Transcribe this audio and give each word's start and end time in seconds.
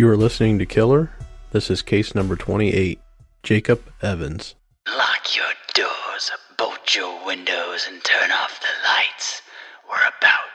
You 0.00 0.08
are 0.08 0.16
listening 0.16 0.58
to 0.60 0.64
Killer. 0.64 1.10
This 1.50 1.70
is 1.70 1.82
case 1.82 2.14
number 2.14 2.34
28. 2.34 2.98
Jacob 3.42 3.82
Evans. 4.00 4.54
Lock 4.88 5.36
your 5.36 5.52
doors, 5.74 6.30
bolt 6.56 6.94
your 6.94 7.26
windows, 7.26 7.86
and 7.86 8.02
turn 8.02 8.30
off 8.32 8.62
the 8.62 8.88
lights. 8.88 9.42
We're 9.86 9.96
about 9.96 10.49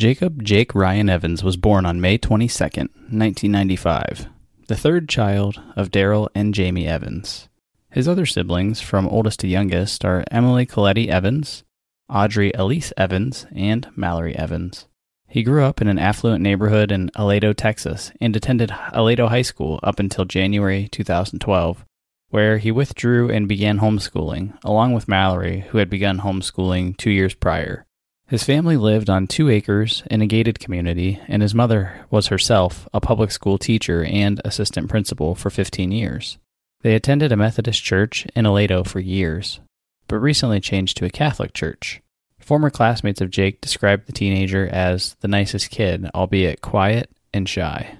Jacob 0.00 0.42
Jake 0.42 0.74
Ryan 0.74 1.10
Evans 1.10 1.44
was 1.44 1.58
born 1.58 1.84
on 1.84 2.00
May 2.00 2.16
22, 2.16 2.64
1995, 2.64 4.30
the 4.66 4.74
third 4.74 5.10
child 5.10 5.60
of 5.76 5.90
Daryl 5.90 6.30
and 6.34 6.54
Jamie 6.54 6.86
Evans. 6.86 7.50
His 7.90 8.08
other 8.08 8.24
siblings, 8.24 8.80
from 8.80 9.06
oldest 9.06 9.40
to 9.40 9.46
youngest, 9.46 10.02
are 10.06 10.24
Emily 10.30 10.64
Coletti 10.64 11.10
Evans, 11.10 11.64
Audrey 12.08 12.50
Elise 12.54 12.94
Evans, 12.96 13.44
and 13.54 13.90
Mallory 13.94 14.34
Evans. 14.34 14.88
He 15.28 15.42
grew 15.42 15.64
up 15.64 15.82
in 15.82 15.86
an 15.86 15.98
affluent 15.98 16.42
neighborhood 16.42 16.90
in 16.90 17.10
Aledo, 17.10 17.54
Texas, 17.54 18.10
and 18.22 18.34
attended 18.34 18.70
Aledo 18.70 19.28
High 19.28 19.42
School 19.42 19.80
up 19.82 20.00
until 20.00 20.24
January 20.24 20.88
2012, 20.88 21.84
where 22.30 22.56
he 22.56 22.72
withdrew 22.72 23.30
and 23.30 23.46
began 23.46 23.80
homeschooling, 23.80 24.58
along 24.64 24.94
with 24.94 25.08
Mallory, 25.08 25.66
who 25.68 25.76
had 25.76 25.90
begun 25.90 26.20
homeschooling 26.20 26.96
two 26.96 27.10
years 27.10 27.34
prior. 27.34 27.84
His 28.30 28.44
family 28.44 28.76
lived 28.76 29.10
on 29.10 29.26
two 29.26 29.48
acres 29.48 30.04
in 30.08 30.22
a 30.22 30.26
gated 30.26 30.60
community, 30.60 31.18
and 31.26 31.42
his 31.42 31.52
mother 31.52 32.06
was 32.10 32.28
herself 32.28 32.88
a 32.94 33.00
public 33.00 33.32
school 33.32 33.58
teacher 33.58 34.04
and 34.04 34.40
assistant 34.44 34.88
principal 34.88 35.34
for 35.34 35.50
15 35.50 35.90
years. 35.90 36.38
They 36.82 36.94
attended 36.94 37.32
a 37.32 37.36
Methodist 37.36 37.82
church 37.82 38.28
in 38.36 38.44
Aledo 38.44 38.86
for 38.86 39.00
years, 39.00 39.58
but 40.06 40.20
recently 40.20 40.60
changed 40.60 40.96
to 40.98 41.04
a 41.04 41.10
Catholic 41.10 41.52
church. 41.54 42.02
Former 42.38 42.70
classmates 42.70 43.20
of 43.20 43.32
Jake 43.32 43.60
described 43.60 44.06
the 44.06 44.12
teenager 44.12 44.68
as 44.68 45.16
the 45.18 45.26
nicest 45.26 45.70
kid, 45.70 46.08
albeit 46.14 46.60
quiet 46.60 47.10
and 47.34 47.48
shy. 47.48 47.98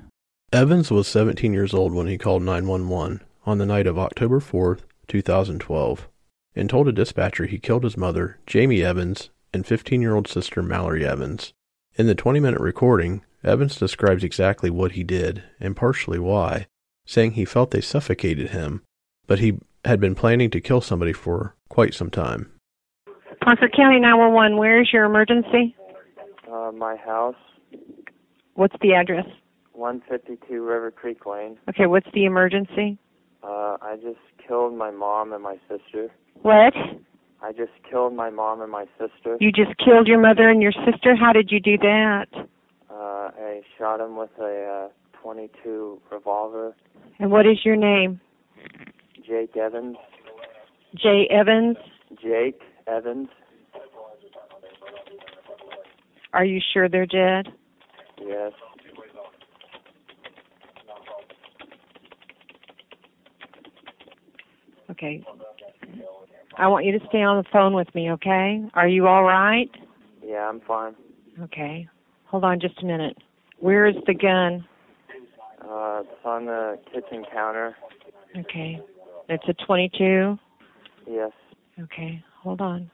Evans 0.52 0.92
was 0.92 1.08
17 1.08 1.52
years 1.52 1.74
old 1.74 1.92
when 1.92 2.06
he 2.06 2.16
called 2.16 2.44
911 2.44 3.20
on 3.46 3.58
the 3.58 3.66
night 3.66 3.88
of 3.88 3.98
October 3.98 4.38
4th, 4.38 4.82
2012, 5.08 6.08
and 6.54 6.70
told 6.70 6.86
a 6.86 6.92
dispatcher 6.92 7.46
he 7.46 7.58
killed 7.58 7.82
his 7.82 7.96
mother, 7.96 8.38
Jamie 8.46 8.84
Evans, 8.84 9.30
and 9.52 9.66
15 9.66 10.00
year 10.00 10.14
old 10.14 10.28
sister 10.28 10.62
Mallory 10.62 11.06
Evans. 11.06 11.52
In 11.96 12.06
the 12.06 12.14
20 12.14 12.40
minute 12.40 12.60
recording, 12.60 13.24
Evans 13.42 13.76
describes 13.76 14.24
exactly 14.24 14.70
what 14.70 14.92
he 14.92 15.04
did 15.04 15.42
and 15.58 15.76
partially 15.76 16.18
why, 16.18 16.66
saying 17.06 17.32
he 17.32 17.44
felt 17.44 17.70
they 17.70 17.80
suffocated 17.80 18.50
him, 18.50 18.82
but 19.26 19.38
he 19.38 19.58
had 19.84 20.00
been 20.00 20.14
planning 20.14 20.50
to 20.50 20.60
kill 20.60 20.80
somebody 20.80 21.12
for 21.12 21.54
quite 21.68 21.94
some 21.94 22.10
time. 22.10 22.52
Parker 23.42 23.68
County 23.68 23.98
911, 23.98 24.58
where 24.58 24.82
is 24.82 24.92
your 24.92 25.04
emergency? 25.04 25.74
Uh, 26.50 26.70
my 26.72 26.96
house, 26.96 27.36
What's 28.60 28.76
the 28.82 28.92
address? 28.92 29.24
152 29.72 30.62
River 30.62 30.90
Creek 30.90 31.24
Lane. 31.24 31.56
Okay, 31.70 31.86
what's 31.86 32.06
the 32.12 32.26
emergency? 32.26 32.98
Uh, 33.42 33.78
I 33.80 33.96
just 34.02 34.18
killed 34.46 34.76
my 34.76 34.90
mom 34.90 35.32
and 35.32 35.42
my 35.42 35.56
sister. 35.66 36.08
What? 36.42 36.74
I 37.42 37.52
just 37.52 37.72
killed 37.88 38.14
my 38.14 38.30
mom 38.30 38.60
and 38.60 38.70
my 38.70 38.84
sister. 38.98 39.36
You 39.40 39.50
just 39.50 39.76
killed 39.78 40.06
your 40.06 40.20
mother 40.20 40.48
and 40.48 40.62
your 40.62 40.72
sister? 40.72 41.16
How 41.16 41.32
did 41.32 41.50
you 41.50 41.60
do 41.60 41.78
that? 41.78 42.26
Uh, 42.90 42.94
I 42.94 43.62
shot 43.78 43.98
them 43.98 44.16
with 44.16 44.30
a 44.38 44.88
uh, 44.90 45.20
22 45.22 46.00
revolver. 46.10 46.74
And 47.18 47.30
what 47.30 47.46
is 47.46 47.58
your 47.64 47.76
name? 47.76 48.20
Jake 49.26 49.56
Evans. 49.56 49.96
Jay 50.94 51.26
Evans? 51.30 51.76
Jake 52.22 52.60
Evans. 52.86 53.28
Are 56.32 56.44
you 56.44 56.60
sure 56.72 56.88
they're 56.88 57.06
dead? 57.06 57.48
Yes. 58.20 58.52
Okay. 64.90 65.24
I 66.56 66.66
want 66.68 66.84
you 66.84 66.98
to 66.98 67.06
stay 67.08 67.22
on 67.22 67.36
the 67.42 67.48
phone 67.52 67.74
with 67.74 67.92
me, 67.94 68.10
okay? 68.12 68.62
Are 68.74 68.88
you 68.88 69.06
all 69.06 69.22
right? 69.22 69.70
Yeah, 70.24 70.48
I'm 70.48 70.60
fine. 70.60 70.94
Okay. 71.42 71.88
Hold 72.26 72.44
on 72.44 72.60
just 72.60 72.82
a 72.82 72.86
minute. 72.86 73.16
Where 73.58 73.86
is 73.86 73.96
the 74.06 74.14
gun? 74.14 74.66
Uh, 75.62 76.00
it's 76.02 76.24
on 76.24 76.46
the 76.46 76.78
kitchen 76.92 77.24
counter. 77.32 77.76
Okay. 78.36 78.80
It's 79.28 79.44
a 79.48 79.54
22. 79.66 80.38
Yes. 81.08 81.30
Okay. 81.80 82.22
Hold 82.42 82.60
on. 82.60 82.90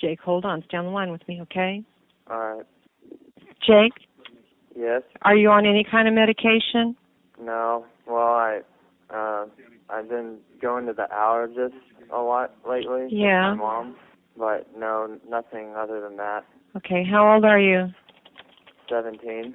Jake, 0.00 0.20
hold 0.20 0.44
on. 0.44 0.62
Stay 0.68 0.76
on 0.76 0.84
the 0.84 0.90
line 0.90 1.10
with 1.10 1.26
me, 1.28 1.40
okay? 1.42 1.82
All 2.30 2.38
right. 2.38 2.66
Jake, 3.66 3.92
Yes. 4.76 5.02
are 5.22 5.36
you 5.36 5.48
on 5.50 5.64
any 5.66 5.84
kind 5.88 6.08
of 6.08 6.14
medication? 6.14 6.96
No. 7.40 7.86
Well, 8.06 8.18
I 8.18 8.60
uh, 9.10 9.46
I've 9.90 10.08
been 10.08 10.38
going 10.60 10.86
to 10.86 10.92
the 10.92 11.06
allergist 11.12 11.74
a 12.10 12.18
lot 12.18 12.52
lately. 12.68 13.04
with 13.04 13.12
Yeah. 13.12 13.50
My 13.50 13.54
mom. 13.54 13.96
But 14.36 14.66
no, 14.76 15.18
nothing 15.28 15.74
other 15.76 16.00
than 16.00 16.16
that. 16.16 16.44
Okay, 16.76 17.04
how 17.04 17.32
old 17.34 17.44
are 17.44 17.60
you? 17.60 17.86
Seventeen. 18.88 19.54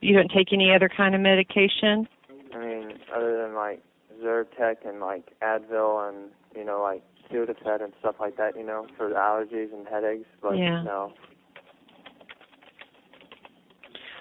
You 0.00 0.14
don't 0.16 0.30
take 0.30 0.52
any 0.52 0.72
other 0.74 0.90
kind 0.94 1.14
of 1.14 1.20
medication? 1.20 2.08
I 2.54 2.58
mean, 2.58 2.98
other 3.14 3.40
than 3.42 3.54
like 3.54 3.82
Zyrtec 4.22 4.86
and 4.86 5.00
like 5.00 5.32
Advil 5.42 6.08
and 6.08 6.30
you 6.56 6.64
know 6.64 6.82
like 6.82 7.02
Sudafed 7.32 7.82
and 7.82 7.92
stuff 8.00 8.16
like 8.20 8.36
that, 8.36 8.56
you 8.56 8.64
know, 8.64 8.86
for 8.96 9.08
the 9.08 9.14
allergies 9.14 9.72
and 9.72 9.86
headaches. 9.88 10.28
But 10.42 10.58
Yeah. 10.58 10.82
no. 10.82 11.12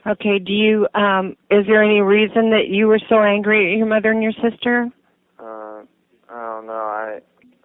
Okay, 0.06 0.38
do 0.38 0.52
you 0.52 0.88
um 0.96 1.38
is 1.50 1.66
there 1.68 1.82
any 1.84 2.02
reason 2.02 2.50
that 2.52 2.68
you 2.68 2.88
were 2.88 3.00
so 3.10 3.22
angry 3.22 3.74
at 3.74 3.78
your 3.78 3.88
mother 3.88 4.12
and 4.12 4.22
your 4.22 4.34
sister? 4.34 4.90
Uh, 5.40 5.84
I 6.30 6.56
don't 6.56 6.68
know. 6.68 6.74
I 6.74 7.20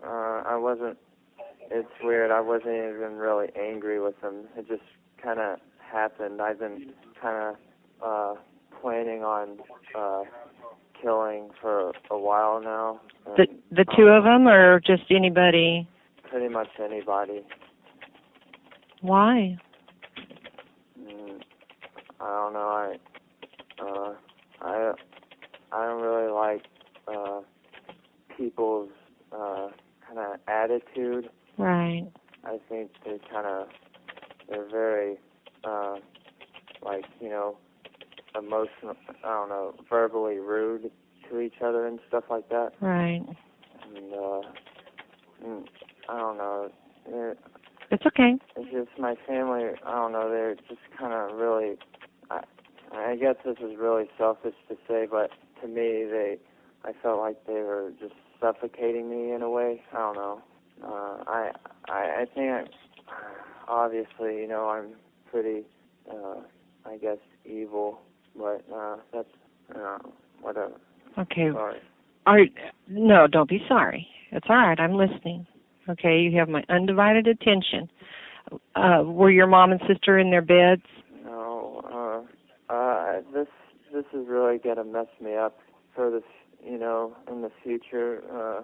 uh, 0.04 0.42
I 0.46 0.56
wasn't. 0.56 0.98
It's 1.70 1.88
weird. 2.02 2.30
I 2.30 2.40
wasn't 2.40 2.74
even 2.74 3.16
really 3.16 3.48
angry 3.58 4.00
with 4.00 4.20
them. 4.20 4.46
It 4.56 4.68
just 4.68 4.82
kind 5.22 5.40
of 5.40 5.58
happened. 5.80 6.40
I've 6.40 6.60
been 6.60 6.92
kind 7.20 7.56
of 7.56 7.56
uh, 8.02 8.40
planning 8.80 9.24
on 9.24 9.58
uh, 9.96 10.22
killing 11.00 11.50
for 11.60 11.92
a 12.10 12.18
while 12.18 12.60
now. 12.62 13.00
The 13.36 13.46
the 13.70 13.84
two 13.96 14.08
um, 14.08 14.16
of 14.16 14.24
them 14.24 14.48
or 14.48 14.80
just 14.80 15.10
anybody? 15.10 15.88
Pretty 16.30 16.48
much 16.48 16.68
anybody. 16.82 17.44
Why? 19.00 19.58
I 22.20 22.26
don't 22.26 22.52
know. 22.52 22.60
I 22.60 22.96
uh, 23.80 24.14
I 24.60 24.92
I 25.72 25.86
don't 25.86 26.02
really 26.02 26.30
like 26.32 26.62
uh, 27.06 27.40
people's 28.36 28.90
uh, 29.32 29.68
kind 30.06 30.18
of 30.18 30.40
attitude. 30.48 31.30
Right. 31.58 32.06
I 32.44 32.58
think 32.68 32.90
they 33.04 33.18
kind 33.30 33.46
of 33.46 33.68
they're 34.48 34.68
very 34.68 35.16
uh, 35.64 35.96
like 36.84 37.04
you 37.20 37.28
know 37.28 37.56
emotional. 38.36 38.96
I 39.24 39.28
don't 39.28 39.48
know, 39.48 39.74
verbally 39.88 40.38
rude 40.38 40.90
to 41.30 41.40
each 41.40 41.60
other 41.62 41.86
and 41.86 41.98
stuff 42.08 42.24
like 42.30 42.48
that. 42.48 42.72
Right. 42.80 43.22
And 43.94 44.12
uh, 44.12 44.40
mm, 45.44 45.64
I 46.08 46.18
don't 46.18 46.38
know. 46.38 46.70
They're, 47.10 47.36
It's 47.90 48.04
okay. 48.06 48.34
it's 48.56 48.70
just 48.70 48.98
my 48.98 49.14
family. 49.26 49.64
I 49.84 49.92
don't 49.92 50.12
know. 50.12 50.30
They're 50.30 50.54
just 50.54 50.80
kind 50.98 51.12
of 51.12 51.38
really. 51.38 51.76
I 52.92 53.16
guess 53.16 53.36
this 53.44 53.56
is 53.58 53.76
really 53.78 54.06
selfish 54.16 54.54
to 54.68 54.76
say, 54.88 55.06
but 55.10 55.30
to 55.62 55.68
me, 55.68 56.04
they. 56.10 56.36
I 56.84 56.92
felt 57.02 57.18
like 57.18 57.44
they 57.46 57.54
were 57.54 57.92
just 57.98 58.14
suffocating 58.40 59.10
me 59.10 59.32
in 59.32 59.42
a 59.42 59.50
way. 59.50 59.82
I 59.92 59.96
don't 59.96 60.14
know. 60.14 60.42
Uh, 60.82 61.24
I 61.26 61.50
I 61.88 62.22
I 62.22 62.24
think 62.34 62.50
I, 62.50 62.64
obviously 63.66 64.36
you 64.36 64.46
know 64.48 64.68
I'm 64.68 64.94
pretty. 65.30 65.64
Uh, 66.10 66.40
I 66.86 66.96
guess 66.96 67.18
evil, 67.44 68.00
but 68.36 68.64
uh, 68.74 68.96
that's 69.12 69.28
uh, 69.74 69.98
whatever. 70.40 70.74
Okay. 71.18 71.50
Sorry. 71.52 71.80
Are 72.26 72.40
no, 72.88 73.26
don't 73.26 73.48
be 73.48 73.60
sorry. 73.68 74.06
It's 74.30 74.46
all 74.48 74.56
right. 74.56 74.78
I'm 74.78 74.94
listening. 74.94 75.46
Okay, 75.88 76.18
you 76.18 76.38
have 76.38 76.48
my 76.48 76.62
undivided 76.68 77.26
attention. 77.26 77.90
Uh 78.74 79.02
were 79.04 79.30
your 79.30 79.46
mom 79.46 79.72
and 79.72 79.80
sister 79.86 80.18
in 80.18 80.30
their 80.30 80.42
beds? 80.42 80.82
This 83.32 83.48
this 83.92 84.04
is 84.12 84.26
really 84.28 84.58
gonna 84.58 84.84
mess 84.84 85.08
me 85.20 85.34
up 85.34 85.58
for 85.94 86.10
this, 86.10 86.22
you 86.64 86.78
know, 86.78 87.16
in 87.30 87.42
the 87.42 87.50
future. 87.62 88.22
Uh, 88.32 88.62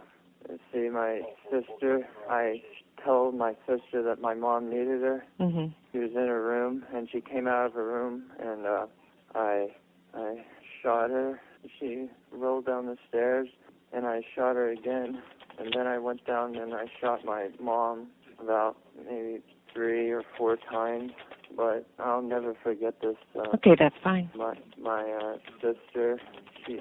see, 0.73 0.89
my 0.89 1.23
sister, 1.51 2.06
I 2.29 2.62
told 3.05 3.35
my 3.35 3.56
sister 3.67 4.03
that 4.03 4.21
my 4.21 4.35
mom 4.35 4.69
needed 4.69 5.03
her. 5.03 5.25
Mhm. 5.41 5.73
She 5.93 5.99
was 5.99 6.11
in 6.11 6.27
her 6.27 6.43
room, 6.43 6.85
and 6.93 7.09
she 7.11 7.21
came 7.21 7.47
out 7.47 7.67
of 7.67 7.73
her 7.75 7.87
room, 7.87 8.31
and 8.39 8.67
uh, 8.67 8.87
I 9.35 9.75
I 10.15 10.45
shot 10.83 11.11
her. 11.11 11.41
She 11.79 12.09
rolled 12.31 12.67
down 12.67 12.87
the 12.87 12.99
stairs, 13.09 13.49
and 13.93 14.07
I 14.07 14.23
shot 14.35 14.57
her 14.57 14.69
again. 14.69 15.23
And 15.59 15.73
then 15.73 15.87
I 15.87 15.99
went 15.99 16.25
down 16.27 16.57
and 16.57 16.75
I 16.75 16.87
shot 17.00 17.25
my 17.25 17.49
mom 17.61 18.09
about 18.41 18.77
maybe 19.09 19.41
three 19.75 20.11
or 20.11 20.23
four 20.38 20.56
times. 20.56 21.12
But 21.56 21.87
I'll 21.99 22.23
never 22.23 22.55
forget 22.62 23.00
this. 23.00 23.17
Uh, 23.37 23.50
Okay, 23.55 23.76
that's 23.79 23.94
fine. 24.03 24.31
my 24.37 24.55
my 24.81 25.03
uh, 25.03 25.37
sister, 25.61 26.19
she 26.67 26.81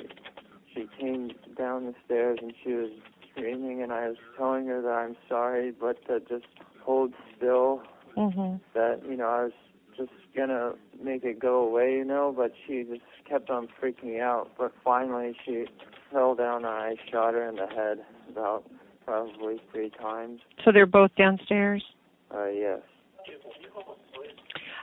she 0.74 0.88
came 1.00 1.32
down 1.58 1.86
the 1.86 1.94
stairs 2.06 2.40
and 2.42 2.54
she 2.64 2.74
was 2.74 2.90
screaming, 3.32 3.84
and 3.84 3.92
I 3.92 4.08
was 4.10 4.18
telling 4.38 4.68
her 4.68 4.82
that 4.82 4.90
I'm 4.90 5.16
sorry, 5.30 5.72
but 5.72 6.06
to 6.08 6.20
just 6.22 6.46
hold 6.84 7.14
still 7.36 7.82
Mhm. 8.18 8.60
that 8.74 9.02
you 9.08 9.16
know 9.18 9.28
I 9.28 9.44
was 9.44 9.54
just 9.96 10.12
gonna 10.36 10.74
make 11.02 11.24
it 11.24 11.40
go 11.40 11.64
away, 11.64 11.98
you 11.98 12.06
know, 12.06 12.34
but 12.36 12.54
she 12.66 12.84
just 12.84 13.02
kept 13.26 13.50
on 13.50 13.68
freaking 13.80 14.06
me 14.06 14.20
out. 14.20 14.50
But 14.58 14.74
finally, 14.84 15.36
she 15.46 15.68
fell 16.12 16.36
down 16.36 16.58
and 16.66 16.68
I 16.68 16.96
shot 17.12 17.34
her 17.34 17.48
in 17.48 17.56
the 17.56 17.68
head 17.68 18.04
about 18.30 18.64
probably 19.06 19.62
three 19.72 19.90
times. 19.92 20.42
So 20.64 20.72
they're 20.72 20.86
both 20.86 21.14
downstairs? 21.16 21.84
Uh, 22.34 22.48
yes, 22.48 22.80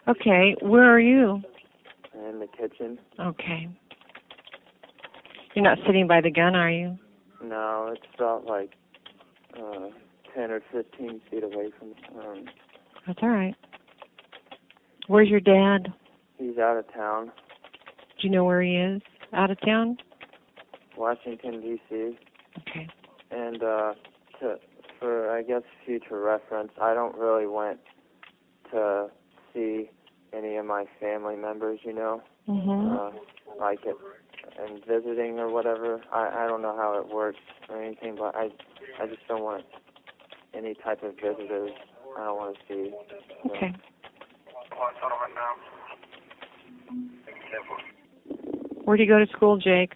Okay, 0.08 0.56
where 0.61 0.85
are 0.85 1.00
you? 1.00 1.43
in 2.14 2.38
the 2.41 2.47
kitchen. 2.47 2.99
Okay. 3.19 3.69
You're 5.55 5.64
not 5.64 5.79
sitting 5.87 6.06
by 6.06 6.20
the 6.20 6.31
gun, 6.31 6.55
are 6.55 6.70
you? 6.70 6.99
No, 7.43 7.91
it's 7.93 8.02
about 8.17 8.44
like 8.47 8.73
uh, 9.56 9.88
ten 10.35 10.50
or 10.50 10.61
fifteen 10.73 11.20
feet 11.31 11.43
away 11.43 11.70
from. 11.79 11.91
The 12.14 12.20
um, 12.20 12.44
That's 13.06 13.19
all 13.23 13.31
right. 13.31 13.55
Where's 15.08 15.29
your 15.29 15.41
dad? 15.41 15.93
he's 16.38 16.58
out 16.58 16.76
of 16.76 16.93
town, 16.94 17.26
Do 18.20 18.26
you 18.29 18.31
know 18.31 18.44
where 18.44 18.62
he 18.62 18.76
is? 18.76 19.02
Out 19.32 19.50
of 19.50 19.61
town? 19.62 19.97
Washington 20.97 21.61
D.C. 21.61 22.17
Okay. 22.61 22.88
and 23.31 23.62
uh 23.62 23.94
to 24.41 24.56
for 25.00 25.31
I 25.31 25.43
guess 25.43 25.62
future 25.85 26.20
reference, 26.20 26.73
I 26.81 26.94
don't 26.94 27.17
really 27.17 27.47
want 27.47 27.81
to 28.70 29.08
see 29.52 29.90
any 30.33 30.57
of 30.57 30.66
my 30.66 30.85
family 31.00 31.37
members, 31.37 31.80
you 31.83 31.92
know, 31.95 32.23
Mhm. 32.49 32.92
uh, 32.92 33.11
like 33.59 33.85
it 33.85 33.97
and 34.59 34.85
visiting 34.85 35.38
or 35.38 35.50
whatever. 35.50 36.00
I 36.12 36.45
I 36.45 36.47
don't 36.47 36.62
know 36.62 36.76
how 36.76 36.99
it 36.99 37.09
works 37.09 37.38
or 37.69 37.83
anything, 37.83 38.16
but 38.16 38.35
I 38.37 38.50
I 39.00 39.07
just 39.07 39.26
don't 39.26 39.42
want 39.42 39.64
any 40.54 40.75
type 40.75 41.02
of 41.02 41.14
visitors. 41.16 41.73
I 42.16 42.25
don't 42.25 42.37
want 42.37 42.57
to 42.57 42.62
see. 42.69 42.75
you 42.85 42.92
know. 43.49 43.54
Okay. 43.54 43.75
Where 48.85 48.97
do 48.97 49.02
you 49.02 49.09
go 49.09 49.19
to 49.19 49.26
school, 49.33 49.57
Jake? 49.59 49.92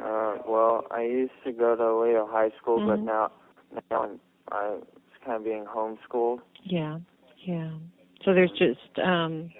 Uh, 0.00 0.38
well, 0.46 0.86
I 0.90 1.02
used 1.02 1.32
to 1.44 1.52
go 1.52 1.74
to 1.76 1.82
Aledo 1.82 2.30
High 2.30 2.50
School, 2.60 2.80
but 2.86 3.00
Mhm. 3.00 3.04
now 3.04 3.32
now 3.72 4.02
I'm 4.02 4.20
I'm 4.50 4.82
kind 5.24 5.36
of 5.36 5.44
being 5.44 5.64
homeschooled. 5.64 6.38
Yeah. 6.64 6.98
Yeah. 7.44 7.70
So 8.24 8.34
there's 8.34 8.50
just 8.52 8.98
um 9.04 9.50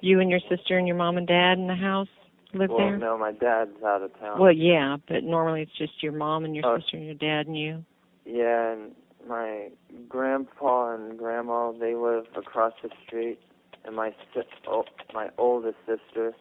you 0.00 0.20
and 0.20 0.30
your 0.30 0.40
sister 0.48 0.78
and 0.78 0.86
your 0.86 0.96
mom 0.96 1.16
and 1.16 1.26
dad 1.26 1.58
in 1.58 1.66
the 1.66 1.74
house 1.74 2.08
live 2.54 2.70
well, 2.70 2.78
there? 2.78 2.98
no, 2.98 3.18
my 3.18 3.32
dad's 3.32 3.82
out 3.84 4.02
of 4.02 4.18
town. 4.18 4.40
Well, 4.40 4.52
yeah, 4.52 4.96
but 5.08 5.22
normally 5.24 5.62
it's 5.62 5.76
just 5.76 6.02
your 6.02 6.12
mom 6.12 6.44
and 6.44 6.54
your 6.54 6.64
Oh. 6.66 6.78
sister 6.78 6.96
and 6.96 7.06
your 7.06 7.14
dad 7.14 7.46
and 7.46 7.58
you. 7.58 7.84
Yeah, 8.24 8.72
and 8.72 8.94
my 9.26 9.68
grandpa 10.08 10.94
and 10.94 11.18
grandma 11.18 11.72
they 11.72 11.94
live 11.94 12.26
across 12.36 12.72
the 12.82 12.90
street, 13.06 13.38
and 13.84 13.96
my 13.96 14.14
si- 14.34 14.40
oh, 14.66 14.84
my 15.12 15.28
oldest 15.38 15.78
sister, 15.86 16.34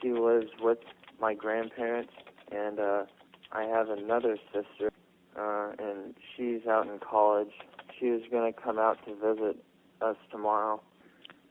she 0.00 0.12
lives 0.12 0.50
with 0.60 0.78
my 1.20 1.34
grandparents, 1.34 2.12
and 2.50 2.78
uh, 2.78 3.04
I 3.52 3.64
have 3.64 3.88
another 3.90 4.38
sister, 4.52 4.90
uh, 5.38 5.72
and 5.78 6.14
she's 6.36 6.66
out 6.68 6.86
in 6.86 6.98
college. 6.98 7.50
She 7.98 8.10
was 8.10 8.22
gonna 8.30 8.52
come 8.52 8.78
out 8.78 8.98
to 9.06 9.14
visit 9.14 9.56
us 10.02 10.16
tomorrow. 10.30 10.80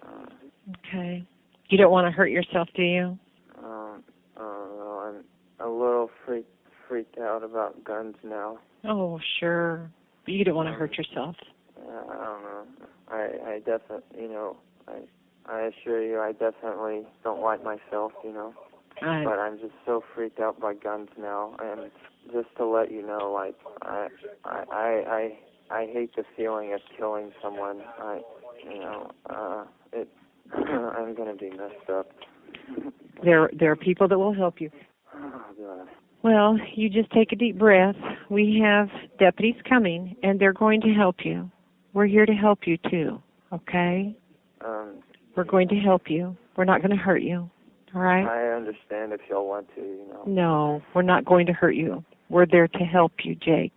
Uh, 0.05 0.25
Okay. 0.87 1.23
You 1.69 1.77
don't 1.77 1.91
want 1.91 2.05
to 2.07 2.11
hurt 2.11 2.29
yourself, 2.31 2.67
do 2.75 2.81
you? 2.83 3.17
um, 3.63 4.03
I 4.37 4.39
don't 4.39 4.77
know. 4.77 5.23
I'm 5.59 5.65
a 5.67 5.69
little 5.71 6.09
freaked 6.25 6.49
freaked 6.87 7.17
out 7.17 7.43
about 7.43 7.83
guns 7.83 8.15
now. 8.23 8.59
Oh, 8.83 9.19
sure. 9.39 9.89
But 10.25 10.33
you 10.33 10.43
don't 10.43 10.55
want 10.55 10.69
to 10.69 10.73
hurt 10.73 10.97
yourself. 10.97 11.35
Uh, 11.77 11.89
I 11.91 12.25
don't 12.25 12.43
know. 12.43 12.63
I 13.09 13.51
I 13.53 13.59
definitely, 13.59 14.21
you 14.21 14.27
know, 14.29 14.57
I 14.87 15.01
I 15.47 15.61
assure 15.69 16.01
you, 16.03 16.19
I 16.19 16.31
definitely 16.31 17.03
don't 17.23 17.41
like 17.41 17.63
myself, 17.63 18.11
you 18.23 18.31
know. 18.33 18.53
I 19.01 19.23
But 19.23 19.39
I'm 19.39 19.57
just 19.59 19.73
so 19.85 20.03
freaked 20.13 20.39
out 20.39 20.59
by 20.59 20.73
guns 20.73 21.09
now, 21.17 21.55
I 21.59 21.65
and 21.67 21.91
just 22.31 22.47
to 22.57 22.65
let 22.65 22.91
you 22.91 23.05
know, 23.05 23.31
like 23.31 23.55
I 23.81 24.07
I 24.43 24.63
I 24.67 25.37
I, 25.71 25.85
hate 25.91 26.15
the 26.15 26.23
feeling 26.37 26.73
of 26.73 26.81
killing 26.97 27.31
someone. 27.41 27.81
I 27.99 28.21
you 28.63 28.79
know, 28.79 29.11
uh, 29.29 29.65
it 29.93 30.07
I'm 30.53 31.15
gonna 31.15 31.35
be 31.35 31.49
messed 31.49 31.89
up. 31.91 32.07
There 33.23 33.49
there 33.57 33.71
are 33.71 33.75
people 33.75 34.07
that 34.07 34.17
will 34.17 34.33
help 34.33 34.59
you. 34.61 34.69
Oh 35.15 35.41
god. 35.57 35.87
Well, 36.23 36.57
you 36.73 36.89
just 36.89 37.11
take 37.11 37.31
a 37.31 37.35
deep 37.35 37.57
breath. 37.59 37.95
We 38.31 38.59
have 38.63 38.89
deputies 39.19 39.61
coming 39.69 40.15
and 40.23 40.39
they're 40.39 40.53
going 40.53 40.81
to 40.81 40.89
help 40.89 41.17
you. 41.23 41.51
We're 41.93 42.07
here 42.07 42.25
to 42.25 42.33
help 42.33 42.61
you 42.65 42.77
too. 42.89 43.21
Okay? 43.53 44.17
Um 44.65 45.03
We're 45.35 45.43
going 45.43 45.67
to 45.67 45.75
help 45.75 46.09
you. 46.09 46.35
We're 46.57 46.65
not 46.65 46.81
going 46.81 46.97
to 46.97 47.03
hurt 47.03 47.21
you. 47.21 47.49
All 47.93 48.01
right? 48.01 48.25
I 48.25 48.55
understand 48.55 49.13
if 49.13 49.21
y'all 49.29 49.47
want 49.47 49.67
to, 49.75 49.81
you 49.81 50.05
know. 50.09 50.23
No, 50.25 50.81
we're 50.93 51.01
not 51.01 51.25
going 51.25 51.45
to 51.45 51.53
hurt 51.53 51.75
you. 51.75 52.03
We're 52.29 52.45
there 52.45 52.67
to 52.67 52.79
help 52.79 53.13
you, 53.23 53.35
Jake. 53.35 53.73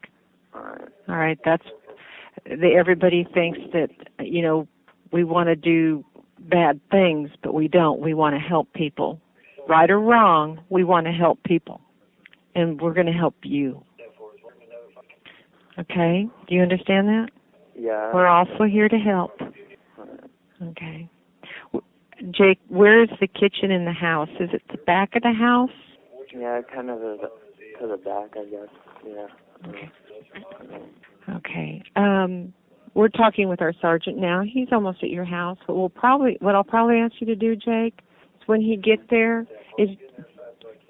All 0.55 1.17
right, 1.17 1.38
that's 1.45 1.64
the, 2.45 2.75
everybody 2.78 3.26
thinks 3.33 3.59
that 3.73 3.88
you 4.21 4.43
know 4.43 4.69
we 5.12 5.25
want 5.25 5.49
to 5.49 5.57
do 5.57 6.05
bad 6.38 6.81
things, 6.90 7.31
but 7.43 7.55
we 7.55 7.69
don't. 7.69 8.00
We 8.00 8.14
want 8.14 8.35
to 8.35 8.40
help 8.40 8.73
people, 8.73 9.21
right 9.69 9.90
or 9.90 10.00
wrong. 10.00 10.61
We 10.69 10.85
want 10.85 11.07
to 11.07 11.12
help 11.12 11.43
people, 11.45 11.81
and 12.55 12.81
we're 12.81 12.95
going 12.95 13.07
to 13.07 13.12
help 13.12 13.37
you. 13.43 13.83
Okay, 15.78 16.28
do 16.49 16.55
you 16.55 16.62
understand 16.62 17.09
that? 17.09 17.28
Yeah. 17.76 18.12
We're 18.12 18.26
also 18.26 18.64
here 18.64 18.88
to 18.88 18.99
help. 18.99 19.33
Okay, 20.61 21.09
Jake, 22.33 22.59
where's 22.69 23.11
the 23.21 23.28
kitchen 23.28 23.71
in 23.71 23.85
the 23.85 23.93
house? 23.93 24.28
Is 24.40 24.50
it 24.52 24.62
the 24.71 24.78
back 24.78 25.14
of 25.14 25.23
the 25.23 25.33
house? 25.33 25.71
Yeah, 26.35 26.61
kind 26.75 26.90
of 26.90 26.99
the, 26.99 27.31
to 27.80 27.87
the 27.87 27.97
back, 27.97 28.37
I 28.37 28.44
guess. 28.44 28.68
Yeah. 29.06 29.26
Okay. 29.68 29.90
Okay. 31.37 31.82
Um, 31.97 32.52
we're 32.94 33.08
talking 33.08 33.49
with 33.49 33.61
our 33.61 33.73
sergeant 33.80 34.18
now. 34.18 34.42
He's 34.42 34.68
almost 34.73 35.02
at 35.02 35.11
your 35.11 35.25
house. 35.25 35.58
But 35.66 35.76
we'll 35.76 35.88
probably, 35.88 36.37
what 36.40 36.54
I'll 36.54 36.64
probably 36.64 36.97
ask 36.97 37.14
you 37.20 37.26
to 37.26 37.37
do, 37.37 37.54
Jake, 37.54 37.94
is 38.40 38.47
when 38.47 38.61
he 38.61 38.76
get 38.76 38.99
there, 39.11 39.47
is 39.78 39.88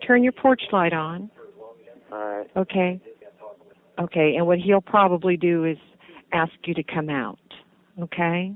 turn 0.06 0.22
your 0.22 0.32
porch 0.32 0.62
light 0.72 0.92
on. 0.92 1.30
Alright. 2.12 2.46
Okay. 2.56 3.00
Okay. 3.98 4.36
And 4.36 4.46
what 4.46 4.58
he'll 4.58 4.80
probably 4.80 5.36
do 5.36 5.64
is 5.64 5.76
ask 6.32 6.52
you 6.64 6.74
to 6.74 6.82
come 6.82 7.10
out. 7.10 7.38
Okay. 8.00 8.54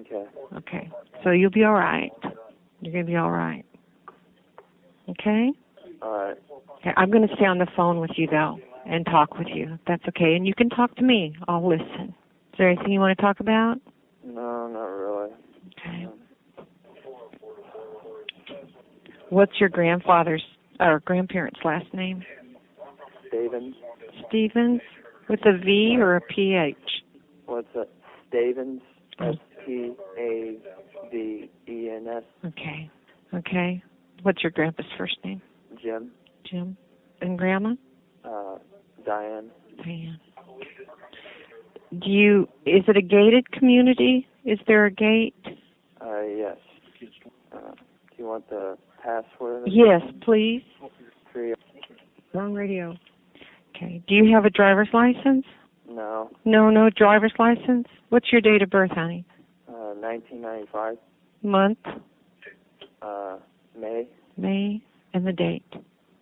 Okay. 0.00 0.24
Okay. 0.56 0.90
So 1.22 1.30
you'll 1.30 1.50
be 1.50 1.64
all 1.64 1.74
right. 1.74 2.12
You're 2.80 2.92
gonna 2.92 3.04
be 3.04 3.16
all 3.16 3.30
right. 3.30 3.64
Okay. 5.08 5.50
Alright. 6.02 6.36
Okay, 6.36 6.53
I'm 6.96 7.10
going 7.10 7.26
to 7.26 7.34
stay 7.36 7.46
on 7.46 7.58
the 7.58 7.66
phone 7.76 8.00
with 8.00 8.10
you 8.16 8.26
though 8.30 8.58
and 8.86 9.04
talk 9.06 9.38
with 9.38 9.48
you. 9.52 9.78
That's 9.86 10.02
okay. 10.08 10.34
And 10.34 10.46
you 10.46 10.54
can 10.54 10.68
talk 10.68 10.94
to 10.96 11.02
me. 11.02 11.34
I'll 11.48 11.66
listen. 11.66 12.14
Is 12.52 12.58
there 12.58 12.70
anything 12.70 12.92
you 12.92 13.00
want 13.00 13.16
to 13.16 13.22
talk 13.22 13.40
about? 13.40 13.76
No, 14.24 14.68
not 14.68 14.84
really. 14.84 15.30
Okay. 15.78 16.06
What's 19.30 19.52
your 19.58 19.68
grandfather's 19.68 20.42
or 20.80 21.00
grandparents' 21.00 21.60
last 21.64 21.92
name? 21.92 22.22
Stevens. 23.28 23.74
Stevens 24.28 24.80
with 25.28 25.40
a 25.46 25.58
V 25.58 25.96
or 25.98 26.16
a 26.16 26.20
PH? 26.20 26.76
What's 27.46 27.68
it? 27.74 27.90
Stevens. 28.28 28.82
Oh. 29.20 29.30
S 29.30 29.36
T 29.66 29.92
A 30.18 30.56
V 31.10 31.50
E 31.68 31.90
N 31.90 32.06
S. 32.08 32.22
Okay. 32.44 32.90
Okay. 33.32 33.82
What's 34.22 34.42
your 34.42 34.50
grandpa's 34.52 34.86
first 34.96 35.16
name? 35.24 35.42
Jim. 35.82 36.10
Jim. 36.48 36.76
And 37.20 37.38
grandma? 37.38 37.74
Uh, 38.24 38.58
Diane. 39.06 39.50
Diane. 39.82 40.20
Do 42.00 42.10
you 42.10 42.48
is 42.66 42.82
it 42.88 42.96
a 42.96 43.02
gated 43.02 43.50
community? 43.52 44.26
Is 44.44 44.58
there 44.66 44.86
a 44.86 44.90
gate? 44.90 45.34
Uh, 46.00 46.22
yes. 46.22 46.56
Uh, 47.52 47.58
do 47.70 48.16
you 48.18 48.24
want 48.26 48.48
the 48.50 48.76
password? 49.02 49.62
Yes, 49.66 50.02
please. 50.22 50.62
Three. 51.32 51.54
Wrong 52.32 52.52
radio. 52.52 52.96
Okay. 53.76 54.02
Do 54.08 54.14
you 54.14 54.32
have 54.34 54.44
a 54.44 54.50
driver's 54.50 54.88
license? 54.92 55.44
No. 55.88 56.30
No, 56.44 56.70
no 56.70 56.90
driver's 56.90 57.32
license. 57.38 57.86
What's 58.08 58.32
your 58.32 58.40
date 58.40 58.62
of 58.62 58.70
birth, 58.70 58.90
honey? 58.90 59.24
Uh, 59.68 59.94
1995. 60.00 60.96
Month, 61.42 61.78
Uh, 63.02 63.36
May. 63.78 64.06
May, 64.36 64.82
and 65.12 65.26
the 65.26 65.32
date. 65.32 65.64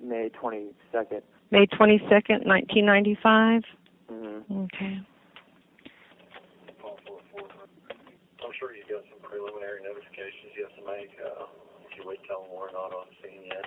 May 0.03 0.31
22nd. 0.43 1.23
May 1.51 1.67
22nd, 1.67 2.45
1995. 2.45 3.63
Mm-hmm. 4.11 4.63
Okay. 4.67 4.99
I'm 8.43 8.51
sure 8.59 8.75
you 8.75 8.83
got 8.91 9.05
some 9.09 9.23
preliminary 9.23 9.81
notifications 9.83 10.53
you 10.59 10.67
have 10.67 10.77
to 10.77 10.85
make. 10.85 11.11
Uh, 11.23 11.47
if 11.87 11.97
you 11.97 12.03
wait 12.05 12.19
till 12.27 12.45
we're 12.51 12.73
not 12.73 12.93
on 12.93 13.07
scene 13.23 13.47
yet, 13.47 13.65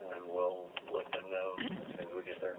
and 0.00 0.24
we'll 0.26 0.66
let 0.92 1.04
them 1.12 1.30
know 1.30 1.54
as 1.60 1.98
soon 1.98 2.08
as 2.08 2.14
we 2.16 2.22
get 2.24 2.40
there. 2.40 2.56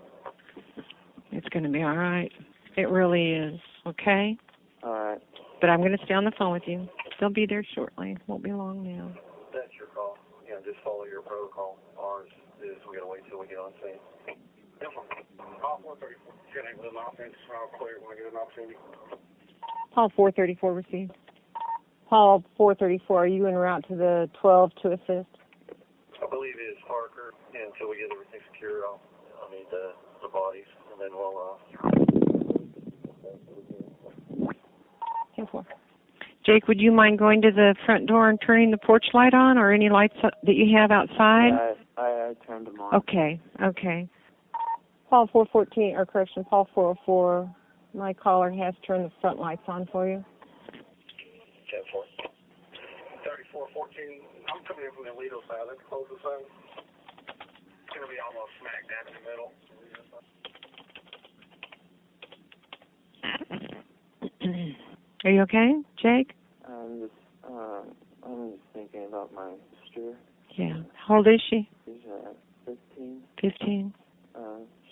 It's 1.31 1.49
going 1.49 1.63
to 1.63 1.69
be 1.69 1.81
all 1.81 1.97
right. 1.97 2.31
It 2.77 2.89
really 2.89 3.33
is. 3.33 3.59
Okay. 3.87 4.37
Alright. 4.83 5.21
But 5.59 5.69
I'm 5.69 5.79
going 5.79 5.97
to 5.97 6.05
stay 6.05 6.13
on 6.13 6.23
the 6.25 6.31
phone 6.37 6.53
with 6.53 6.63
you. 6.67 6.87
They'll 7.19 7.29
be 7.29 7.47
there 7.47 7.65
shortly. 7.73 8.15
Won't 8.27 8.43
be 8.43 8.53
long 8.53 8.83
now. 8.83 9.11
That's 9.53 9.73
your 9.77 9.87
call. 9.87 10.17
Yeah, 10.47 10.57
just 10.63 10.77
follow 10.83 11.05
your 11.05 11.21
protocol. 11.21 11.79
Ours 11.97 12.29
is 12.63 12.77
we 12.89 12.97
gotta 12.97 13.07
wait 13.07 13.23
till 13.29 13.39
we 13.39 13.47
get 13.47 13.57
on 13.57 13.73
scene. 13.81 13.99
Call 15.61 15.81
434. 15.81 16.33
Getting 16.53 16.77
with 16.77 16.93
an 16.93 17.01
offense, 17.01 17.35
I'll 17.49 17.71
clear 17.77 17.97
when 18.01 18.13
I 18.13 18.21
get 18.21 18.31
an 18.31 18.37
opportunity. 18.37 18.77
Paul 19.93 20.11
434 20.15 20.73
received. 20.73 21.13
Paul 22.09 22.43
434, 22.55 23.23
are 23.23 23.27
you 23.27 23.47
en 23.47 23.55
route 23.55 23.85
to 23.89 23.95
the 23.95 24.29
12 24.41 24.71
to 24.83 24.91
assist? 24.93 25.33
I 26.21 26.29
believe 26.29 26.55
it 26.55 26.71
is 26.71 26.77
Parker. 26.87 27.33
And 27.53 27.73
until 27.73 27.89
we 27.89 27.97
get 27.97 28.11
everything 28.11 28.39
secure, 28.53 28.85
I'll, 28.85 29.01
I'll 29.41 29.49
need 29.49 29.65
the, 29.71 29.91
the 30.21 30.29
bodies, 30.29 30.69
and 30.91 31.01
then 31.01 31.09
we'll, 31.11 31.37
uh, 31.37 31.57
10 35.35 35.47
4. 35.51 35.65
Jake, 36.45 36.67
would 36.67 36.79
you 36.79 36.91
mind 36.91 37.19
going 37.19 37.41
to 37.41 37.51
the 37.51 37.75
front 37.85 38.07
door 38.07 38.29
and 38.29 38.39
turning 38.45 38.71
the 38.71 38.77
porch 38.77 39.07
light 39.13 39.33
on 39.33 39.57
or 39.57 39.73
any 39.73 39.89
lights 39.89 40.15
that 40.21 40.55
you 40.55 40.77
have 40.77 40.91
outside? 40.91 41.51
I, 41.51 41.73
I, 41.97 42.03
I 42.03 42.33
turned 42.45 42.67
them 42.67 42.76
on. 42.91 42.95
Okay, 42.95 43.39
okay. 43.61 44.07
Paul 45.09 45.27
414, 45.31 45.95
or 45.95 46.05
correction, 46.05 46.43
Paul 46.43 46.67
404, 46.73 47.55
my 47.93 48.13
caller 48.13 48.51
has 48.51 48.73
turned 48.85 49.05
the 49.05 49.11
front 49.21 49.39
lights 49.39 49.63
on 49.67 49.87
for 49.91 50.07
you. 50.07 50.23
10 51.71 51.79
4. 51.91 52.03
3414. 53.23 54.21
I'm 54.47 54.63
coming 54.67 54.85
in 54.85 54.91
from 54.95 55.03
the 55.03 55.11
Aledo 55.11 55.43
side. 55.47 55.67
That's 55.67 55.79
the 55.79 55.87
closest 55.87 56.23
side. 56.23 56.43
It's 56.47 57.91
gonna 57.95 58.07
be 58.07 58.19
almost 58.19 58.51
smack 58.59 58.83
dab 58.87 59.07
in 59.07 59.15
the 59.15 59.23
middle. 59.27 59.51
Are 65.25 65.31
you 65.31 65.41
okay, 65.41 65.73
Jake? 66.01 66.33
I'm 66.67 67.01
just, 67.01 67.19
uh, 67.43 67.81
I'm 68.23 68.51
just 68.51 68.63
thinking 68.73 69.05
about 69.07 69.33
my 69.33 69.51
sister. 69.83 70.15
Yeah. 70.55 70.83
How 70.95 71.17
old 71.17 71.27
is 71.27 71.41
she? 71.49 71.69
She's, 71.85 71.95
uh, 72.09 72.31
15. 73.41 73.93
15. 73.93 73.93
Uh, 74.35 74.41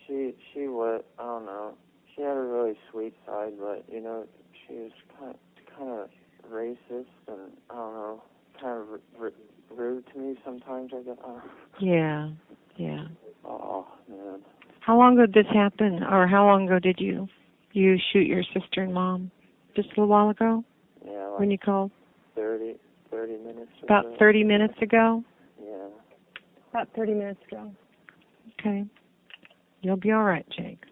she, 0.08 0.34
she 0.54 0.68
was, 0.68 1.04
I 1.20 1.24
don't 1.24 1.46
know, 1.46 1.74
she 2.16 2.22
had 2.22 2.38
a 2.38 2.42
really 2.42 2.76
sweet 2.92 3.14
side, 3.26 3.54
but, 3.60 3.84
you 3.92 4.02
know, 4.02 4.26
she 4.68 4.74
was 4.76 4.92
kind 5.20 5.32
of, 5.32 5.38
kind 5.78 5.90
of 5.92 6.10
racist 6.52 7.06
and, 7.28 7.52
I 7.70 7.76
don't 7.76 7.94
know, 7.94 8.24
kind 8.62 8.82
of 8.82 8.88
r- 8.90 9.00
r- 9.26 9.32
rude 9.76 10.06
to 10.14 10.20
me 10.20 10.36
sometimes, 10.46 10.92
I 10.96 11.02
guess. 11.04 11.18
Uh, 11.26 11.40
Yeah, 11.80 12.30
yeah. 12.78 13.06
oh, 13.46 13.88
man. 14.10 14.40
How 14.80 14.98
long 14.98 15.14
ago 15.18 15.26
did 15.26 15.46
this 15.46 15.52
happen, 15.54 16.04
or 16.04 16.28
how 16.28 16.46
long 16.46 16.68
ago 16.68 16.78
did 16.80 17.00
you 17.00 17.28
you 17.74 17.98
shoot 18.14 18.28
your 18.28 18.44
sister 18.54 18.84
and 18.84 18.94
mom? 18.94 19.32
Just 19.76 19.88
a 19.88 19.92
little 19.92 20.08
while 20.08 20.30
ago 20.30 20.64
Yeah, 21.06 21.28
like 21.30 21.40
when 21.40 21.52
you 21.52 21.58
called? 21.58 21.92
30, 22.36 22.76
30 23.12 23.38
minutes 23.38 23.72
or 23.82 23.86
About 23.86 24.04
so. 24.06 24.16
30 24.20 24.44
minutes 24.44 24.76
ago? 24.82 25.24
Yeah. 25.62 25.88
About 26.70 26.88
30 26.96 27.14
minutes 27.14 27.40
ago. 27.52 27.72
Okay. 28.66 28.86
You'll 29.82 29.98
be 29.98 30.12
all 30.12 30.24
right, 30.24 30.46
Jake. 30.50 30.84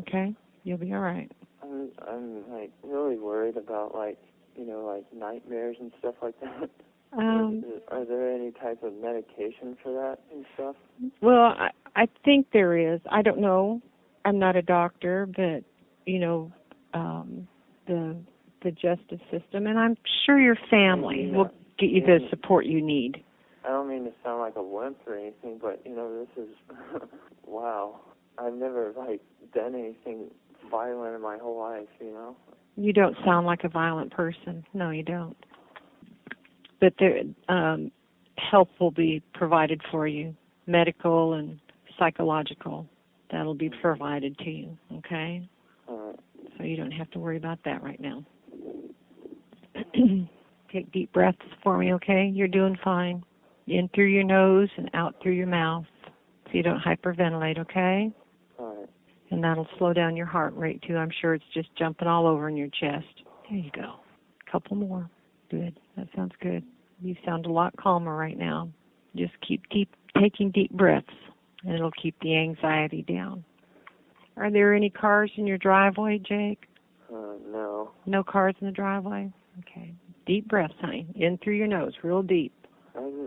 Okay? 0.00 0.34
You'll 0.64 0.78
be 0.78 0.92
all 0.92 1.00
right. 1.00 1.30
I'm, 1.62 1.90
I'm, 2.06 2.50
like, 2.52 2.70
really 2.82 3.16
worried 3.16 3.56
about, 3.56 3.94
like, 3.94 4.18
you 4.54 4.66
know, 4.66 4.84
like 4.84 5.04
nightmares 5.14 5.76
and 5.80 5.90
stuff 5.98 6.16
like 6.22 6.38
that. 6.40 6.70
Um, 7.14 7.62
Are 7.88 8.06
there 8.06 8.32
any 8.32 8.52
type 8.52 8.82
of 8.82 8.94
medication 8.94 9.76
for 9.82 9.92
that 9.92 10.20
and 10.34 10.46
stuff? 10.54 10.76
well, 11.20 11.54
I, 11.58 11.68
I 11.94 12.08
think 12.24 12.46
there 12.54 12.94
is. 12.94 13.02
I 13.10 13.20
don't 13.20 13.38
know. 13.38 13.82
I'm 14.24 14.38
not 14.38 14.56
a 14.56 14.62
doctor, 14.62 15.26
but 15.26 15.62
you 16.06 16.18
know, 16.18 16.50
um, 16.94 17.46
the 17.86 18.16
the 18.62 18.70
justice 18.70 19.20
system, 19.30 19.66
and 19.66 19.78
I'm 19.78 19.94
sure 20.24 20.40
your 20.40 20.56
family 20.70 21.28
Yeah. 21.30 21.36
will 21.36 21.50
get 21.78 21.90
you 21.90 22.00
the 22.00 22.20
support 22.30 22.64
you 22.64 22.80
need. 22.80 23.22
I 23.64 23.68
don't 23.68 23.88
mean 23.88 24.04
to 24.04 24.12
sound 24.24 24.40
like 24.40 24.56
a 24.56 24.62
wimp 24.62 24.98
or 25.06 25.16
anything, 25.16 25.58
but 25.60 25.80
you 25.84 25.94
know, 25.94 26.24
this 26.36 26.44
is 26.44 26.50
wow. 27.46 28.00
I've 28.38 28.54
never 28.54 28.92
like 28.96 29.20
done 29.54 29.74
anything 29.74 30.30
violent 30.70 31.14
in 31.14 31.20
my 31.22 31.38
whole 31.38 31.58
life, 31.58 31.88
you 32.00 32.12
know. 32.12 32.36
You 32.76 32.92
don't 32.92 33.16
sound 33.24 33.46
like 33.46 33.64
a 33.64 33.68
violent 33.68 34.10
person. 34.12 34.64
No, 34.72 34.90
you 34.90 35.02
don't. 35.02 35.36
but 36.80 36.94
there 36.98 37.20
um, 37.48 37.90
help 38.50 38.70
will 38.80 38.90
be 38.90 39.22
provided 39.34 39.80
for 39.90 40.06
you, 40.06 40.34
medical 40.66 41.34
and 41.34 41.60
psychological. 41.98 42.86
That'll 43.30 43.54
be 43.54 43.70
provided 43.82 44.36
to 44.38 44.50
you. 44.50 44.76
Okay. 44.98 45.48
All 45.88 45.98
right. 45.98 46.18
So 46.58 46.64
you 46.64 46.76
don't 46.76 46.90
have 46.90 47.10
to 47.12 47.18
worry 47.18 47.36
about 47.36 47.58
that 47.64 47.82
right 47.82 48.00
now. 48.00 48.24
Take 50.72 50.90
deep 50.92 51.12
breaths 51.12 51.38
for 51.62 51.78
me, 51.78 51.92
okay? 51.94 52.30
You're 52.34 52.48
doing 52.48 52.76
fine. 52.82 53.22
In 53.66 53.88
through 53.94 54.06
your 54.06 54.24
nose 54.24 54.68
and 54.76 54.90
out 54.94 55.16
through 55.22 55.32
your 55.32 55.46
mouth 55.46 55.84
so 56.46 56.50
you 56.52 56.62
don't 56.62 56.80
hyperventilate, 56.80 57.58
okay? 57.58 58.12
All 58.58 58.76
right. 58.76 58.88
And 59.30 59.42
that'll 59.42 59.68
slow 59.78 59.92
down 59.92 60.16
your 60.16 60.26
heart 60.26 60.54
rate 60.56 60.82
too. 60.86 60.96
I'm 60.96 61.12
sure 61.20 61.34
it's 61.34 61.44
just 61.54 61.74
jumping 61.76 62.08
all 62.08 62.26
over 62.26 62.48
in 62.48 62.56
your 62.56 62.68
chest. 62.68 63.22
There 63.48 63.58
you 63.58 63.70
go. 63.74 63.94
A 64.46 64.50
Couple 64.50 64.76
more. 64.76 65.08
Good. 65.50 65.78
That 65.96 66.08
sounds 66.14 66.32
good. 66.40 66.64
You 67.00 67.16
sound 67.24 67.46
a 67.46 67.50
lot 67.52 67.74
calmer 67.76 68.16
right 68.16 68.36
now. 68.36 68.68
Just 69.16 69.32
keep 69.46 69.62
deep 69.70 69.88
taking 70.20 70.50
deep 70.50 70.70
breaths 70.72 71.06
and 71.64 71.74
it'll 71.74 71.90
keep 71.92 72.14
the 72.20 72.36
anxiety 72.36 73.02
down. 73.02 73.44
Are 74.36 74.50
there 74.50 74.74
any 74.74 74.90
cars 74.90 75.30
in 75.36 75.46
your 75.46 75.58
driveway, 75.58 76.18
Jake? 76.18 76.64
Uh, 77.12 77.34
no. 77.50 77.90
No 78.06 78.24
cars 78.24 78.54
in 78.60 78.66
the 78.66 78.72
driveway? 78.72 79.30
Okay. 79.60 79.94
Deep 80.26 80.48
breaths, 80.48 80.74
honey. 80.80 81.06
In 81.14 81.38
through 81.38 81.54
your 81.54 81.66
nose, 81.66 81.92
real 82.02 82.22
deep. 82.22 82.52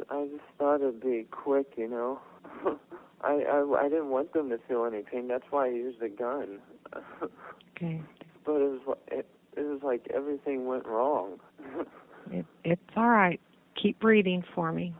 I 0.09 0.27
just, 0.31 0.43
thought 0.57 0.75
it'd 0.75 1.01
be 1.01 1.27
quick, 1.31 1.73
you 1.77 1.89
know. 1.89 2.19
I, 3.21 3.41
I 3.49 3.85
I 3.85 3.89
didn't 3.89 4.09
want 4.09 4.33
them 4.33 4.49
to 4.49 4.59
feel 4.67 4.85
any 4.85 5.01
pain. 5.01 5.27
That's 5.27 5.45
why 5.49 5.65
I 5.65 5.69
used 5.69 5.99
the 5.99 6.09
gun. 6.09 6.59
Okay. 7.77 8.01
but 8.45 8.53
it 8.53 8.69
was 8.85 8.97
it, 9.11 9.27
it 9.57 9.61
was 9.61 9.81
like 9.83 10.07
everything 10.13 10.65
went 10.65 10.85
wrong. 10.85 11.39
It, 12.31 12.45
it's 12.63 12.81
all 12.95 13.09
right. 13.09 13.39
Keep 13.79 13.99
breathing 13.99 14.43
for 14.55 14.71
me. 14.71 14.95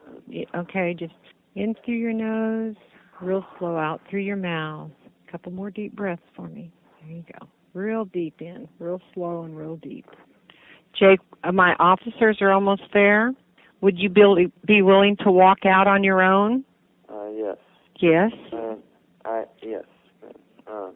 Okay, 0.54 0.96
just 0.98 1.14
in 1.56 1.74
through 1.84 1.96
your 1.96 2.14
nose, 2.14 2.76
real 3.20 3.44
slow 3.58 3.78
out 3.78 4.02
through 4.10 4.20
your 4.20 4.36
mouth. 4.36 4.92
A 5.28 5.32
couple 5.32 5.52
more 5.52 5.72
deep 5.72 5.96
breaths 5.96 6.22
for 6.36 6.48
me. 6.48 6.72
There 7.02 7.16
you 7.18 7.24
go. 7.40 7.48
Real 7.74 8.06
deep 8.06 8.42
in, 8.42 8.68
real 8.78 9.02
slow 9.14 9.44
and 9.44 9.58
real 9.58 9.78
deep. 9.78 10.06
Jake, 11.00 11.20
uh, 11.44 11.52
my 11.52 11.74
officers 11.80 12.38
are 12.42 12.52
almost 12.52 12.84
there. 12.94 13.34
Would 13.82 13.98
you 14.00 14.10
be, 14.10 14.52
be 14.66 14.82
willing 14.82 15.16
to 15.18 15.32
walk 15.32 15.66
out 15.66 15.88
on 15.88 16.04
your 16.04 16.22
own? 16.22 16.64
uh, 17.10 17.30
yes. 17.30 17.58
Yes. 18.00 18.32
Um, 18.52 18.80
I 19.24 19.46
yes. 19.62 19.84
Um, 20.68 20.96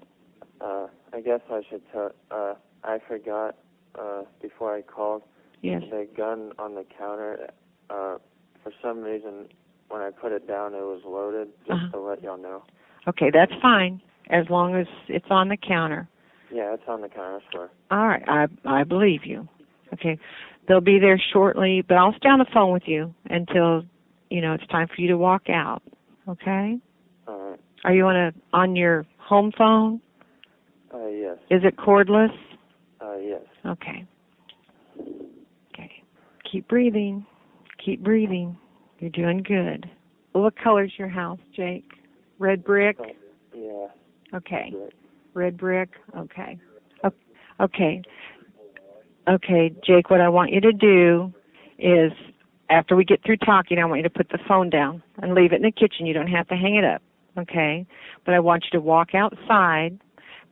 uh, 0.59 0.88
I 1.13 1.21
guess 1.21 1.39
I 1.50 1.62
should 1.69 1.81
tell. 1.91 2.12
Uh, 2.29 2.55
I 2.83 3.00
forgot 3.07 3.55
uh, 3.98 4.24
before 4.41 4.75
I 4.75 4.81
called 4.81 5.24
Yes. 5.62 5.81
the 5.89 6.07
gun 6.15 6.51
on 6.59 6.75
the 6.75 6.86
counter. 6.98 7.50
Uh, 7.89 8.17
for 8.63 8.71
some 8.81 9.00
reason, 9.01 9.48
when 9.89 10.01
I 10.01 10.09
put 10.12 10.31
it 10.31 10.48
down, 10.48 10.74
it 10.74 10.81
was 10.81 11.01
loaded. 11.05 11.50
Just 11.67 11.71
Uh-huh. 11.71 11.91
to 11.91 12.00
let 12.01 12.21
y'all 12.24 12.38
know. 12.38 12.63
Okay, 13.07 13.29
that's 13.31 13.53
fine 13.62 14.01
as 14.29 14.50
long 14.50 14.75
as 14.75 14.88
it's 15.07 15.29
on 15.29 15.48
the 15.50 15.57
counter. 15.57 16.07
Yeah, 16.53 16.74
it's 16.74 16.83
on 16.88 17.01
the 17.01 17.09
counter. 17.09 17.41
Swear. 17.51 17.69
All 17.91 18.07
right, 18.07 18.24
I 18.27 18.48
I 18.65 18.83
believe 18.83 19.25
you. 19.25 19.48
Okay, 19.93 20.17
they'll 20.67 20.81
be 20.81 21.00
there 21.00 21.22
shortly, 21.34 21.84
but 21.88 21.96
I'll 21.98 22.13
stay 22.13 22.29
on 22.29 22.39
the 22.39 22.46
phone 22.53 22.72
with 22.72 22.84
you 22.86 23.13
until 23.29 23.84
you 24.29 24.41
know 24.41 24.53
it's 24.53 24.67
time 24.67 24.88
for 24.88 25.01
you 25.01 25.08
to 25.10 25.17
walk 25.17 25.50
out. 25.50 25.81
Okay? 26.27 26.77
All 27.27 27.50
right. 27.51 27.60
Are 27.86 27.93
you 27.93 28.05
on 28.05 28.15
a 28.15 28.31
on 28.53 28.75
your 28.75 29.05
home 29.17 29.51
phone? 29.58 30.01
Uh, 30.93 31.08
yes. 31.08 31.38
Is 31.50 31.62
it 31.63 31.77
cordless? 31.77 32.36
Uh, 33.01 33.17
yes. 33.17 33.41
Okay. 33.65 34.05
Okay. 35.74 36.03
Keep 36.51 36.67
breathing. 36.67 37.25
Keep 37.84 38.03
breathing. 38.03 38.58
You're 39.00 39.12
doing 39.12 39.44
good. 39.44 39.90
What 40.33 40.53
color's 40.61 40.92
your 40.98 41.07
house, 41.07 41.40
Jake? 41.55 41.90
Red 42.37 42.63
brick. 42.63 42.98
Yeah. 43.55 43.87
Okay. 44.33 44.74
Red 45.33 45.57
brick. 45.57 45.90
Okay. 46.18 46.59
Okay. 47.59 48.01
Okay, 49.29 49.72
Jake, 49.85 50.09
what 50.09 50.22
I 50.22 50.29
want 50.29 50.51
you 50.51 50.59
to 50.61 50.72
do 50.72 51.31
is 51.77 52.11
after 52.70 52.96
we 52.96 53.05
get 53.05 53.24
through 53.24 53.37
talking, 53.37 53.77
I 53.77 53.85
want 53.85 54.00
you 54.00 54.03
to 54.03 54.09
put 54.09 54.29
the 54.29 54.39
phone 54.48 54.72
down 54.72 55.03
and 55.22 55.35
leave 55.35 55.53
it 55.53 55.57
in 55.57 55.61
the 55.61 55.72
kitchen. 55.72 56.07
You 56.07 56.13
don't 56.13 56.27
have 56.27 56.48
to 56.48 56.55
hang 56.55 56.75
it 56.75 56.83
up. 56.83 57.03
Okay? 57.37 57.85
But 58.25 58.33
I 58.33 58.39
want 58.39 58.65
you 58.65 58.79
to 58.79 58.83
walk 58.83 59.13
outside. 59.13 60.00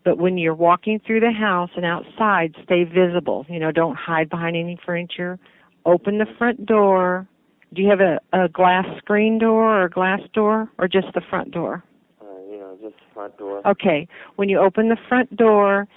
But 0.04 0.20
when 0.20 0.38
you're 0.38 0.56
walking 0.56 1.02
through 1.06 1.22
the 1.22 1.32
house 1.32 1.72
and 1.76 1.86
outside, 1.86 2.56
stay 2.64 2.84
visible. 2.84 3.46
You 3.50 3.60
know, 3.60 3.72
don't 3.72 3.96
hide 3.96 4.30
behind 4.30 4.56
any 4.56 4.78
furniture. 4.86 5.40
Open 5.86 6.20
the 6.20 6.28
front 6.38 6.66
door. 6.66 7.28
Do 7.74 7.82
you 7.82 7.90
have 7.90 8.00
a, 8.00 8.20
a 8.32 8.48
glass 8.48 8.86
screen 9.00 9.40
door 9.40 9.80
or 9.80 9.86
a 9.86 9.90
glass 9.90 10.22
door 10.34 10.72
or 10.78 10.88
just 10.88 11.08
the 11.16 11.22
front 11.30 11.52
door? 11.52 11.84
Uh, 12.22 12.26
you 12.50 12.60
know, 12.60 12.78
just 12.82 12.96
front 13.14 13.38
door. 13.38 13.68
Okay. 13.68 14.08
When 14.36 14.50
you 14.50 14.60
open 14.60 14.90
the 14.90 14.98
front 15.10 15.36
door, 15.36 15.88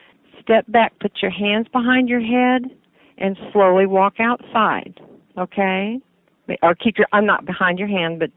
step 0.42 0.64
back, 0.68 0.98
put 1.00 1.12
your 1.22 1.30
hands 1.30 1.66
behind 1.72 2.08
your 2.08 2.20
head, 2.20 2.64
and 3.18 3.36
slowly 3.52 3.86
walk 3.86 4.14
outside. 4.18 5.00
Okay? 5.38 6.00
Or 6.62 6.74
keep 6.74 6.98
your, 6.98 7.06
I'm 7.12 7.26
not 7.26 7.44
behind 7.46 7.78
your 7.78 7.88
hand, 7.88 8.18
but 8.18 8.30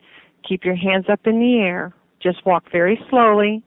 keep 0.47 0.63
your 0.63 0.75
hands 0.75 1.05
up 1.09 1.21
in 1.25 1.39
the 1.39 1.59
air. 1.59 1.93
Just 2.21 2.45
walk 2.45 2.65
very 2.71 2.99
slowly 3.09 3.63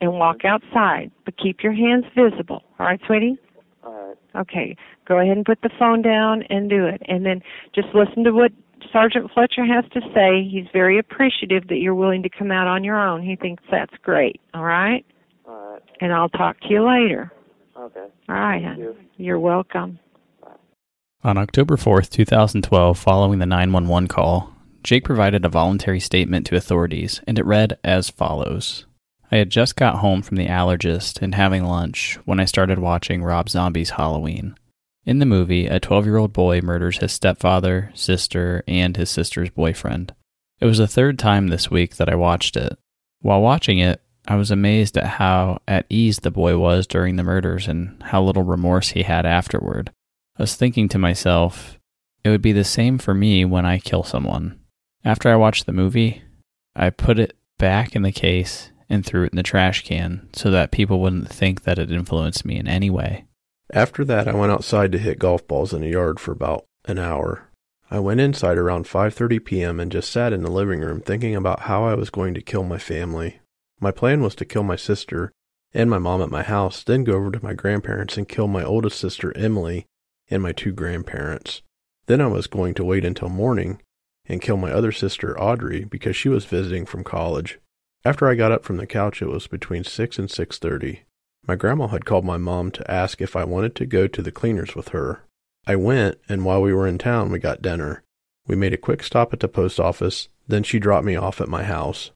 and 0.00 0.12
walk 0.12 0.44
outside, 0.44 1.10
but 1.24 1.36
keep 1.36 1.62
your 1.62 1.72
hands 1.72 2.04
visible. 2.14 2.62
All 2.78 2.86
right, 2.86 3.00
sweetie? 3.06 3.38
All 3.84 3.92
right. 3.92 4.16
Okay. 4.36 4.76
Go 5.06 5.18
ahead 5.18 5.36
and 5.36 5.44
put 5.44 5.60
the 5.62 5.70
phone 5.78 6.02
down 6.02 6.42
and 6.50 6.70
do 6.70 6.86
it. 6.86 7.02
And 7.06 7.24
then 7.24 7.42
just 7.74 7.88
listen 7.94 8.24
to 8.24 8.32
what 8.32 8.52
Sergeant 8.92 9.30
Fletcher 9.32 9.64
has 9.64 9.84
to 9.92 10.00
say. 10.14 10.48
He's 10.48 10.66
very 10.72 10.98
appreciative 10.98 11.68
that 11.68 11.78
you're 11.78 11.94
willing 11.94 12.22
to 12.22 12.28
come 12.30 12.50
out 12.50 12.66
on 12.66 12.84
your 12.84 12.96
own. 12.96 13.22
He 13.22 13.36
thinks 13.36 13.62
that's 13.70 13.94
great. 14.02 14.40
All 14.54 14.64
right? 14.64 15.04
All 15.46 15.72
right. 15.72 15.82
And 16.00 16.12
I'll 16.12 16.28
talk 16.28 16.60
to 16.60 16.68
you 16.68 16.86
later. 16.86 17.32
Okay. 17.80 18.06
All 18.28 18.34
right, 18.34 18.62
Thank 18.62 18.78
you. 18.78 18.96
You're 19.16 19.40
welcome. 19.40 19.98
On 21.24 21.38
October 21.38 21.76
4th, 21.76 22.10
2012, 22.10 22.98
following 22.98 23.38
the 23.38 23.46
911 23.46 24.08
call, 24.08 24.54
Jake 24.82 25.04
provided 25.04 25.44
a 25.44 25.48
voluntary 25.48 26.00
statement 26.00 26.46
to 26.46 26.56
authorities, 26.56 27.20
and 27.26 27.38
it 27.38 27.46
read 27.46 27.78
as 27.82 28.10
follows 28.10 28.86
I 29.32 29.36
had 29.36 29.50
just 29.50 29.76
got 29.76 30.00
home 30.00 30.22
from 30.22 30.36
the 30.36 30.48
allergist 30.48 31.22
and 31.22 31.36
having 31.36 31.64
lunch 31.64 32.18
when 32.24 32.40
I 32.40 32.44
started 32.44 32.80
watching 32.80 33.22
Rob 33.22 33.48
Zombie's 33.48 33.90
Halloween. 33.90 34.56
In 35.06 35.20
the 35.20 35.26
movie, 35.26 35.66
a 35.66 35.78
12 35.78 36.04
year 36.04 36.16
old 36.16 36.32
boy 36.32 36.60
murders 36.60 36.98
his 36.98 37.12
stepfather, 37.12 37.92
sister, 37.94 38.64
and 38.66 38.96
his 38.96 39.08
sister's 39.08 39.50
boyfriend. 39.50 40.14
It 40.60 40.66
was 40.66 40.78
the 40.78 40.88
third 40.88 41.18
time 41.18 41.48
this 41.48 41.70
week 41.70 41.96
that 41.96 42.08
I 42.08 42.16
watched 42.16 42.56
it. 42.56 42.76
While 43.20 43.40
watching 43.40 43.78
it, 43.78 44.02
I 44.26 44.36
was 44.36 44.50
amazed 44.50 44.96
at 44.96 45.06
how 45.06 45.60
at 45.66 45.86
ease 45.88 46.18
the 46.18 46.30
boy 46.30 46.58
was 46.58 46.86
during 46.86 47.16
the 47.16 47.24
murders 47.24 47.66
and 47.66 48.02
how 48.02 48.22
little 48.22 48.42
remorse 48.42 48.90
he 48.90 49.02
had 49.02 49.26
afterward. 49.26 49.90
I 50.38 50.42
was 50.42 50.54
thinking 50.54 50.88
to 50.90 50.98
myself, 50.98 51.78
it 52.24 52.30
would 52.30 52.42
be 52.42 52.52
the 52.52 52.64
same 52.64 52.98
for 52.98 53.14
me 53.14 53.44
when 53.44 53.66
I 53.66 53.78
kill 53.78 54.02
someone. 54.02 54.60
After 55.04 55.28
I 55.30 55.36
watched 55.36 55.66
the 55.66 55.72
movie, 55.72 56.22
I 56.76 56.90
put 56.90 57.18
it 57.18 57.36
back 57.58 57.96
in 57.96 58.02
the 58.02 58.12
case 58.12 58.70
and 58.88 59.04
threw 59.04 59.24
it 59.24 59.32
in 59.32 59.36
the 59.36 59.42
trash 59.42 59.84
can 59.84 60.28
so 60.32 60.50
that 60.50 60.72
people 60.72 61.00
wouldn't 61.00 61.28
think 61.30 61.62
that 61.62 61.78
it 61.78 61.92
influenced 61.92 62.44
me 62.44 62.56
in 62.56 62.68
any 62.68 62.90
way. 62.90 63.24
After 63.72 64.04
that, 64.04 64.28
I 64.28 64.34
went 64.34 64.52
outside 64.52 64.92
to 64.92 64.98
hit 64.98 65.18
golf 65.18 65.46
balls 65.46 65.72
in 65.72 65.82
a 65.82 65.86
yard 65.86 66.18
for 66.18 66.32
about 66.32 66.66
an 66.86 66.98
hour. 66.98 67.48
I 67.90 68.00
went 68.00 68.20
inside 68.20 68.58
around 68.58 68.86
5:30 68.86 69.44
p.m. 69.44 69.80
and 69.80 69.90
just 69.90 70.10
sat 70.10 70.32
in 70.32 70.42
the 70.42 70.50
living 70.50 70.80
room 70.80 71.00
thinking 71.00 71.34
about 71.34 71.60
how 71.60 71.84
I 71.84 71.94
was 71.94 72.10
going 72.10 72.34
to 72.34 72.40
kill 72.40 72.64
my 72.64 72.78
family. 72.78 73.40
My 73.80 73.90
plan 73.90 74.22
was 74.22 74.34
to 74.36 74.44
kill 74.44 74.62
my 74.62 74.76
sister 74.76 75.32
and 75.72 75.88
my 75.88 75.98
mom 75.98 76.20
at 76.20 76.30
my 76.30 76.42
house, 76.42 76.82
then 76.82 77.04
go 77.04 77.14
over 77.14 77.30
to 77.30 77.42
my 77.42 77.54
grandparents 77.54 78.16
and 78.16 78.28
kill 78.28 78.46
my 78.46 78.62
oldest 78.62 78.98
sister 78.98 79.36
Emily 79.36 79.86
and 80.28 80.42
my 80.42 80.52
two 80.52 80.72
grandparents. 80.72 81.62
Then 82.06 82.20
I 82.20 82.26
was 82.26 82.46
going 82.46 82.74
to 82.74 82.84
wait 82.84 83.04
until 83.04 83.28
morning 83.28 83.80
and 84.26 84.42
kill 84.42 84.56
my 84.56 84.70
other 84.70 84.92
sister 84.92 85.38
Audrey 85.40 85.84
because 85.84 86.16
she 86.16 86.28
was 86.28 86.44
visiting 86.44 86.84
from 86.86 87.04
college. 87.04 87.58
After 88.04 88.28
I 88.28 88.34
got 88.34 88.52
up 88.52 88.64
from 88.64 88.76
the 88.76 88.86
couch 88.86 89.22
it 89.22 89.28
was 89.28 89.46
between 89.46 89.84
6 89.84 90.18
and 90.18 90.28
6:30. 90.28 91.00
My 91.46 91.56
grandma 91.56 91.86
had 91.86 92.04
called 92.04 92.24
my 92.24 92.36
mom 92.36 92.70
to 92.72 92.90
ask 92.90 93.20
if 93.20 93.34
I 93.34 93.44
wanted 93.44 93.74
to 93.76 93.86
go 93.86 94.06
to 94.06 94.22
the 94.22 94.32
cleaners 94.32 94.74
with 94.74 94.88
her. 94.88 95.24
I 95.66 95.76
went, 95.76 96.18
and 96.28 96.44
while 96.44 96.60
we 96.60 96.74
were 96.74 96.86
in 96.86 96.98
town, 96.98 97.30
we 97.30 97.38
got 97.38 97.62
dinner. 97.62 98.02
We 98.46 98.56
made 98.56 98.74
a 98.74 98.78
quick 98.78 99.02
stop 99.02 99.32
at 99.32 99.40
the 99.40 99.48
post 99.48 99.80
office, 99.80 100.28
then 100.46 100.64
she 100.64 100.78
dropped 100.78 101.06
me 101.06 101.16
off 101.16 101.40
at 101.40 101.48
my 101.48 101.64
house. 101.64 102.10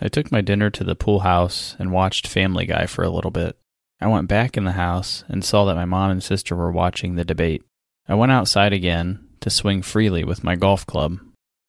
I 0.00 0.08
took 0.08 0.32
my 0.32 0.40
dinner 0.40 0.70
to 0.70 0.84
the 0.84 0.94
pool 0.94 1.20
house 1.20 1.76
and 1.78 1.92
watched 1.92 2.26
Family 2.26 2.66
Guy 2.66 2.86
for 2.86 3.04
a 3.04 3.10
little 3.10 3.30
bit. 3.30 3.56
I 4.00 4.06
went 4.06 4.28
back 4.28 4.56
in 4.56 4.64
the 4.64 4.72
house 4.72 5.24
and 5.28 5.44
saw 5.44 5.66
that 5.66 5.74
my 5.74 5.84
mom 5.84 6.10
and 6.10 6.22
sister 6.22 6.56
were 6.56 6.72
watching 6.72 7.14
the 7.14 7.24
debate. 7.24 7.62
I 8.08 8.14
went 8.14 8.32
outside 8.32 8.72
again 8.72 9.28
to 9.40 9.50
swing 9.50 9.82
freely 9.82 10.24
with 10.24 10.42
my 10.42 10.56
golf 10.56 10.86
club. 10.86 11.18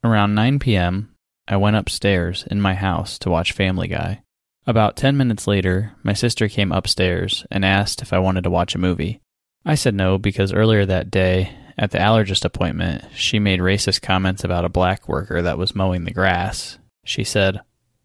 Around 0.03 0.33
9 0.35 0.59
p.m., 0.59 1.13
I 1.47 1.57
went 1.57 1.75
upstairs 1.75 2.45
in 2.49 2.61
my 2.61 2.73
house 2.73 3.19
to 3.19 3.29
watch 3.29 3.51
Family 3.51 3.89
Guy. 3.89 4.21
About 4.65 4.95
10 4.95 5.17
minutes 5.17 5.47
later, 5.47 5.93
my 6.03 6.13
sister 6.13 6.47
came 6.47 6.71
upstairs 6.71 7.45
and 7.51 7.65
asked 7.65 8.01
if 8.01 8.13
I 8.13 8.19
wanted 8.19 8.45
to 8.45 8.49
watch 8.49 8.75
a 8.75 8.79
movie. 8.79 9.19
I 9.65 9.75
said 9.75 9.93
no 9.93 10.17
because 10.17 10.53
earlier 10.53 10.85
that 10.85 11.11
day 11.11 11.53
at 11.77 11.91
the 11.91 11.97
allergist 11.97 12.45
appointment, 12.45 13.03
she 13.13 13.39
made 13.39 13.59
racist 13.59 14.01
comments 14.01 14.43
about 14.43 14.65
a 14.65 14.69
black 14.69 15.09
worker 15.09 15.41
that 15.41 15.57
was 15.57 15.75
mowing 15.75 16.05
the 16.05 16.11
grass. 16.11 16.77
She 17.03 17.23
said, 17.23 17.59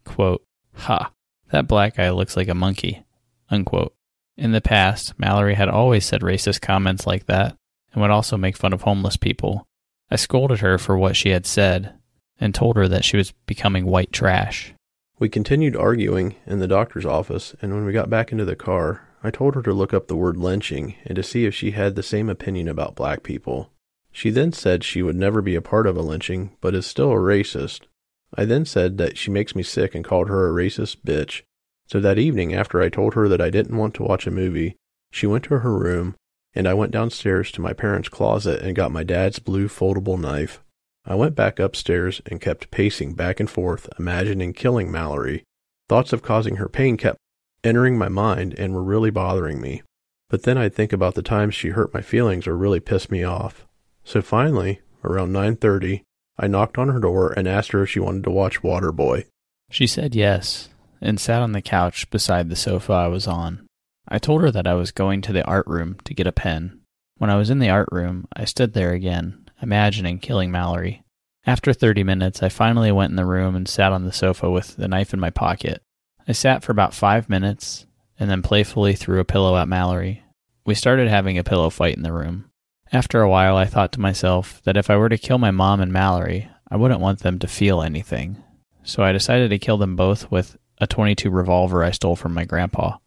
quote, 0.07 0.43
Ha, 0.73 1.11
that 1.51 1.67
black 1.67 1.97
guy 1.97 2.09
looks 2.09 2.35
like 2.35 2.47
a 2.47 2.55
monkey. 2.55 3.03
Unquote. 3.49 3.93
In 4.35 4.51
the 4.51 4.61
past, 4.61 5.17
Mallory 5.17 5.55
had 5.55 5.69
always 5.69 6.05
said 6.05 6.21
racist 6.21 6.61
comments 6.61 7.07
like 7.07 7.25
that 7.25 7.55
and 7.91 8.01
would 8.01 8.11
also 8.11 8.37
make 8.37 8.57
fun 8.57 8.73
of 8.73 8.81
homeless 8.81 9.17
people. 9.17 9.67
I 10.09 10.15
scolded 10.15 10.59
her 10.59 10.77
for 10.77 10.97
what 10.97 11.15
she 11.15 11.29
had 11.29 11.45
said 11.45 11.93
and 12.39 12.53
told 12.53 12.75
her 12.75 12.87
that 12.87 13.03
she 13.03 13.17
was 13.17 13.33
becoming 13.45 13.85
white 13.85 14.11
trash. 14.11 14.73
We 15.19 15.29
continued 15.29 15.75
arguing 15.75 16.35
in 16.45 16.59
the 16.59 16.67
doctor's 16.67 17.05
office, 17.05 17.55
and 17.61 17.73
when 17.73 17.85
we 17.85 17.93
got 17.93 18.09
back 18.09 18.31
into 18.31 18.45
the 18.45 18.55
car, 18.55 19.07
I 19.23 19.31
told 19.31 19.55
her 19.55 19.63
to 19.63 19.73
look 19.73 19.93
up 19.93 20.07
the 20.07 20.15
word 20.15 20.37
lynching 20.37 20.95
and 21.05 21.15
to 21.15 21.23
see 21.23 21.45
if 21.45 21.55
she 21.55 21.71
had 21.71 21.95
the 21.95 22.03
same 22.03 22.29
opinion 22.29 22.67
about 22.67 22.95
black 22.95 23.23
people. 23.23 23.71
She 24.11 24.29
then 24.29 24.51
said 24.51 24.83
she 24.83 25.01
would 25.01 25.15
never 25.15 25.41
be 25.41 25.55
a 25.55 25.61
part 25.61 25.87
of 25.87 25.97
a 25.97 26.01
lynching, 26.01 26.55
but 26.61 26.75
is 26.75 26.85
still 26.85 27.11
a 27.11 27.15
racist. 27.15 27.86
I 28.35 28.45
then 28.45 28.65
said 28.65 28.97
that 28.97 29.17
she 29.17 29.31
makes 29.31 29.55
me 29.55 29.63
sick 29.63 29.95
and 29.95 30.03
called 30.03 30.29
her 30.29 30.47
a 30.47 30.53
racist 30.53 30.97
bitch. 31.05 31.43
So 31.87 31.99
that 31.99 32.19
evening, 32.19 32.53
after 32.53 32.81
I 32.81 32.89
told 32.89 33.13
her 33.13 33.27
that 33.29 33.41
I 33.41 33.49
didn't 33.49 33.77
want 33.77 33.93
to 33.95 34.03
watch 34.03 34.27
a 34.27 34.31
movie, 34.31 34.75
she 35.11 35.25
went 35.25 35.45
to 35.45 35.59
her 35.59 35.77
room, 35.77 36.15
and 36.53 36.67
I 36.67 36.73
went 36.73 36.91
downstairs 36.91 37.51
to 37.53 37.61
my 37.61 37.73
parents' 37.73 38.09
closet 38.09 38.61
and 38.61 38.75
got 38.75 38.91
my 38.91 39.03
dad's 39.03 39.39
blue 39.39 39.67
foldable 39.67 40.19
knife. 40.19 40.61
I 41.05 41.15
went 41.15 41.35
back 41.35 41.59
upstairs 41.59 42.21
and 42.25 42.41
kept 42.41 42.71
pacing 42.71 43.13
back 43.13 43.39
and 43.39 43.49
forth, 43.49 43.87
imagining 43.97 44.51
killing 44.51 44.91
Mallory. 44.91 45.43
Thoughts 45.87 46.11
of 46.11 46.21
causing 46.21 46.57
her 46.57 46.67
pain 46.67 46.97
kept 46.97 47.17
entering 47.63 47.97
my 47.97 48.09
mind 48.09 48.53
and 48.57 48.73
were 48.73 48.83
really 48.83 49.09
bothering 49.09 49.61
me. 49.61 49.83
But 50.29 50.43
then 50.43 50.57
I'd 50.57 50.75
think 50.75 50.91
about 50.91 51.15
the 51.15 51.21
times 51.21 51.55
she 51.55 51.69
hurt 51.69 51.93
my 51.93 52.01
feelings 52.01 52.45
or 52.45 52.57
really 52.57 52.81
pissed 52.81 53.09
me 53.09 53.23
off. 53.23 53.65
So 54.03 54.21
finally, 54.21 54.81
around 55.03 55.31
9:30, 55.31 56.01
I 56.37 56.47
knocked 56.47 56.77
on 56.77 56.89
her 56.89 56.99
door 56.99 57.33
and 57.35 57.47
asked 57.47 57.71
her 57.71 57.83
if 57.83 57.89
she 57.89 57.99
wanted 57.99 58.23
to 58.25 58.31
watch 58.31 58.61
Waterboy. 58.61 59.25
She 59.69 59.87
said 59.87 60.15
yes 60.15 60.69
and 61.01 61.19
sat 61.19 61.41
on 61.41 61.51
the 61.51 61.61
couch 61.61 62.09
beside 62.09 62.49
the 62.49 62.55
sofa 62.55 62.93
I 62.93 63.07
was 63.07 63.27
on. 63.27 63.65
I 64.07 64.19
told 64.19 64.41
her 64.41 64.51
that 64.51 64.67
I 64.67 64.73
was 64.73 64.91
going 64.91 65.21
to 65.23 65.33
the 65.33 65.43
art 65.45 65.67
room 65.67 65.97
to 66.05 66.13
get 66.13 66.27
a 66.27 66.31
pen. 66.31 66.79
When 67.17 67.29
I 67.29 67.35
was 67.35 67.49
in 67.49 67.59
the 67.59 67.69
art 67.69 67.89
room, 67.91 68.27
I 68.33 68.45
stood 68.45 68.73
there 68.73 68.93
again, 68.93 69.49
imagining 69.61 70.19
killing 70.19 70.51
Mallory. 70.51 71.03
After 71.45 71.73
30 71.73 72.03
minutes, 72.03 72.43
I 72.43 72.49
finally 72.49 72.91
went 72.91 73.09
in 73.09 73.15
the 73.15 73.25
room 73.25 73.55
and 73.55 73.67
sat 73.67 73.91
on 73.91 74.05
the 74.05 74.11
sofa 74.11 74.49
with 74.49 74.75
the 74.75 74.87
knife 74.87 75.13
in 75.13 75.19
my 75.19 75.29
pocket. 75.29 75.81
I 76.27 76.33
sat 76.33 76.63
for 76.63 76.71
about 76.71 76.93
five 76.93 77.29
minutes 77.29 77.85
and 78.19 78.29
then 78.29 78.41
playfully 78.41 78.93
threw 78.93 79.19
a 79.19 79.25
pillow 79.25 79.57
at 79.57 79.67
Mallory. 79.67 80.23
We 80.65 80.75
started 80.75 81.07
having 81.07 81.37
a 81.37 81.43
pillow 81.43 81.69
fight 81.69 81.95
in 81.95 82.03
the 82.03 82.11
room. 82.13 82.45
After 82.91 83.21
a 83.21 83.29
while, 83.29 83.57
I 83.57 83.65
thought 83.65 83.91
to 83.93 83.99
myself 83.99 84.61
that 84.63 84.77
if 84.77 84.89
I 84.89 84.95
were 84.95 85.09
to 85.09 85.17
kill 85.17 85.37
my 85.37 85.51
mom 85.51 85.81
and 85.81 85.91
Mallory, 85.91 86.49
I 86.69 86.77
wouldn't 86.77 87.01
want 87.01 87.19
them 87.19 87.37
to 87.39 87.47
feel 87.47 87.81
anything. 87.81 88.41
So 88.83 89.03
I 89.03 89.11
decided 89.11 89.49
to 89.49 89.59
kill 89.59 89.77
them 89.77 89.95
both 89.95 90.31
with 90.31 90.57
a 90.79 90.87
22 90.87 91.29
revolver 91.29 91.83
I 91.83 91.91
stole 91.91 92.15
from 92.15 92.33
my 92.33 92.45
grandpa. 92.45 92.97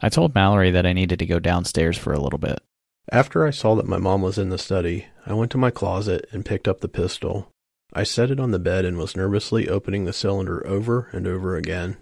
I 0.00 0.08
told 0.08 0.34
Mallory 0.34 0.70
that 0.72 0.86
I 0.86 0.92
needed 0.92 1.18
to 1.20 1.26
go 1.26 1.38
downstairs 1.38 1.96
for 1.96 2.12
a 2.12 2.20
little 2.20 2.38
bit. 2.38 2.60
After 3.10 3.46
I 3.46 3.50
saw 3.50 3.74
that 3.76 3.86
my 3.86 3.98
mom 3.98 4.22
was 4.22 4.38
in 4.38 4.48
the 4.48 4.58
study, 4.58 5.06
I 5.24 5.34
went 5.34 5.50
to 5.52 5.58
my 5.58 5.70
closet 5.70 6.26
and 6.32 6.44
picked 6.44 6.68
up 6.68 6.80
the 6.80 6.88
pistol. 6.88 7.50
I 7.92 8.02
set 8.02 8.30
it 8.30 8.40
on 8.40 8.50
the 8.50 8.58
bed 8.58 8.84
and 8.84 8.98
was 8.98 9.16
nervously 9.16 9.68
opening 9.68 10.04
the 10.04 10.12
cylinder 10.12 10.66
over 10.66 11.08
and 11.12 11.26
over 11.26 11.56
again. 11.56 11.96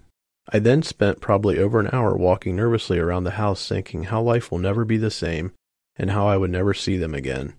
I 0.51 0.59
then 0.59 0.81
spent 0.81 1.21
probably 1.21 1.59
over 1.59 1.79
an 1.79 1.89
hour 1.93 2.15
walking 2.15 2.55
nervously 2.55 2.99
around 2.99 3.23
the 3.23 3.31
house 3.31 3.67
thinking 3.67 4.03
how 4.03 4.21
life 4.21 4.51
will 4.51 4.59
never 4.59 4.85
be 4.85 4.97
the 4.97 5.11
same 5.11 5.51
and 5.97 6.11
how 6.11 6.27
I 6.27 6.37
would 6.37 6.51
never 6.51 6.73
see 6.73 6.97
them 6.97 7.13
again. 7.13 7.55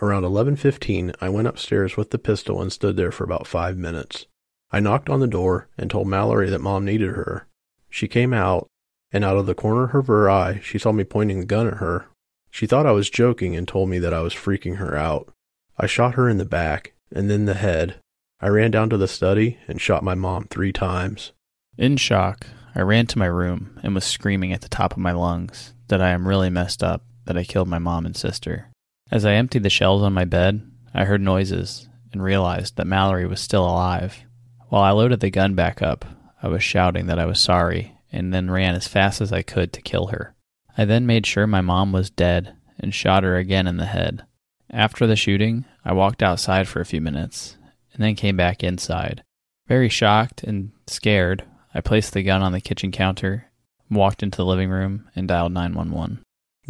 Around 0.00 0.24
11:15, 0.24 1.12
I 1.20 1.28
went 1.28 1.48
upstairs 1.48 1.96
with 1.96 2.10
the 2.10 2.18
pistol 2.18 2.62
and 2.62 2.72
stood 2.72 2.96
there 2.96 3.12
for 3.12 3.24
about 3.24 3.46
5 3.46 3.76
minutes. 3.76 4.26
I 4.70 4.80
knocked 4.80 5.10
on 5.10 5.20
the 5.20 5.26
door 5.26 5.68
and 5.76 5.90
told 5.90 6.08
Mallory 6.08 6.48
that 6.48 6.60
mom 6.60 6.84
needed 6.84 7.10
her. 7.10 7.46
She 7.90 8.08
came 8.08 8.32
out, 8.32 8.66
and 9.12 9.22
out 9.22 9.36
of 9.36 9.44
the 9.44 9.54
corner 9.54 9.98
of 9.98 10.06
her 10.06 10.30
eye, 10.30 10.60
she 10.62 10.78
saw 10.78 10.92
me 10.92 11.04
pointing 11.04 11.40
the 11.40 11.46
gun 11.46 11.66
at 11.66 11.74
her. 11.74 12.06
She 12.50 12.66
thought 12.66 12.86
I 12.86 12.92
was 12.92 13.10
joking 13.10 13.54
and 13.54 13.68
told 13.68 13.90
me 13.90 13.98
that 13.98 14.14
I 14.14 14.20
was 14.20 14.34
freaking 14.34 14.76
her 14.76 14.96
out. 14.96 15.30
I 15.78 15.86
shot 15.86 16.14
her 16.14 16.28
in 16.28 16.38
the 16.38 16.46
back 16.46 16.94
and 17.14 17.28
then 17.28 17.44
the 17.44 17.54
head. 17.54 17.96
I 18.40 18.48
ran 18.48 18.70
down 18.70 18.88
to 18.90 18.96
the 18.96 19.08
study 19.08 19.58
and 19.68 19.80
shot 19.80 20.02
my 20.02 20.14
mom 20.14 20.46
3 20.50 20.72
times. 20.72 21.32
In 21.76 21.96
shock, 21.96 22.46
I 22.74 22.80
ran 22.80 23.06
to 23.08 23.18
my 23.18 23.26
room 23.26 23.78
and 23.82 23.94
was 23.94 24.04
screaming 24.04 24.52
at 24.52 24.62
the 24.62 24.68
top 24.68 24.92
of 24.92 24.98
my 24.98 25.12
lungs 25.12 25.74
that 25.88 26.00
I 26.00 26.10
am 26.10 26.26
really 26.26 26.50
messed 26.50 26.82
up, 26.82 27.04
that 27.24 27.36
I 27.36 27.44
killed 27.44 27.68
my 27.68 27.78
mom 27.78 28.06
and 28.06 28.16
sister. 28.16 28.68
As 29.10 29.24
I 29.24 29.34
emptied 29.34 29.62
the 29.62 29.70
shells 29.70 30.02
on 30.02 30.12
my 30.12 30.24
bed, 30.24 30.62
I 30.94 31.04
heard 31.04 31.20
noises 31.20 31.88
and 32.12 32.22
realized 32.22 32.76
that 32.76 32.86
Mallory 32.86 33.26
was 33.26 33.40
still 33.40 33.64
alive. 33.64 34.24
While 34.68 34.82
I 34.82 34.90
loaded 34.90 35.20
the 35.20 35.30
gun 35.30 35.54
back 35.54 35.82
up, 35.82 36.04
I 36.42 36.48
was 36.48 36.62
shouting 36.62 37.06
that 37.06 37.18
I 37.18 37.26
was 37.26 37.40
sorry 37.40 37.96
and 38.10 38.32
then 38.32 38.50
ran 38.50 38.74
as 38.74 38.88
fast 38.88 39.20
as 39.20 39.32
I 39.32 39.42
could 39.42 39.72
to 39.72 39.82
kill 39.82 40.08
her. 40.08 40.34
I 40.76 40.84
then 40.84 41.06
made 41.06 41.26
sure 41.26 41.46
my 41.46 41.60
mom 41.60 41.92
was 41.92 42.10
dead 42.10 42.54
and 42.78 42.94
shot 42.94 43.22
her 43.22 43.36
again 43.36 43.66
in 43.66 43.76
the 43.76 43.86
head. 43.86 44.24
After 44.70 45.06
the 45.06 45.16
shooting, 45.16 45.64
I 45.84 45.92
walked 45.92 46.22
outside 46.22 46.68
for 46.68 46.80
a 46.80 46.86
few 46.86 47.00
minutes 47.00 47.56
and 47.92 48.02
then 48.02 48.14
came 48.14 48.36
back 48.36 48.62
inside. 48.62 49.22
Very 49.68 49.88
shocked 49.88 50.42
and 50.42 50.72
scared, 50.86 51.44
I 51.74 51.80
placed 51.80 52.12
the 52.12 52.22
gun 52.22 52.42
on 52.42 52.52
the 52.52 52.60
kitchen 52.60 52.90
counter, 52.90 53.50
walked 53.90 54.22
into 54.22 54.36
the 54.36 54.46
living 54.46 54.70
room, 54.70 55.08
and 55.14 55.28
dialed 55.28 55.52
911. 55.52 56.20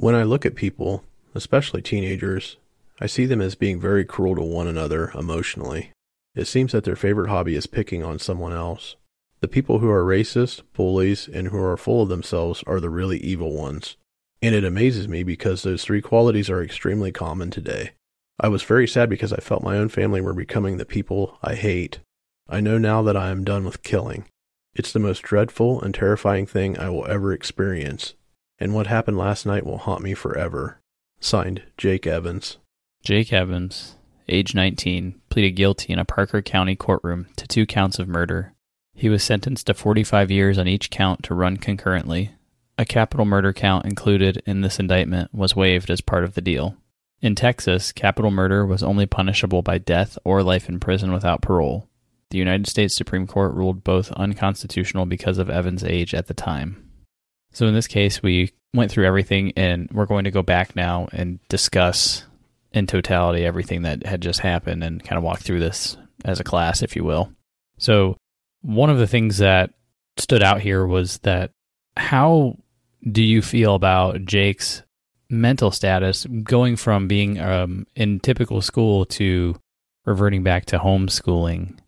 When 0.02 0.16
I 0.16 0.24
look 0.24 0.44
at 0.44 0.56
people, 0.56 1.04
especially 1.32 1.80
teenagers, 1.80 2.56
I 3.00 3.06
see 3.06 3.24
them 3.24 3.40
as 3.40 3.54
being 3.54 3.78
very 3.78 4.04
cruel 4.04 4.34
to 4.34 4.42
one 4.42 4.66
another 4.66 5.12
emotionally. 5.16 5.92
It 6.34 6.46
seems 6.46 6.72
that 6.72 6.82
their 6.82 6.96
favorite 6.96 7.28
hobby 7.28 7.54
is 7.54 7.68
picking 7.68 8.02
on 8.02 8.18
someone 8.18 8.52
else. 8.52 8.96
The 9.42 9.46
people 9.46 9.78
who 9.78 9.88
are 9.88 10.02
racist, 10.02 10.62
bullies, 10.72 11.28
and 11.32 11.46
who 11.46 11.62
are 11.62 11.76
full 11.76 12.02
of 12.02 12.08
themselves 12.08 12.64
are 12.66 12.80
the 12.80 12.90
really 12.90 13.18
evil 13.18 13.54
ones. 13.54 13.96
And 14.42 14.56
it 14.56 14.64
amazes 14.64 15.06
me 15.06 15.22
because 15.22 15.62
those 15.62 15.84
three 15.84 16.02
qualities 16.02 16.50
are 16.50 16.64
extremely 16.64 17.12
common 17.12 17.52
today. 17.52 17.92
I 18.40 18.48
was 18.48 18.64
very 18.64 18.88
sad 18.88 19.08
because 19.08 19.32
I 19.32 19.36
felt 19.36 19.62
my 19.62 19.76
own 19.76 19.88
family 19.88 20.20
were 20.20 20.34
becoming 20.34 20.78
the 20.78 20.84
people 20.84 21.38
I 21.44 21.54
hate. 21.54 22.00
I 22.48 22.58
know 22.58 22.76
now 22.76 23.02
that 23.02 23.16
I 23.16 23.30
am 23.30 23.44
done 23.44 23.64
with 23.64 23.84
killing. 23.84 24.24
It's 24.74 24.90
the 24.90 24.98
most 24.98 25.22
dreadful 25.22 25.80
and 25.80 25.94
terrifying 25.94 26.46
thing 26.46 26.76
I 26.76 26.90
will 26.90 27.06
ever 27.06 27.32
experience, 27.32 28.14
and 28.62 28.74
what 28.74 28.86
happened 28.86 29.18
last 29.18 29.44
night 29.44 29.66
will 29.66 29.78
haunt 29.78 30.02
me 30.02 30.14
forever. 30.14 30.78
Signed, 31.18 31.62
Jake 31.76 32.06
Evans. 32.06 32.58
Jake 33.02 33.32
Evans, 33.32 33.96
age 34.28 34.54
19, 34.54 35.20
pleaded 35.28 35.56
guilty 35.56 35.92
in 35.92 35.98
a 35.98 36.04
Parker 36.04 36.40
County 36.40 36.76
courtroom 36.76 37.26
to 37.34 37.48
two 37.48 37.66
counts 37.66 37.98
of 37.98 38.06
murder. 38.06 38.54
He 38.94 39.08
was 39.08 39.24
sentenced 39.24 39.66
to 39.66 39.74
45 39.74 40.30
years 40.30 40.58
on 40.58 40.68
each 40.68 40.90
count 40.90 41.24
to 41.24 41.34
run 41.34 41.56
concurrently. 41.56 42.36
A 42.78 42.84
capital 42.84 43.26
murder 43.26 43.52
count 43.52 43.84
included 43.84 44.40
in 44.46 44.60
this 44.60 44.78
indictment 44.78 45.34
was 45.34 45.56
waived 45.56 45.90
as 45.90 46.00
part 46.00 46.22
of 46.22 46.34
the 46.34 46.40
deal. 46.40 46.76
In 47.20 47.34
Texas, 47.34 47.90
capital 47.90 48.30
murder 48.30 48.64
was 48.64 48.84
only 48.84 49.06
punishable 49.06 49.62
by 49.62 49.78
death 49.78 50.16
or 50.22 50.44
life 50.44 50.68
in 50.68 50.78
prison 50.78 51.12
without 51.12 51.42
parole. 51.42 51.88
The 52.30 52.38
United 52.38 52.68
States 52.68 52.94
Supreme 52.94 53.26
Court 53.26 53.54
ruled 53.54 53.82
both 53.82 54.12
unconstitutional 54.12 55.06
because 55.06 55.38
of 55.38 55.50
Evans' 55.50 55.82
age 55.82 56.14
at 56.14 56.28
the 56.28 56.34
time. 56.34 56.81
So 57.52 57.66
in 57.66 57.74
this 57.74 57.86
case, 57.86 58.22
we 58.22 58.52
went 58.74 58.90
through 58.90 59.06
everything, 59.06 59.52
and 59.56 59.88
we're 59.92 60.06
going 60.06 60.24
to 60.24 60.30
go 60.30 60.42
back 60.42 60.74
now 60.74 61.08
and 61.12 61.38
discuss 61.48 62.24
in 62.72 62.86
totality 62.86 63.44
everything 63.44 63.82
that 63.82 64.06
had 64.06 64.22
just 64.22 64.40
happened 64.40 64.82
and 64.82 65.04
kind 65.04 65.18
of 65.18 65.22
walk 65.22 65.40
through 65.40 65.60
this 65.60 65.96
as 66.24 66.40
a 66.40 66.44
class, 66.44 66.82
if 66.82 66.96
you 66.96 67.04
will. 67.04 67.32
So, 67.78 68.16
one 68.62 68.90
of 68.90 68.98
the 68.98 69.06
things 69.06 69.38
that 69.38 69.70
stood 70.16 70.42
out 70.42 70.60
here 70.60 70.86
was 70.86 71.18
that 71.18 71.50
how 71.96 72.56
do 73.10 73.22
you 73.22 73.42
feel 73.42 73.74
about 73.74 74.24
Jake's 74.24 74.82
mental 75.28 75.70
status 75.70 76.26
going 76.42 76.76
from 76.76 77.08
being 77.08 77.40
um, 77.40 77.86
in 77.96 78.20
typical 78.20 78.60
school 78.62 79.04
to 79.06 79.56
reverting 80.04 80.42
back 80.42 80.66
to 80.66 80.78
homeschooling? 80.78 81.78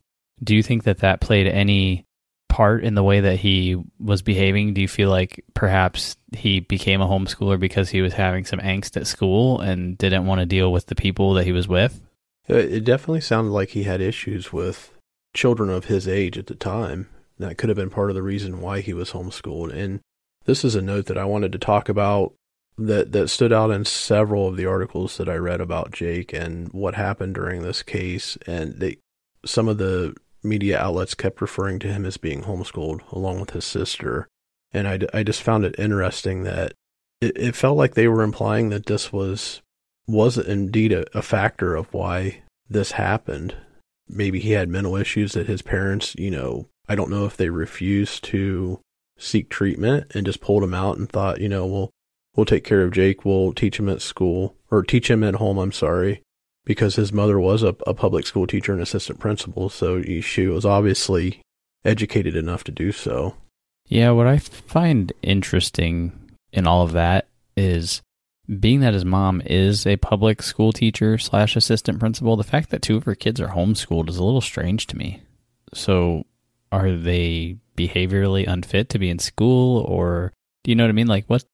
Do 0.43 0.55
you 0.55 0.63
think 0.63 0.85
that 0.85 0.99
that 0.99 1.21
played 1.21 1.47
any 1.47 2.07
part 2.55 2.85
in 2.85 2.95
the 2.95 3.03
way 3.03 3.19
that 3.19 3.41
he 3.41 3.83
was 3.99 4.23
behaving? 4.23 4.75
Do 4.75 4.81
you 4.81 4.87
feel 4.87 5.11
like 5.11 5.45
perhaps 5.55 6.15
he 6.31 6.61
became 6.61 7.01
a 7.01 7.07
homeschooler 7.07 7.59
because 7.59 7.91
he 7.91 8.01
was 8.01 8.13
having 8.13 8.45
some 8.45 8.61
angst 8.61 8.97
at 8.97 9.09
school 9.09 9.59
and 9.59 9.99
didn't 9.99 10.25
want 10.25 10.39
to 10.39 10.47
deal 10.47 10.71
with 10.71 10.87
the 10.87 10.95
people 10.95 11.35
that 11.35 11.47
he 11.47 11.51
was 11.51 11.67
with? 11.67 12.01
Uh, 12.49 12.55
it 12.55 12.85
definitely 12.85 13.23
sounded 13.23 13.51
like 13.51 13.71
he 13.71 13.83
had 13.83 14.01
issues 14.01 14.53
with 14.53 14.93
children 15.35 15.69
of 15.69 15.87
his 15.87 16.07
age 16.07 16.39
at 16.39 16.47
the 16.47 16.55
time. 16.55 17.09
That 17.41 17.59
could 17.59 17.71
have 17.71 17.77
been 17.77 17.91
part 17.91 18.11
of 18.11 18.15
the 18.15 18.23
reason 18.23 18.61
why 18.61 18.83
he 18.83 18.95
was 18.95 19.11
homeschooled. 19.11 19.75
And 19.75 19.99
this 20.45 20.65
is 20.65 20.77
a 20.77 20.83
note 20.83 21.07
that 21.07 21.19
I 21.19 21.25
wanted 21.25 21.51
to 21.53 21.59
talk 21.59 21.89
about 21.89 22.35
that 22.79 23.11
that 23.11 23.31
stood 23.31 23.53
out 23.53 23.73
in 23.73 23.85
several 23.85 24.47
of 24.47 24.57
the 24.57 24.67
articles 24.67 25.17
that 25.17 25.29
I 25.29 25.35
read 25.35 25.61
about 25.61 25.91
Jake 25.91 26.33
and 26.33 26.69
what 26.69 26.95
happened 26.95 27.35
during 27.35 27.63
this 27.63 27.83
case 27.83 28.39
and 28.47 28.79
they 28.79 28.99
some 29.45 29.69
of 29.69 29.79
the 29.79 30.17
media 30.45 30.79
outlets 30.79 31.15
kept 31.15 31.41
referring 31.41 31.79
to 31.81 31.93
him 31.93 32.05
as 32.05 32.17
being 32.17 32.43
homeschooled 32.43 33.01
along 33.13 33.41
with 33.41 33.51
his 33.51 33.65
sister. 33.65 34.29
And 34.73 34.87
I, 34.87 35.01
I 35.13 35.23
just 35.23 35.43
found 35.43 35.65
it 35.65 35.75
interesting 35.79 36.43
that 36.45 36.73
it, 37.21 37.37
it 37.37 37.57
felt 37.57 37.77
like 37.77 37.95
they 37.95 38.09
were 38.09 38.23
implying 38.23 38.69
that 38.71 38.87
this 38.87 39.13
was 39.13 39.63
was 40.07 40.37
indeed 40.37 40.93
a, 40.93 41.07
a 41.17 41.23
factor 41.23 41.75
of 41.75 41.93
why 41.95 42.43
this 42.69 42.93
happened. 42.93 43.55
Maybe 44.07 44.39
he 44.39 44.51
had 44.51 44.69
mental 44.69 44.97
issues 44.97 45.33
that 45.33 45.47
his 45.47 45.63
parents, 45.63 46.15
you 46.17 46.31
know, 46.31 46.69
I 46.89 46.95
don't 46.95 47.11
know 47.11 47.25
if 47.25 47.37
they 47.37 47.49
refused 47.49 48.25
to 48.25 48.81
seek 49.17 49.49
treatment 49.49 50.13
and 50.15 50.27
just 50.27 50.43
pulled 50.43 50.63
him 50.63 50.75
out 50.75 50.99
and 50.99 51.09
thought, 51.09 51.41
you 51.41 51.49
know, 51.49 51.67
we'll 51.67 51.91
we'll 52.37 52.47
take 52.47 52.65
care 52.65 52.83
of 52.83 52.93
Jake, 52.93 53.25
we'll 53.25 53.53
teach 53.53 53.79
him 53.79 53.89
at 53.89 54.03
school 54.03 54.57
or 54.71 54.83
teach 54.83 55.11
him 55.11 55.25
at 55.25 55.37
home, 55.37 55.57
I'm 55.57 55.73
sorry, 55.73 56.23
because 56.65 56.97
his 56.97 57.13
mother 57.13 57.39
was 57.39 57.63
a, 57.63 57.77
a 57.87 57.95
public 57.95 58.27
school 58.27 58.47
teacher 58.47 58.73
and 58.73 58.81
assistant 58.81 59.19
principal, 59.19 59.69
so 59.69 60.03
she 60.21 60.47
was 60.47 60.65
obviously 60.65 61.41
educated 61.85 62.35
enough 62.37 62.65
to 62.65 62.73
do 62.73 62.93
so. 62.93 63.35
Yeah, 63.87 64.11
what 64.11 64.27
I 64.27 64.39
find 64.39 65.13
interesting 65.23 66.35
in 66.53 66.67
all 66.67 66.83
of 66.83 66.93
that 66.93 67.29
is 67.57 68.01
being 68.61 68.81
that 68.81 68.95
his 68.95 69.05
mom 69.05 69.43
is 69.45 69.87
a 69.87 69.97
public 69.97 70.43
school 70.43 70.73
teacher 70.73 71.19
slash 71.19 71.57
assistant 71.57 71.99
principal, 71.99 72.37
the 72.37 72.45
fact 72.45 72.71
that 72.71 72.83
two 72.83 72.97
of 72.97 73.05
her 73.05 73.15
kids 73.15 73.41
are 73.41 73.49
homeschooled 73.49 74.09
is 74.09 74.17
a 74.17 74.25
little 74.25 74.41
strange 74.41 74.87
to 74.89 74.97
me. 74.97 75.23
So, 75.73 76.25
are 76.71 76.93
they 76.93 77.57
behaviorally 77.77 78.47
unfit 78.47 78.89
to 78.91 78.99
be 78.99 79.11
in 79.11 79.19
school, 79.19 79.79
or 79.81 80.33
do 80.63 80.71
you 80.71 80.75
know 80.75 80.85
what 80.85 80.91
I 80.91 80.93
mean? 80.93 81.07
Like, 81.07 81.25
what 81.27 81.45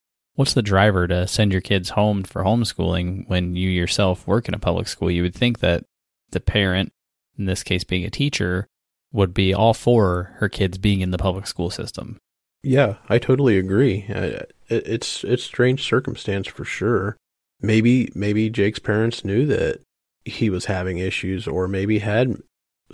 what's 0.40 0.54
the 0.54 0.62
driver 0.62 1.06
to 1.06 1.28
send 1.28 1.52
your 1.52 1.60
kids 1.60 1.90
home 1.90 2.22
for 2.22 2.42
homeschooling 2.42 3.28
when 3.28 3.54
you 3.54 3.68
yourself 3.68 4.26
work 4.26 4.48
in 4.48 4.54
a 4.54 4.58
public 4.58 4.88
school? 4.88 5.10
You 5.10 5.22
would 5.22 5.34
think 5.34 5.58
that 5.58 5.84
the 6.30 6.40
parent, 6.40 6.94
in 7.38 7.44
this 7.44 7.62
case 7.62 7.84
being 7.84 8.06
a 8.06 8.10
teacher, 8.10 8.66
would 9.12 9.34
be 9.34 9.52
all 9.52 9.74
for 9.74 10.32
her 10.36 10.48
kids 10.48 10.78
being 10.78 11.02
in 11.02 11.10
the 11.10 11.18
public 11.18 11.46
school 11.46 11.68
system. 11.68 12.16
Yeah, 12.62 12.94
I 13.06 13.18
totally 13.18 13.58
agree. 13.58 14.06
Uh, 14.08 14.44
it's 14.70 15.24
it's 15.24 15.42
strange 15.42 15.82
circumstance 15.82 16.46
for 16.46 16.64
sure. 16.64 17.18
Maybe 17.60 18.10
maybe 18.14 18.48
Jake's 18.48 18.78
parents 18.78 19.26
knew 19.26 19.44
that 19.44 19.80
he 20.24 20.48
was 20.48 20.64
having 20.64 20.96
issues, 20.96 21.46
or 21.46 21.68
maybe 21.68 21.98
had 21.98 22.40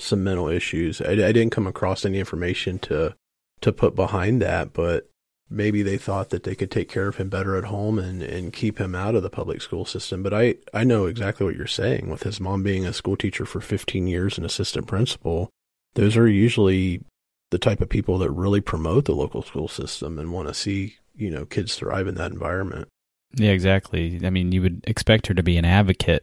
some 0.00 0.24
mental 0.24 0.48
issues. 0.48 1.00
I, 1.00 1.12
I 1.12 1.30
didn't 1.30 1.50
come 1.50 1.68
across 1.68 2.04
any 2.04 2.18
information 2.18 2.80
to 2.80 3.14
to 3.60 3.72
put 3.72 3.94
behind 3.94 4.42
that, 4.42 4.72
but 4.72 5.08
maybe 5.48 5.82
they 5.82 5.96
thought 5.96 6.30
that 6.30 6.42
they 6.42 6.54
could 6.54 6.70
take 6.70 6.88
care 6.88 7.06
of 7.06 7.16
him 7.16 7.28
better 7.28 7.56
at 7.56 7.64
home 7.64 7.98
and, 7.98 8.22
and 8.22 8.52
keep 8.52 8.78
him 8.78 8.94
out 8.94 9.14
of 9.14 9.22
the 9.22 9.30
public 9.30 9.62
school 9.62 9.84
system. 9.84 10.22
But 10.22 10.34
I, 10.34 10.56
I 10.74 10.84
know 10.84 11.06
exactly 11.06 11.46
what 11.46 11.56
you're 11.56 11.66
saying 11.66 12.10
with 12.10 12.24
his 12.24 12.40
mom 12.40 12.62
being 12.62 12.84
a 12.84 12.92
school 12.92 13.16
teacher 13.16 13.46
for 13.46 13.60
15 13.60 14.06
years 14.06 14.36
and 14.36 14.44
assistant 14.44 14.86
principal. 14.86 15.50
Those 15.94 16.16
are 16.16 16.28
usually 16.28 17.02
the 17.50 17.58
type 17.58 17.80
of 17.80 17.88
people 17.88 18.18
that 18.18 18.30
really 18.30 18.60
promote 18.60 19.04
the 19.04 19.14
local 19.14 19.42
school 19.42 19.68
system 19.68 20.18
and 20.18 20.32
want 20.32 20.48
to 20.48 20.54
see, 20.54 20.96
you 21.14 21.30
know, 21.30 21.44
kids 21.44 21.76
thrive 21.76 22.08
in 22.08 22.16
that 22.16 22.32
environment. 22.32 22.88
Yeah, 23.34 23.50
exactly. 23.50 24.20
I 24.24 24.30
mean, 24.30 24.52
you 24.52 24.62
would 24.62 24.82
expect 24.86 25.28
her 25.28 25.34
to 25.34 25.42
be 25.42 25.56
an 25.56 25.64
advocate 25.64 26.22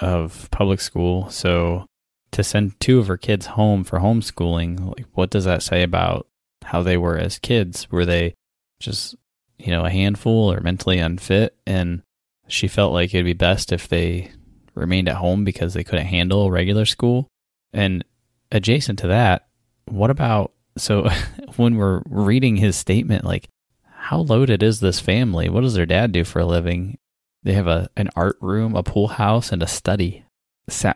of 0.00 0.48
public 0.50 0.80
school. 0.80 1.28
So 1.28 1.86
to 2.30 2.42
send 2.42 2.78
two 2.80 2.98
of 2.98 3.08
her 3.08 3.18
kids 3.18 3.46
home 3.46 3.84
for 3.84 3.98
homeschooling, 3.98 4.96
like 4.96 5.06
what 5.12 5.30
does 5.30 5.44
that 5.44 5.62
say 5.62 5.82
about 5.82 6.26
how 6.64 6.82
they 6.82 6.96
were 6.96 7.18
as 7.18 7.38
kids? 7.38 7.90
Were 7.90 8.06
they 8.06 8.34
just, 8.82 9.14
you 9.58 9.68
know, 9.68 9.84
a 9.84 9.90
handful 9.90 10.52
or 10.52 10.60
mentally 10.60 10.98
unfit? 10.98 11.56
And 11.66 12.02
she 12.48 12.68
felt 12.68 12.92
like 12.92 13.14
it'd 13.14 13.24
be 13.24 13.32
best 13.32 13.72
if 13.72 13.88
they 13.88 14.32
remained 14.74 15.08
at 15.08 15.16
home 15.16 15.44
because 15.44 15.74
they 15.74 15.84
couldn't 15.84 16.06
handle 16.06 16.50
regular 16.50 16.84
school. 16.84 17.28
And 17.72 18.04
adjacent 18.50 18.98
to 19.00 19.08
that, 19.08 19.46
what 19.86 20.10
about 20.10 20.52
so 20.76 21.08
when 21.56 21.76
we're 21.76 22.02
reading 22.06 22.56
his 22.56 22.76
statement, 22.76 23.24
like 23.24 23.48
how 23.94 24.18
loaded 24.18 24.62
is 24.62 24.80
this 24.80 25.00
family? 25.00 25.48
What 25.48 25.62
does 25.62 25.74
their 25.74 25.86
dad 25.86 26.12
do 26.12 26.24
for 26.24 26.40
a 26.40 26.46
living? 26.46 26.98
They 27.42 27.52
have 27.54 27.66
a 27.66 27.88
an 27.96 28.10
art 28.14 28.36
room, 28.40 28.76
a 28.76 28.82
pool 28.82 29.08
house, 29.08 29.52
and 29.52 29.62
a 29.62 29.66
study. 29.66 30.24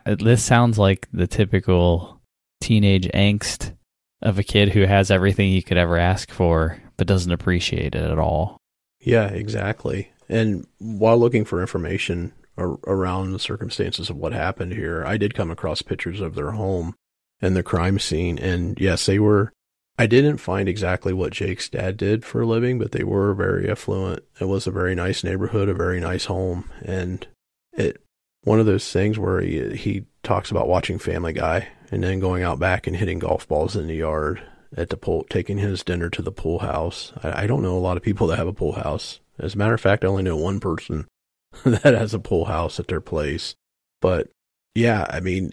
This 0.05 0.43
sounds 0.43 0.77
like 0.77 1.07
the 1.11 1.27
typical 1.27 2.21
teenage 2.61 3.07
angst 3.09 3.75
of 4.21 4.39
a 4.39 4.43
kid 4.43 4.69
who 4.69 4.81
has 4.81 5.11
everything 5.11 5.49
he 5.49 5.61
could 5.61 5.77
ever 5.77 5.97
ask 5.97 6.31
for, 6.31 6.81
but 6.97 7.07
doesn't 7.07 7.31
appreciate 7.31 7.95
it 7.95 8.11
at 8.11 8.19
all. 8.19 8.57
Yeah, 8.99 9.27
exactly. 9.27 10.11
And 10.27 10.67
while 10.79 11.17
looking 11.17 11.45
for 11.45 11.61
information 11.61 12.33
ar- 12.57 12.79
around 12.85 13.31
the 13.31 13.39
circumstances 13.39 14.09
of 14.09 14.17
what 14.17 14.33
happened 14.33 14.73
here, 14.73 15.03
I 15.05 15.17
did 15.17 15.33
come 15.33 15.51
across 15.51 15.81
pictures 15.81 16.19
of 16.19 16.35
their 16.35 16.51
home 16.51 16.95
and 17.41 17.55
the 17.55 17.63
crime 17.63 17.99
scene. 17.99 18.37
And 18.39 18.79
yes, 18.79 19.05
they 19.05 19.19
were 19.19 19.53
I 19.99 20.05
didn't 20.05 20.37
find 20.37 20.69
exactly 20.69 21.11
what 21.11 21.33
Jake's 21.33 21.69
dad 21.69 21.97
did 21.97 22.23
for 22.23 22.41
a 22.41 22.45
living, 22.45 22.77
but 22.77 22.91
they 22.91 23.03
were 23.03 23.33
very 23.33 23.69
affluent. 23.69 24.23
It 24.39 24.45
was 24.45 24.67
a 24.67 24.71
very 24.71 24.93
nice 24.93 25.23
neighborhood, 25.23 25.69
a 25.69 25.73
very 25.73 25.99
nice 25.99 26.25
home, 26.25 26.69
and 26.83 27.25
it 27.73 28.01
one 28.43 28.59
of 28.59 28.65
those 28.65 28.91
things 28.91 29.17
where 29.17 29.41
he 29.41 29.75
he 29.75 30.05
talks 30.23 30.51
about 30.51 30.67
watching 30.67 30.99
Family 30.99 31.33
Guy 31.33 31.67
and 31.89 32.03
then 32.03 32.19
going 32.19 32.43
out 32.43 32.59
back 32.59 32.85
and 32.85 32.95
hitting 32.95 33.19
golf 33.19 33.47
balls 33.47 33.75
in 33.75 33.87
the 33.87 33.95
yard 33.95 34.41
at 34.75 34.89
the 34.89 34.97
pool, 34.97 35.25
taking 35.29 35.57
his 35.57 35.83
dinner 35.83 36.09
to 36.09 36.21
the 36.21 36.31
pool 36.31 36.59
house. 36.59 37.13
I, 37.23 37.43
I 37.43 37.47
don't 37.47 37.61
know 37.61 37.77
a 37.77 37.79
lot 37.79 37.97
of 37.97 38.03
people 38.03 38.27
that 38.27 38.37
have 38.37 38.47
a 38.47 38.53
pool 38.53 38.73
house. 38.73 39.19
As 39.39 39.55
a 39.55 39.57
matter 39.57 39.73
of 39.73 39.81
fact, 39.81 40.03
I 40.03 40.07
only 40.07 40.23
know 40.23 40.37
one 40.37 40.59
person 40.59 41.07
that 41.63 41.93
has 41.93 42.13
a 42.13 42.19
pool 42.19 42.45
house 42.45 42.79
at 42.79 42.87
their 42.87 43.01
place. 43.01 43.55
But 44.01 44.29
yeah, 44.75 45.05
I 45.09 45.19
mean, 45.19 45.51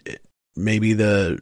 maybe 0.55 0.93
the 0.93 1.39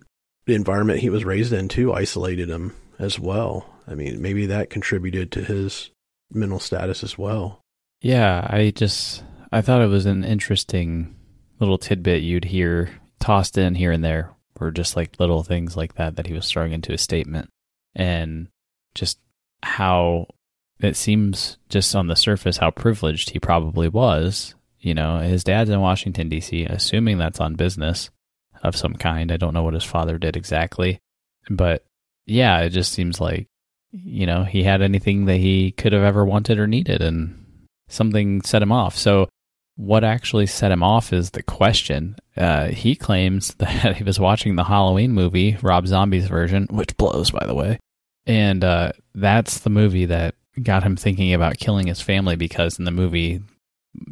environment 0.47 0.99
he 0.99 1.09
was 1.09 1.25
raised 1.25 1.53
in 1.53 1.67
too 1.67 1.93
isolated 1.93 2.49
him 2.49 2.75
as 2.99 3.19
well. 3.19 3.69
I 3.87 3.95
mean, 3.95 4.21
maybe 4.21 4.45
that 4.47 4.69
contributed 4.69 5.31
to 5.33 5.43
his 5.43 5.91
mental 6.31 6.59
status 6.59 7.03
as 7.03 7.17
well. 7.17 7.61
Yeah, 8.01 8.45
I 8.49 8.71
just 8.71 9.23
I 9.51 9.61
thought 9.61 9.81
it 9.81 9.87
was 9.87 10.05
an 10.05 10.23
interesting 10.23 11.15
little 11.59 11.77
tidbit 11.77 12.23
you'd 12.23 12.45
hear 12.45 12.89
tossed 13.19 13.57
in 13.57 13.75
here 13.75 13.91
and 13.91 14.03
there, 14.03 14.31
or 14.59 14.71
just 14.71 14.95
like 14.95 15.19
little 15.19 15.43
things 15.43 15.77
like 15.77 15.95
that 15.95 16.15
that 16.17 16.27
he 16.27 16.33
was 16.33 16.49
throwing 16.49 16.73
into 16.73 16.93
a 16.93 16.97
statement, 16.97 17.49
and 17.95 18.47
just 18.95 19.19
how 19.61 20.27
it 20.79 20.95
seems 20.95 21.57
just 21.69 21.95
on 21.95 22.07
the 22.07 22.15
surface 22.15 22.57
how 22.57 22.71
privileged 22.71 23.31
he 23.31 23.39
probably 23.39 23.87
was. 23.87 24.55
You 24.79 24.93
know, 24.93 25.19
his 25.19 25.43
dad's 25.43 25.69
in 25.69 25.79
Washington 25.79 26.27
D.C., 26.27 26.65
assuming 26.65 27.17
that's 27.17 27.39
on 27.39 27.55
business 27.55 28.09
of 28.63 28.75
some 28.75 28.95
kind. 28.95 29.31
I 29.31 29.37
don't 29.37 29.53
know 29.53 29.63
what 29.63 29.73
his 29.73 29.83
father 29.85 30.17
did 30.17 30.35
exactly, 30.35 30.99
but 31.49 31.85
yeah, 32.25 32.59
it 32.61 32.69
just 32.69 32.91
seems 32.91 33.21
like, 33.21 33.47
you 33.91 34.25
know, 34.25 34.43
he 34.43 34.63
had 34.63 34.81
anything 34.81 35.25
that 35.25 35.37
he 35.37 35.71
could 35.71 35.93
have 35.93 36.03
ever 36.03 36.25
wanted 36.25 36.59
or 36.59 36.67
needed 36.67 37.01
and 37.01 37.45
something 37.87 38.41
set 38.41 38.61
him 38.61 38.71
off. 38.71 38.97
So, 38.97 39.29
what 39.75 40.03
actually 40.03 40.45
set 40.45 40.71
him 40.71 40.83
off 40.83 41.11
is 41.13 41.31
the 41.31 41.43
question. 41.43 42.15
Uh, 42.37 42.67
he 42.67 42.95
claims 42.95 43.53
that 43.57 43.95
he 43.97 44.03
was 44.03 44.19
watching 44.19 44.55
the 44.55 44.63
Halloween 44.63 45.11
movie, 45.11 45.57
Rob 45.61 45.87
Zombie's 45.87 46.27
version, 46.27 46.67
which 46.69 46.97
blows, 46.97 47.31
by 47.31 47.45
the 47.45 47.55
way. 47.55 47.79
And 48.25 48.63
uh, 48.63 48.93
that's 49.13 49.59
the 49.59 49.69
movie 49.69 50.05
that 50.05 50.35
got 50.61 50.83
him 50.83 50.95
thinking 50.95 51.33
about 51.33 51.57
killing 51.57 51.87
his 51.87 52.01
family 52.01 52.35
because 52.35 52.79
in 52.79 52.85
the 52.85 52.91
movie, 52.91 53.41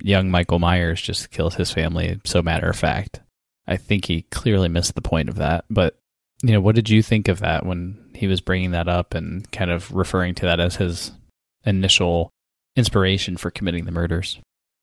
young 0.02 0.30
Michael 0.32 0.60
Myers 0.60 1.02
just 1.02 1.32
kills 1.32 1.56
his 1.56 1.71
family 1.71 2.19
so 2.26 2.41
matter 2.41 2.69
of 2.69 2.76
fact. 2.76 3.21
I 3.67 3.78
think 3.78 4.06
he 4.06 4.24
clearly 4.24 4.67
missed 4.67 4.95
the 4.95 5.02
point 5.02 5.30
of 5.30 5.36
that. 5.36 5.65
But 5.69 5.97
you 6.43 6.52
know, 6.52 6.62
what 6.62 6.76
did 6.76 6.89
you 6.89 7.04
think 7.04 7.28
of 7.28 7.39
that 7.39 7.65
when 7.65 8.12
he 8.15 8.28
was 8.28 8.41
bringing 8.41 8.71
that 8.71 8.88
up 8.88 9.13
and 9.13 9.50
kind 9.52 9.69
of 9.69 9.93
referring 9.93 10.36
to 10.36 10.45
that 10.47 10.60
as 10.60 10.76
his 10.76 11.12
initial 11.65 12.32
inspiration 12.76 13.38
for 13.38 13.52
committing 13.52 13.86
the 13.86 13.91
murders? 13.91 14.39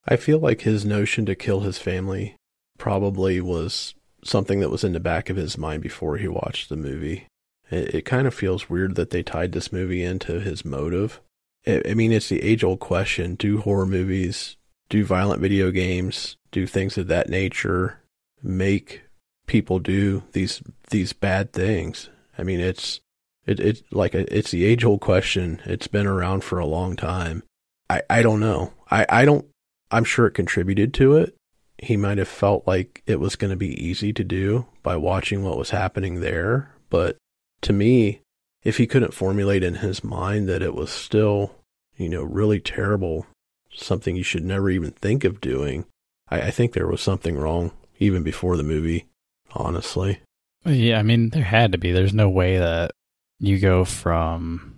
I 0.08 0.16
feel 0.16 0.38
like 0.38 0.62
his 0.62 0.86
notion 0.86 1.26
to 1.26 1.34
kill 1.34 1.60
his 1.60 1.78
family 1.78 2.36
probably 2.78 3.40
was 3.40 3.94
something 4.24 4.60
that 4.60 4.70
was 4.70 4.82
in 4.82 4.94
the 4.94 5.00
back 5.00 5.28
of 5.28 5.36
his 5.36 5.58
mind 5.58 5.82
before 5.82 6.16
he 6.16 6.26
watched 6.26 6.68
the 6.68 6.76
movie. 6.76 7.26
It, 7.70 7.94
it 7.94 8.04
kind 8.04 8.26
of 8.26 8.34
feels 8.34 8.70
weird 8.70 8.94
that 8.94 9.10
they 9.10 9.22
tied 9.22 9.52
this 9.52 9.70
movie 9.70 10.02
into 10.02 10.40
his 10.40 10.64
motive. 10.64 11.20
I, 11.66 11.82
I 11.90 11.94
mean, 11.94 12.10
it's 12.10 12.30
the 12.30 12.42
age 12.42 12.64
old 12.64 12.80
question 12.80 13.34
do 13.34 13.60
horror 13.60 13.86
movies, 13.86 14.56
do 14.88 15.04
violent 15.04 15.42
video 15.42 15.70
games, 15.70 16.36
do 16.50 16.66
things 16.66 16.96
of 16.96 17.06
that 17.08 17.28
nature 17.28 18.00
make 18.42 19.02
people 19.46 19.78
do 19.78 20.22
these 20.32 20.62
these 20.90 21.12
bad 21.12 21.52
things. 21.52 22.08
I 22.38 22.44
mean, 22.44 22.60
it's 22.60 23.00
it 23.46 23.60
it 23.60 23.82
like 23.90 24.14
it's 24.14 24.50
the 24.50 24.64
age 24.64 24.84
old 24.84 25.00
question. 25.00 25.60
It's 25.64 25.88
been 25.88 26.06
around 26.06 26.44
for 26.44 26.58
a 26.58 26.66
long 26.66 26.96
time. 26.96 27.42
I 27.90 28.02
I 28.08 28.22
don't 28.22 28.40
know. 28.40 28.72
I 28.90 29.06
I 29.08 29.24
don't. 29.24 29.46
I'm 29.90 30.04
sure 30.04 30.26
it 30.26 30.32
contributed 30.32 30.92
to 30.94 31.16
it. 31.16 31.34
He 31.78 31.96
might 31.96 32.18
have 32.18 32.28
felt 32.28 32.66
like 32.66 33.02
it 33.06 33.20
was 33.20 33.36
going 33.36 33.50
to 33.50 33.56
be 33.56 33.82
easy 33.82 34.12
to 34.12 34.24
do 34.24 34.66
by 34.82 34.96
watching 34.96 35.44
what 35.44 35.58
was 35.58 35.70
happening 35.70 36.20
there. 36.20 36.72
But 36.90 37.16
to 37.62 37.72
me, 37.72 38.20
if 38.64 38.78
he 38.78 38.86
couldn't 38.86 39.14
formulate 39.14 39.62
in 39.62 39.76
his 39.76 40.02
mind 40.02 40.48
that 40.48 40.62
it 40.62 40.74
was 40.74 40.90
still, 40.90 41.54
you 41.96 42.08
know, 42.08 42.22
really 42.22 42.58
terrible, 42.58 43.26
something 43.72 44.16
you 44.16 44.24
should 44.24 44.44
never 44.44 44.70
even 44.70 44.90
think 44.90 45.24
of 45.24 45.40
doing, 45.40 45.84
I, 46.28 46.42
I 46.42 46.50
think 46.50 46.72
there 46.72 46.88
was 46.88 47.00
something 47.00 47.38
wrong 47.38 47.70
even 47.98 48.22
before 48.22 48.56
the 48.56 48.64
movie 48.64 49.06
honestly. 49.54 50.20
Yeah, 50.64 50.98
I 50.98 51.02
mean, 51.02 51.30
there 51.30 51.44
had 51.44 51.72
to 51.72 51.78
be. 51.78 51.92
There's 51.92 52.14
no 52.14 52.28
way 52.28 52.58
that 52.58 52.92
you 53.38 53.58
go 53.58 53.84
from 53.84 54.74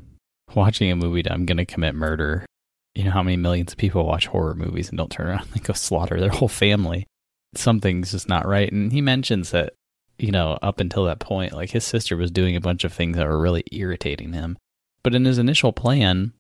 watching 0.55 0.91
a 0.91 0.97
movie 0.97 1.23
to 1.23 1.33
I'm 1.33 1.47
going 1.47 1.57
to 1.57 1.67
commit 1.67 1.95
murder. 1.95 2.45
You 2.95 3.05
know 3.05 3.11
how 3.13 3.23
many 3.23 3.37
millions 3.37 3.73
of 3.73 3.79
people 3.79 4.05
watch 4.05 4.27
horror 4.27 4.55
movies 4.55 4.89
and 4.89 4.99
don't 4.99 5.11
turn 5.11 5.29
around 5.29 5.49
and 5.55 5.63
go 5.63 5.73
slaughter 5.73 6.21
their 6.21 6.31
whole 6.31 6.49
family. 6.49 7.07
something's 7.55 8.13
just 8.13 8.29
not 8.29 8.47
right. 8.47 8.71
And 8.71 8.93
he 8.93 9.01
mentions 9.01 9.51
that, 9.51 9.75
you 10.19 10.31
know, 10.31 10.59
up 10.63 10.81
until 10.81 11.05
that 11.05 11.21
point, 11.21 11.53
like 11.53 11.71
his 11.71 11.85
sister 11.85 12.17
was 12.17 12.31
doing 12.31 12.57
a 12.57 12.61
bunch 12.61 12.85
of 12.85 12.93
things 12.93 13.17
that 13.17 13.27
were 13.27 13.41
really 13.41 13.65
irritating 13.73 14.33
him. 14.33 14.57
But 15.03 15.15
in 15.15 15.25
his 15.25 15.39
initial 15.39 15.73
plan, 15.73 16.33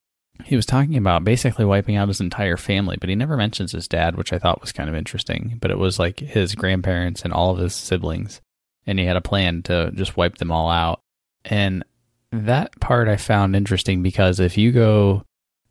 he 0.45 0.57
was 0.57 0.67
talking 0.67 0.97
about 0.97 1.25
basically 1.25 1.65
wiping 1.65 1.97
out 1.97 2.09
his 2.09 2.21
entire 2.21 2.57
family, 2.57 2.97
but 3.01 3.09
he 3.09 3.15
never 3.15 3.37
mentions 3.37 3.73
his 3.73 3.89
dad, 3.89 4.17
which 4.17 4.33
I 4.33 4.39
thought 4.39 4.61
was 4.61 4.73
kind 4.73 4.89
of 4.89 4.95
interesting. 4.95 5.59
But 5.61 5.71
it 5.71 5.79
was 5.79 5.99
like 5.99 6.21
his 6.21 6.55
grandparents 6.55 7.23
and 7.23 7.33
all 7.33 7.53
of 7.53 7.59
his 7.59 7.75
siblings, 7.75 8.41
and 8.87 8.99
he 8.99 9.05
had 9.05 9.17
a 9.17 9.23
plan 9.23 9.63
to 9.65 9.91
just 9.95 10.17
wipe 10.17 10.39
them 10.39 10.53
all 10.53 10.71
out. 10.71 11.01
And 11.45 11.85
that 12.33 12.79
part 12.81 13.09
I 13.09 13.17
found 13.17 13.57
interesting 13.57 14.03
because 14.03 14.41
if 14.41 14.57
you 14.57 14.73
go 14.73 15.25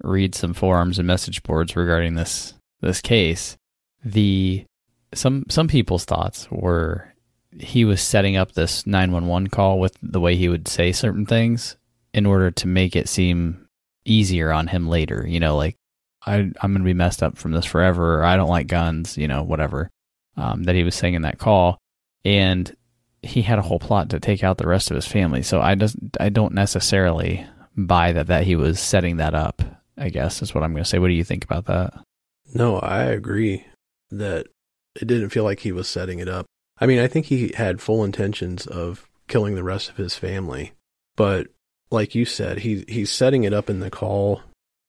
read 0.03 0.35
some 0.35 0.53
forums 0.53 0.97
and 0.97 1.07
message 1.07 1.43
boards 1.43 1.75
regarding 1.75 2.15
this 2.15 2.53
this 2.81 3.01
case, 3.01 3.57
the 4.03 4.65
some 5.13 5.45
some 5.49 5.67
people's 5.67 6.05
thoughts 6.05 6.47
were 6.51 7.13
he 7.59 7.83
was 7.83 8.01
setting 8.01 8.37
up 8.37 8.51
this 8.51 8.85
911 8.85 9.49
call 9.49 9.79
with 9.79 9.97
the 10.01 10.19
way 10.19 10.35
he 10.35 10.47
would 10.47 10.67
say 10.67 10.91
certain 10.91 11.25
things 11.25 11.77
in 12.13 12.25
order 12.25 12.51
to 12.51 12.67
make 12.67 12.95
it 12.95 13.09
seem 13.09 13.67
easier 14.05 14.51
on 14.51 14.67
him 14.67 14.87
later. 14.87 15.25
You 15.27 15.39
know, 15.39 15.55
like 15.55 15.75
I 16.25 16.51
I'm 16.61 16.73
gonna 16.73 16.83
be 16.83 16.93
messed 16.93 17.23
up 17.23 17.37
from 17.37 17.51
this 17.51 17.65
forever. 17.65 18.19
Or 18.19 18.23
I 18.23 18.37
don't 18.37 18.49
like 18.49 18.67
guns. 18.67 19.17
You 19.17 19.27
know, 19.27 19.43
whatever 19.43 19.89
um, 20.37 20.63
that 20.63 20.75
he 20.75 20.83
was 20.83 20.95
saying 20.95 21.15
in 21.15 21.23
that 21.23 21.39
call, 21.39 21.77
and 22.23 22.75
he 23.21 23.41
had 23.41 23.59
a 23.59 23.63
whole 23.63 23.79
plot 23.79 24.09
to 24.09 24.19
take 24.19 24.43
out 24.43 24.57
the 24.57 24.67
rest 24.67 24.91
of 24.91 24.95
his 24.95 25.07
family. 25.07 25.41
So 25.43 25.61
I 25.61 25.75
doesn't 25.75 26.17
I 26.19 26.29
don't 26.29 26.53
necessarily 26.53 27.45
buy 27.75 28.11
that 28.13 28.27
that 28.27 28.45
he 28.45 28.55
was 28.55 28.79
setting 28.79 29.17
that 29.17 29.33
up. 29.33 29.61
I 29.99 30.09
guess 30.09 30.41
is 30.41 30.55
what 30.55 30.63
I'm 30.63 30.71
going 30.71 30.83
to 30.83 30.89
say. 30.89 30.99
What 30.99 31.07
do 31.07 31.13
you 31.13 31.23
think 31.23 31.43
about 31.43 31.65
that? 31.65 31.93
No, 32.53 32.79
I 32.79 33.03
agree 33.03 33.65
that 34.09 34.47
it 34.99 35.05
didn't 35.07 35.29
feel 35.29 35.43
like 35.43 35.59
he 35.59 35.71
was 35.71 35.87
setting 35.87 36.19
it 36.19 36.27
up. 36.27 36.45
I 36.79 36.85
mean, 36.85 36.99
I 36.99 37.07
think 37.07 37.27
he 37.27 37.51
had 37.55 37.81
full 37.81 38.03
intentions 38.03 38.65
of 38.65 39.07
killing 39.27 39.55
the 39.55 39.63
rest 39.63 39.89
of 39.89 39.97
his 39.97 40.15
family, 40.15 40.71
but 41.15 41.47
like 41.91 42.15
you 42.15 42.25
said, 42.25 42.59
he 42.59 42.85
he's 42.87 43.11
setting 43.11 43.43
it 43.43 43.53
up 43.53 43.69
in 43.69 43.79
the 43.79 43.89
call 43.91 44.41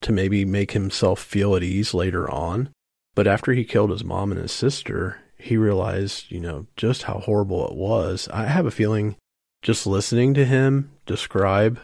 to 0.02 0.12
maybe 0.12 0.44
make 0.44 0.72
himself 0.72 1.20
feel 1.20 1.56
at 1.56 1.62
ease 1.62 1.92
later 1.92 2.30
on. 2.30 2.70
But 3.14 3.26
after 3.26 3.52
he 3.52 3.64
killed 3.64 3.90
his 3.90 4.04
mom 4.04 4.30
and 4.30 4.40
his 4.40 4.52
sister, 4.52 5.18
he 5.36 5.56
realized, 5.56 6.30
you 6.30 6.40
know, 6.40 6.66
just 6.76 7.02
how 7.02 7.18
horrible 7.18 7.68
it 7.68 7.74
was. 7.74 8.28
I 8.32 8.46
have 8.46 8.66
a 8.66 8.70
feeling 8.70 9.16
just 9.62 9.86
listening 9.86 10.32
to 10.34 10.44
him 10.44 10.90
describe 11.06 11.80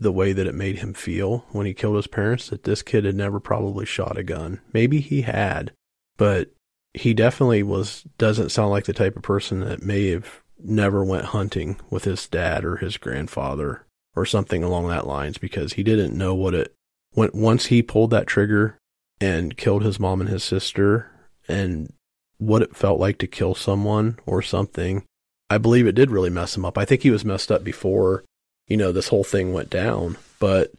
the 0.00 0.12
way 0.12 0.32
that 0.32 0.46
it 0.46 0.54
made 0.54 0.78
him 0.78 0.94
feel 0.94 1.44
when 1.50 1.66
he 1.66 1.74
killed 1.74 1.96
his 1.96 2.06
parents 2.06 2.48
that 2.50 2.64
this 2.64 2.82
kid 2.82 3.04
had 3.04 3.16
never 3.16 3.40
probably 3.40 3.84
shot 3.84 4.16
a 4.16 4.22
gun. 4.22 4.60
Maybe 4.72 5.00
he 5.00 5.22
had, 5.22 5.72
but 6.16 6.50
he 6.94 7.14
definitely 7.14 7.62
was 7.62 8.04
doesn't 8.16 8.50
sound 8.50 8.70
like 8.70 8.84
the 8.84 8.92
type 8.92 9.16
of 9.16 9.22
person 9.22 9.60
that 9.60 9.82
may 9.82 10.08
have 10.10 10.40
never 10.58 11.04
went 11.04 11.26
hunting 11.26 11.78
with 11.90 12.04
his 12.04 12.26
dad 12.28 12.64
or 12.64 12.76
his 12.76 12.96
grandfather 12.96 13.86
or 14.16 14.26
something 14.26 14.64
along 14.64 14.88
that 14.88 15.06
lines 15.06 15.38
because 15.38 15.74
he 15.74 15.82
didn't 15.82 16.16
know 16.16 16.34
what 16.34 16.54
it 16.54 16.74
when 17.12 17.30
once 17.32 17.66
he 17.66 17.82
pulled 17.82 18.10
that 18.10 18.26
trigger 18.26 18.76
and 19.20 19.56
killed 19.56 19.84
his 19.84 20.00
mom 20.00 20.20
and 20.20 20.30
his 20.30 20.44
sister 20.44 21.10
and 21.48 21.92
what 22.38 22.62
it 22.62 22.76
felt 22.76 23.00
like 23.00 23.18
to 23.18 23.26
kill 23.26 23.54
someone 23.54 24.18
or 24.26 24.42
something. 24.42 25.04
I 25.50 25.58
believe 25.58 25.86
it 25.86 25.94
did 25.94 26.10
really 26.10 26.30
mess 26.30 26.56
him 26.56 26.64
up. 26.64 26.76
I 26.76 26.84
think 26.84 27.02
he 27.02 27.10
was 27.10 27.24
messed 27.24 27.50
up 27.50 27.64
before, 27.64 28.24
you 28.68 28.76
know, 28.76 28.92
this 28.92 29.08
whole 29.08 29.24
thing 29.24 29.52
went 29.52 29.70
down, 29.70 30.16
but 30.38 30.72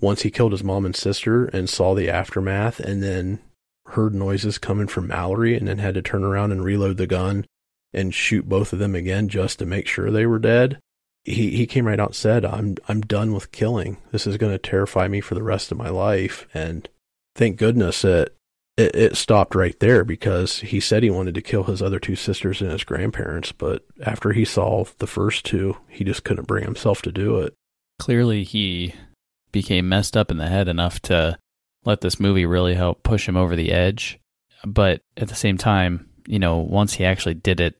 once 0.00 0.22
he 0.22 0.30
killed 0.30 0.52
his 0.52 0.64
mom 0.64 0.84
and 0.84 0.94
sister 0.94 1.46
and 1.46 1.70
saw 1.70 1.94
the 1.94 2.10
aftermath 2.10 2.80
and 2.80 3.02
then 3.02 3.38
heard 3.90 4.14
noises 4.14 4.58
coming 4.58 4.86
from 4.86 5.06
Mallory 5.06 5.56
and 5.56 5.68
then 5.68 5.78
had 5.78 5.94
to 5.94 6.02
turn 6.02 6.24
around 6.24 6.52
and 6.52 6.64
reload 6.64 6.96
the 6.96 7.06
gun 7.06 7.46
and 7.94 8.14
shoot 8.14 8.48
both 8.48 8.72
of 8.72 8.78
them 8.78 8.94
again 8.94 9.28
just 9.28 9.58
to 9.58 9.66
make 9.66 9.86
sure 9.86 10.10
they 10.10 10.26
were 10.26 10.38
dead. 10.38 10.78
He 11.24 11.56
he 11.56 11.66
came 11.66 11.86
right 11.86 11.98
out 11.98 12.10
and 12.10 12.16
said, 12.16 12.44
"I'm 12.44 12.76
I'm 12.88 13.00
done 13.00 13.32
with 13.32 13.52
killing. 13.52 13.96
This 14.12 14.26
is 14.26 14.36
going 14.36 14.52
to 14.52 14.58
terrify 14.58 15.08
me 15.08 15.20
for 15.20 15.34
the 15.34 15.42
rest 15.42 15.72
of 15.72 15.78
my 15.78 15.88
life." 15.88 16.46
And 16.54 16.88
thank 17.34 17.56
goodness 17.56 18.02
that 18.02 18.35
it, 18.76 18.94
it 18.94 19.16
stopped 19.16 19.54
right 19.54 19.78
there 19.80 20.04
because 20.04 20.60
he 20.60 20.80
said 20.80 21.02
he 21.02 21.10
wanted 21.10 21.34
to 21.34 21.42
kill 21.42 21.64
his 21.64 21.80
other 21.82 21.98
two 21.98 22.16
sisters 22.16 22.60
and 22.60 22.70
his 22.70 22.84
grandparents, 22.84 23.52
but 23.52 23.84
after 24.04 24.32
he 24.32 24.44
saw 24.44 24.84
the 24.98 25.06
first 25.06 25.44
two, 25.44 25.76
he 25.88 26.04
just 26.04 26.24
couldn't 26.24 26.46
bring 26.46 26.64
himself 26.64 27.02
to 27.02 27.12
do 27.12 27.40
it. 27.40 27.54
Clearly, 27.98 28.44
he 28.44 28.94
became 29.52 29.88
messed 29.88 30.16
up 30.16 30.30
in 30.30 30.36
the 30.36 30.48
head 30.48 30.68
enough 30.68 31.00
to 31.00 31.38
let 31.84 32.02
this 32.02 32.20
movie 32.20 32.44
really 32.44 32.74
help 32.74 33.02
push 33.02 33.26
him 33.26 33.36
over 33.36 33.56
the 33.56 33.72
edge. 33.72 34.18
But 34.66 35.00
at 35.16 35.28
the 35.28 35.34
same 35.34 35.56
time, 35.56 36.10
you 36.26 36.38
know, 36.38 36.58
once 36.58 36.94
he 36.94 37.04
actually 37.04 37.34
did 37.34 37.60
it, 37.60 37.76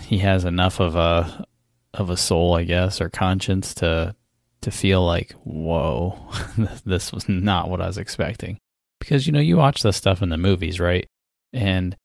he 0.00 0.18
has 0.18 0.44
enough 0.44 0.80
of 0.80 0.96
a 0.96 1.46
of 1.94 2.10
a 2.10 2.16
soul, 2.16 2.54
I 2.54 2.64
guess, 2.64 3.00
or 3.00 3.08
conscience 3.08 3.74
to 3.76 4.16
to 4.62 4.70
feel 4.70 5.04
like, 5.04 5.32
whoa, 5.44 6.18
this 6.84 7.12
was 7.12 7.28
not 7.28 7.70
what 7.70 7.80
I 7.80 7.86
was 7.86 7.98
expecting. 7.98 8.58
Because, 9.04 9.26
you 9.26 9.32
know, 9.32 9.40
you 9.40 9.56
watch 9.56 9.82
this 9.82 9.96
stuff 9.96 10.22
in 10.22 10.30
the 10.30 10.36
movies, 10.36 10.80
right? 10.80 11.06
And 11.52 11.96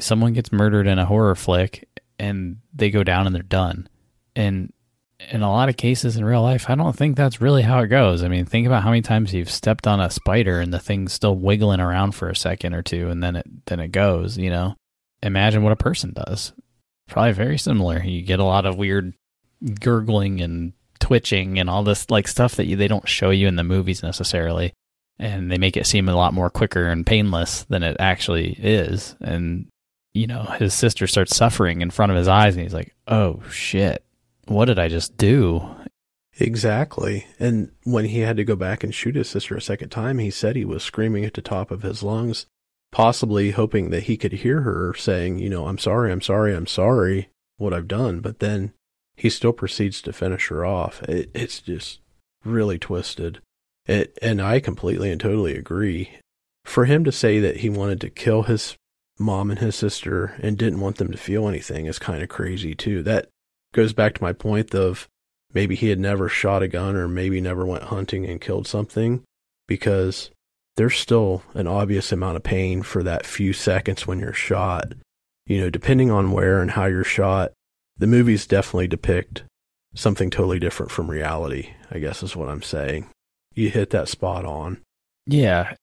someone 0.00 0.32
gets 0.32 0.52
murdered 0.52 0.86
in 0.86 0.98
a 0.98 1.06
horror 1.06 1.34
flick 1.34 1.88
and 2.18 2.58
they 2.74 2.90
go 2.90 3.04
down 3.04 3.26
and 3.26 3.34
they're 3.34 3.42
done. 3.42 3.88
And 4.36 4.72
in 5.30 5.42
a 5.42 5.50
lot 5.50 5.68
of 5.68 5.76
cases 5.76 6.16
in 6.16 6.24
real 6.24 6.42
life, 6.42 6.68
I 6.68 6.74
don't 6.74 6.96
think 6.96 7.16
that's 7.16 7.40
really 7.40 7.62
how 7.62 7.80
it 7.80 7.88
goes. 7.88 8.22
I 8.22 8.28
mean, 8.28 8.44
think 8.44 8.66
about 8.66 8.82
how 8.82 8.90
many 8.90 9.02
times 9.02 9.34
you've 9.34 9.50
stepped 9.50 9.86
on 9.86 10.00
a 10.00 10.10
spider 10.10 10.60
and 10.60 10.72
the 10.72 10.78
thing's 10.78 11.12
still 11.12 11.34
wiggling 11.34 11.80
around 11.80 12.12
for 12.12 12.28
a 12.28 12.36
second 12.36 12.74
or 12.74 12.82
two 12.82 13.08
and 13.08 13.22
then 13.22 13.36
it 13.36 13.66
then 13.66 13.80
it 13.80 13.92
goes, 13.92 14.36
you 14.36 14.50
know. 14.50 14.74
Imagine 15.22 15.64
what 15.64 15.72
a 15.72 15.76
person 15.76 16.12
does. 16.12 16.52
Probably 17.08 17.32
very 17.32 17.58
similar. 17.58 18.00
You 18.00 18.22
get 18.22 18.38
a 18.38 18.44
lot 18.44 18.66
of 18.66 18.76
weird 18.76 19.14
gurgling 19.80 20.40
and 20.40 20.72
twitching 21.00 21.58
and 21.58 21.68
all 21.68 21.82
this 21.82 22.08
like 22.10 22.28
stuff 22.28 22.54
that 22.54 22.66
you, 22.66 22.76
they 22.76 22.86
don't 22.86 23.08
show 23.08 23.30
you 23.30 23.48
in 23.48 23.56
the 23.56 23.64
movies 23.64 24.02
necessarily 24.02 24.72
and 25.18 25.50
they 25.50 25.58
make 25.58 25.76
it 25.76 25.86
seem 25.86 26.08
a 26.08 26.14
lot 26.14 26.34
more 26.34 26.50
quicker 26.50 26.88
and 26.88 27.06
painless 27.06 27.64
than 27.64 27.82
it 27.82 27.96
actually 27.98 28.52
is. 28.52 29.16
And, 29.20 29.66
you 30.14 30.26
know, 30.26 30.44
his 30.58 30.74
sister 30.74 31.06
starts 31.06 31.36
suffering 31.36 31.80
in 31.80 31.90
front 31.90 32.12
of 32.12 32.18
his 32.18 32.28
eyes 32.28 32.54
and 32.54 32.62
he's 32.62 32.74
like, 32.74 32.94
oh 33.06 33.42
shit, 33.50 34.04
what 34.46 34.66
did 34.66 34.78
I 34.78 34.88
just 34.88 35.16
do? 35.16 35.68
Exactly. 36.40 37.26
And 37.38 37.72
when 37.82 38.04
he 38.04 38.20
had 38.20 38.36
to 38.36 38.44
go 38.44 38.54
back 38.54 38.84
and 38.84 38.94
shoot 38.94 39.16
his 39.16 39.28
sister 39.28 39.56
a 39.56 39.60
second 39.60 39.88
time, 39.88 40.18
he 40.18 40.30
said 40.30 40.54
he 40.54 40.64
was 40.64 40.82
screaming 40.82 41.24
at 41.24 41.34
the 41.34 41.42
top 41.42 41.70
of 41.70 41.82
his 41.82 42.02
lungs, 42.02 42.46
possibly 42.92 43.50
hoping 43.50 43.90
that 43.90 44.04
he 44.04 44.16
could 44.16 44.32
hear 44.32 44.60
her 44.60 44.94
saying, 44.94 45.40
you 45.40 45.48
know, 45.48 45.66
I'm 45.66 45.78
sorry, 45.78 46.12
I'm 46.12 46.22
sorry, 46.22 46.54
I'm 46.54 46.68
sorry, 46.68 47.30
what 47.56 47.74
I've 47.74 47.88
done. 47.88 48.20
But 48.20 48.38
then 48.38 48.72
he 49.16 49.28
still 49.28 49.52
proceeds 49.52 50.00
to 50.02 50.12
finish 50.12 50.46
her 50.46 50.64
off. 50.64 51.02
It, 51.02 51.30
it's 51.34 51.60
just 51.60 52.00
really 52.44 52.78
twisted. 52.78 53.40
It, 53.88 54.18
and 54.20 54.40
I 54.40 54.60
completely 54.60 55.10
and 55.10 55.20
totally 55.20 55.56
agree. 55.56 56.10
For 56.64 56.84
him 56.84 57.04
to 57.04 57.12
say 57.12 57.40
that 57.40 57.58
he 57.58 57.70
wanted 57.70 58.00
to 58.02 58.10
kill 58.10 58.42
his 58.42 58.76
mom 59.18 59.50
and 59.50 59.58
his 59.58 59.74
sister 59.74 60.36
and 60.40 60.58
didn't 60.58 60.80
want 60.80 60.96
them 60.96 61.10
to 61.10 61.16
feel 61.18 61.48
anything 61.48 61.86
is 61.86 61.98
kind 61.98 62.22
of 62.22 62.28
crazy 62.28 62.74
too. 62.74 63.02
That 63.02 63.28
goes 63.72 63.94
back 63.94 64.14
to 64.14 64.22
my 64.22 64.34
point 64.34 64.74
of 64.74 65.08
maybe 65.54 65.74
he 65.74 65.88
had 65.88 65.98
never 65.98 66.28
shot 66.28 66.62
a 66.62 66.68
gun 66.68 66.94
or 66.94 67.08
maybe 67.08 67.40
never 67.40 67.64
went 67.64 67.84
hunting 67.84 68.26
and 68.26 68.40
killed 68.40 68.66
something 68.66 69.24
because 69.66 70.30
there's 70.76 70.96
still 70.96 71.42
an 71.54 71.66
obvious 71.66 72.12
amount 72.12 72.36
of 72.36 72.42
pain 72.42 72.82
for 72.82 73.02
that 73.02 73.26
few 73.26 73.54
seconds 73.54 74.06
when 74.06 74.20
you're 74.20 74.34
shot. 74.34 74.92
You 75.46 75.62
know, 75.62 75.70
depending 75.70 76.10
on 76.10 76.30
where 76.30 76.60
and 76.60 76.72
how 76.72 76.84
you're 76.84 77.02
shot, 77.04 77.52
the 77.96 78.06
movies 78.06 78.46
definitely 78.46 78.88
depict 78.88 79.44
something 79.94 80.28
totally 80.28 80.58
different 80.58 80.92
from 80.92 81.10
reality, 81.10 81.70
I 81.90 81.98
guess 81.98 82.22
is 82.22 82.36
what 82.36 82.50
I'm 82.50 82.62
saying 82.62 83.08
you 83.54 83.70
hit 83.70 83.90
that 83.90 84.08
spot 84.08 84.44
on. 84.44 84.80
Yeah. 85.26 85.74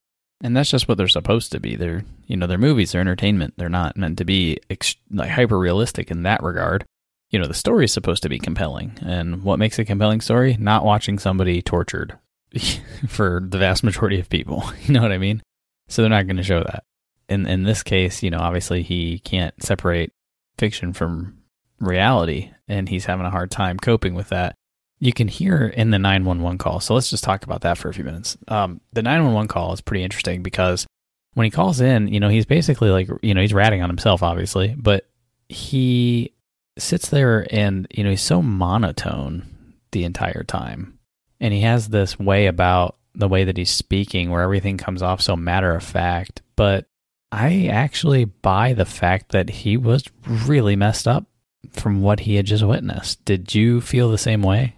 And 0.43 0.55
that's 0.55 0.69
just 0.69 0.87
what 0.87 0.97
they're 0.97 1.07
supposed 1.07 1.51
to 1.53 1.59
be. 1.59 1.75
They're, 1.75 2.03
you 2.27 2.35
know, 2.35 2.47
they're 2.47 2.57
movies, 2.57 2.91
they're 2.91 3.01
entertainment. 3.01 3.55
They're 3.57 3.69
not 3.69 3.97
meant 3.97 4.17
to 4.17 4.25
be 4.25 4.59
ex- 4.69 4.95
like 5.09 5.29
hyper 5.29 5.57
realistic 5.57 6.11
in 6.11 6.23
that 6.23 6.43
regard. 6.43 6.85
You 7.29 7.39
know, 7.39 7.47
the 7.47 7.53
story 7.53 7.85
is 7.85 7.93
supposed 7.93 8.23
to 8.23 8.29
be 8.29 8.39
compelling. 8.39 8.97
And 9.01 9.43
what 9.43 9.59
makes 9.59 9.79
a 9.79 9.85
compelling 9.85 10.21
story? 10.21 10.57
Not 10.59 10.85
watching 10.85 11.19
somebody 11.19 11.61
tortured 11.61 12.17
for 13.07 13.41
the 13.43 13.57
vast 13.57 13.83
majority 13.83 14.19
of 14.19 14.29
people. 14.29 14.63
You 14.85 14.93
know 14.93 15.01
what 15.01 15.11
I 15.11 15.17
mean? 15.17 15.41
So 15.87 16.01
they're 16.01 16.09
not 16.09 16.27
going 16.27 16.37
to 16.37 16.43
show 16.43 16.63
that. 16.63 16.83
In 17.27 17.47
in 17.47 17.63
this 17.63 17.81
case, 17.81 18.21
you 18.21 18.29
know, 18.29 18.39
obviously 18.39 18.83
he 18.83 19.19
can't 19.19 19.61
separate 19.63 20.11
fiction 20.57 20.93
from 20.93 21.37
reality 21.79 22.51
and 22.67 22.87
he's 22.87 23.05
having 23.05 23.25
a 23.25 23.31
hard 23.31 23.51
time 23.51 23.77
coping 23.77 24.13
with 24.13 24.29
that 24.29 24.55
you 24.99 25.13
can 25.13 25.27
hear 25.27 25.67
in 25.67 25.91
the 25.91 25.99
911 25.99 26.57
call. 26.57 26.79
So 26.79 26.93
let's 26.93 27.09
just 27.09 27.23
talk 27.23 27.43
about 27.43 27.61
that 27.61 27.77
for 27.77 27.89
a 27.89 27.93
few 27.93 28.03
minutes. 28.03 28.37
Um, 28.47 28.81
the 28.93 29.03
911 29.03 29.47
call 29.47 29.73
is 29.73 29.81
pretty 29.81 30.03
interesting 30.03 30.41
because 30.41 30.87
when 31.33 31.45
he 31.45 31.51
calls 31.51 31.81
in, 31.81 32.07
you 32.07 32.19
know, 32.19 32.29
he's 32.29 32.45
basically 32.45 32.89
like, 32.89 33.09
you 33.21 33.33
know, 33.33 33.41
he's 33.41 33.53
ratting 33.53 33.81
on 33.81 33.89
himself, 33.89 34.23
obviously, 34.23 34.73
but 34.77 35.07
he 35.49 36.33
sits 36.77 37.09
there 37.09 37.45
and, 37.51 37.87
you 37.91 38.03
know, 38.03 38.09
he's 38.09 38.21
so 38.21 38.41
monotone 38.41 39.45
the 39.91 40.05
entire 40.05 40.43
time. 40.43 40.97
And 41.39 41.53
he 41.53 41.61
has 41.61 41.89
this 41.89 42.17
way 42.17 42.47
about 42.47 42.97
the 43.13 43.27
way 43.27 43.43
that 43.43 43.57
he's 43.57 43.71
speaking 43.71 44.29
where 44.29 44.41
everything 44.41 44.77
comes 44.77 45.01
off 45.01 45.21
so 45.21 45.35
matter 45.35 45.75
of 45.75 45.83
fact. 45.83 46.41
But 46.55 46.85
I 47.31 47.67
actually 47.67 48.25
buy 48.25 48.73
the 48.73 48.85
fact 48.85 49.31
that 49.33 49.49
he 49.49 49.75
was 49.75 50.05
really 50.25 50.75
messed 50.75 51.07
up 51.07 51.25
from 51.71 52.01
what 52.01 52.21
he 52.21 52.35
had 52.35 52.45
just 52.45 52.63
witnessed. 52.63 53.23
Did 53.25 53.53
you 53.53 53.81
feel 53.81 54.09
the 54.09 54.17
same 54.17 54.41
way? 54.41 54.75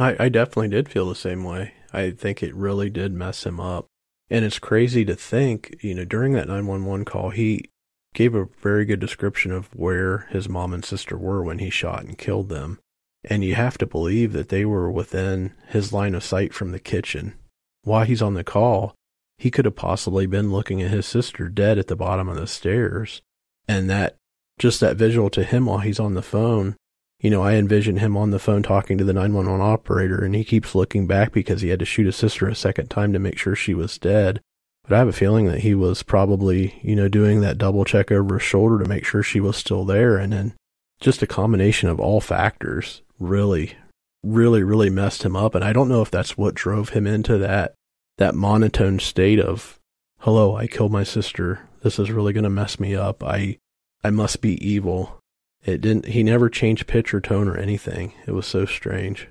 I, 0.00 0.16
I 0.18 0.28
definitely 0.30 0.68
did 0.68 0.88
feel 0.88 1.08
the 1.08 1.14
same 1.14 1.44
way. 1.44 1.74
I 1.92 2.10
think 2.10 2.42
it 2.42 2.54
really 2.54 2.88
did 2.88 3.12
mess 3.12 3.44
him 3.44 3.60
up. 3.60 3.86
And 4.30 4.44
it's 4.44 4.58
crazy 4.58 5.04
to 5.04 5.14
think, 5.14 5.76
you 5.82 5.94
know, 5.94 6.06
during 6.06 6.32
that 6.32 6.48
911 6.48 7.04
call, 7.04 7.30
he 7.30 7.70
gave 8.14 8.34
a 8.34 8.48
very 8.62 8.86
good 8.86 8.98
description 8.98 9.52
of 9.52 9.66
where 9.74 10.28
his 10.30 10.48
mom 10.48 10.72
and 10.72 10.84
sister 10.84 11.18
were 11.18 11.42
when 11.42 11.58
he 11.58 11.68
shot 11.68 12.04
and 12.04 12.16
killed 12.16 12.48
them. 12.48 12.78
And 13.24 13.44
you 13.44 13.54
have 13.56 13.76
to 13.78 13.86
believe 13.86 14.32
that 14.32 14.48
they 14.48 14.64
were 14.64 14.90
within 14.90 15.52
his 15.68 15.92
line 15.92 16.14
of 16.14 16.24
sight 16.24 16.54
from 16.54 16.72
the 16.72 16.78
kitchen. 16.78 17.34
While 17.82 18.04
he's 18.04 18.22
on 18.22 18.34
the 18.34 18.44
call, 18.44 18.94
he 19.36 19.50
could 19.50 19.66
have 19.66 19.76
possibly 19.76 20.26
been 20.26 20.50
looking 20.50 20.80
at 20.80 20.90
his 20.90 21.04
sister 21.04 21.48
dead 21.50 21.76
at 21.76 21.88
the 21.88 21.96
bottom 21.96 22.26
of 22.26 22.36
the 22.36 22.46
stairs. 22.46 23.20
And 23.68 23.90
that, 23.90 24.16
just 24.58 24.80
that 24.80 24.96
visual 24.96 25.28
to 25.30 25.44
him 25.44 25.66
while 25.66 25.78
he's 25.78 26.00
on 26.00 26.14
the 26.14 26.22
phone, 26.22 26.76
you 27.20 27.28
know, 27.28 27.42
I 27.42 27.54
envision 27.54 27.98
him 27.98 28.16
on 28.16 28.30
the 28.30 28.38
phone 28.38 28.62
talking 28.62 28.96
to 28.98 29.04
the 29.04 29.12
911 29.12 29.60
operator 29.60 30.24
and 30.24 30.34
he 30.34 30.42
keeps 30.42 30.74
looking 30.74 31.06
back 31.06 31.32
because 31.32 31.60
he 31.60 31.68
had 31.68 31.78
to 31.80 31.84
shoot 31.84 32.06
his 32.06 32.16
sister 32.16 32.48
a 32.48 32.54
second 32.54 32.88
time 32.88 33.12
to 33.12 33.18
make 33.18 33.38
sure 33.38 33.54
she 33.54 33.74
was 33.74 33.98
dead. 33.98 34.40
But 34.84 34.94
I 34.94 34.98
have 34.98 35.08
a 35.08 35.12
feeling 35.12 35.46
that 35.46 35.60
he 35.60 35.74
was 35.74 36.02
probably, 36.02 36.80
you 36.82 36.96
know, 36.96 37.08
doing 37.08 37.42
that 37.42 37.58
double 37.58 37.84
check 37.84 38.10
over 38.10 38.38
his 38.38 38.42
shoulder 38.42 38.82
to 38.82 38.88
make 38.88 39.04
sure 39.04 39.22
she 39.22 39.38
was 39.38 39.56
still 39.56 39.84
there. 39.84 40.16
And 40.16 40.32
then 40.32 40.54
just 40.98 41.22
a 41.22 41.26
combination 41.26 41.90
of 41.90 42.00
all 42.00 42.22
factors 42.22 43.02
really, 43.18 43.76
really, 44.22 44.62
really 44.62 44.90
messed 44.90 45.22
him 45.22 45.36
up. 45.36 45.54
And 45.54 45.62
I 45.62 45.74
don't 45.74 45.88
know 45.88 46.00
if 46.00 46.10
that's 46.10 46.38
what 46.38 46.54
drove 46.54 46.90
him 46.90 47.06
into 47.06 47.36
that, 47.38 47.74
that 48.16 48.34
monotone 48.34 48.98
state 48.98 49.38
of, 49.38 49.78
hello, 50.20 50.56
I 50.56 50.66
killed 50.66 50.92
my 50.92 51.04
sister. 51.04 51.68
This 51.82 51.98
is 51.98 52.10
really 52.10 52.32
going 52.32 52.44
to 52.44 52.50
mess 52.50 52.80
me 52.80 52.94
up. 52.94 53.22
I, 53.22 53.58
I 54.02 54.08
must 54.08 54.40
be 54.40 54.54
evil. 54.66 55.19
It 55.64 55.80
didn't, 55.80 56.06
he 56.06 56.22
never 56.22 56.48
changed 56.48 56.86
pitch 56.86 57.12
or 57.12 57.20
tone 57.20 57.48
or 57.48 57.56
anything. 57.56 58.14
It 58.26 58.32
was 58.32 58.46
so 58.46 58.64
strange. 58.64 59.28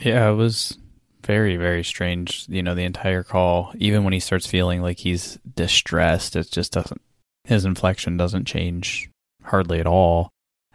Yeah, 0.00 0.30
it 0.30 0.34
was 0.34 0.78
very 1.24 1.56
very 1.56 1.84
strange 1.84 2.46
you 2.48 2.62
know 2.62 2.74
the 2.74 2.84
entire 2.84 3.22
call. 3.22 3.72
Even 3.76 4.04
when 4.04 4.12
he 4.12 4.20
starts 4.20 4.46
feeling 4.46 4.82
like 4.82 4.98
he's 4.98 5.38
distressed 5.54 6.36
it 6.36 6.50
just 6.50 6.72
doesn't 6.72 7.00
his 7.44 7.64
inflection 7.64 8.16
doesn't 8.16 8.46
change 8.46 9.10
hardly 9.42 9.80
at 9.80 9.86
all. 9.86 10.30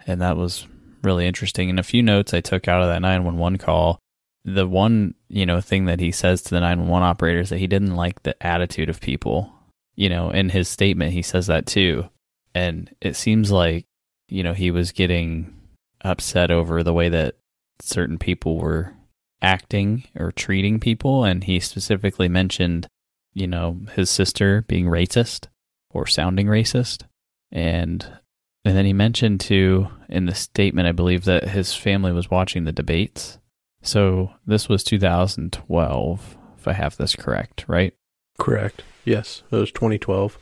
And 0.07 0.21
that 0.21 0.37
was 0.37 0.67
really 1.03 1.25
interesting. 1.25 1.69
And 1.69 1.79
a 1.79 1.83
few 1.83 2.03
notes 2.03 2.33
i 2.33 2.41
took 2.41 2.67
out 2.67 2.81
of 2.81 2.87
that 2.87 3.01
911 3.01 3.57
call. 3.57 3.99
The 4.43 4.67
one 4.67 5.15
you 5.29 5.45
know 5.45 5.61
thing 5.61 5.85
that 5.85 5.99
he 5.99 6.11
says 6.11 6.41
to 6.43 6.49
the 6.51 6.59
911 6.59 7.07
operator 7.07 7.39
is 7.39 7.49
that 7.49 7.59
he 7.59 7.67
didn't 7.67 7.95
like 7.95 8.23
the 8.23 8.35
attitude 8.45 8.89
of 8.89 9.01
people. 9.01 9.51
You 9.95 10.09
know 10.09 10.29
in 10.29 10.49
his 10.49 10.67
statement 10.67 11.13
he 11.13 11.21
says 11.21 11.47
that 11.47 11.65
too. 11.65 12.09
And 12.53 12.93
it 13.01 13.15
seems 13.15 13.51
like 13.51 13.85
you 14.27 14.43
know 14.43 14.53
he 14.53 14.71
was 14.71 14.91
getting 14.91 15.53
upset 16.01 16.51
over 16.51 16.83
the 16.83 16.93
way 16.93 17.09
that 17.09 17.35
certain 17.81 18.17
people 18.17 18.57
were 18.57 18.93
acting 19.41 20.03
or 20.17 20.31
treating 20.31 20.79
people. 20.79 21.23
And 21.23 21.43
he 21.43 21.59
specifically 21.59 22.29
mentioned, 22.29 22.87
you 23.33 23.47
know, 23.47 23.81
his 23.95 24.09
sister 24.09 24.63
being 24.67 24.85
racist 24.85 25.47
or 25.89 26.07
sounding 26.07 26.47
racist. 26.47 27.03
And 27.51 28.19
and 28.63 28.75
then 28.75 28.85
he 28.85 28.93
mentioned 28.93 29.39
too 29.39 29.89
in 30.09 30.25
the 30.25 30.35
statement, 30.35 30.87
I 30.87 30.91
believe, 30.91 31.25
that 31.25 31.49
his 31.49 31.73
family 31.73 32.11
was 32.11 32.31
watching 32.31 32.63
the 32.63 32.71
debates. 32.71 33.37
So 33.81 34.31
this 34.47 34.67
was 34.67 34.83
2012, 34.83 36.37
if 36.57 36.67
I 36.67 36.73
have 36.73 36.97
this 36.97 37.15
correct, 37.15 37.65
right? 37.67 37.93
Correct. 38.39 38.81
Yes, 39.03 39.43
it 39.51 39.55
was 39.55 39.71
2012. 39.71 40.39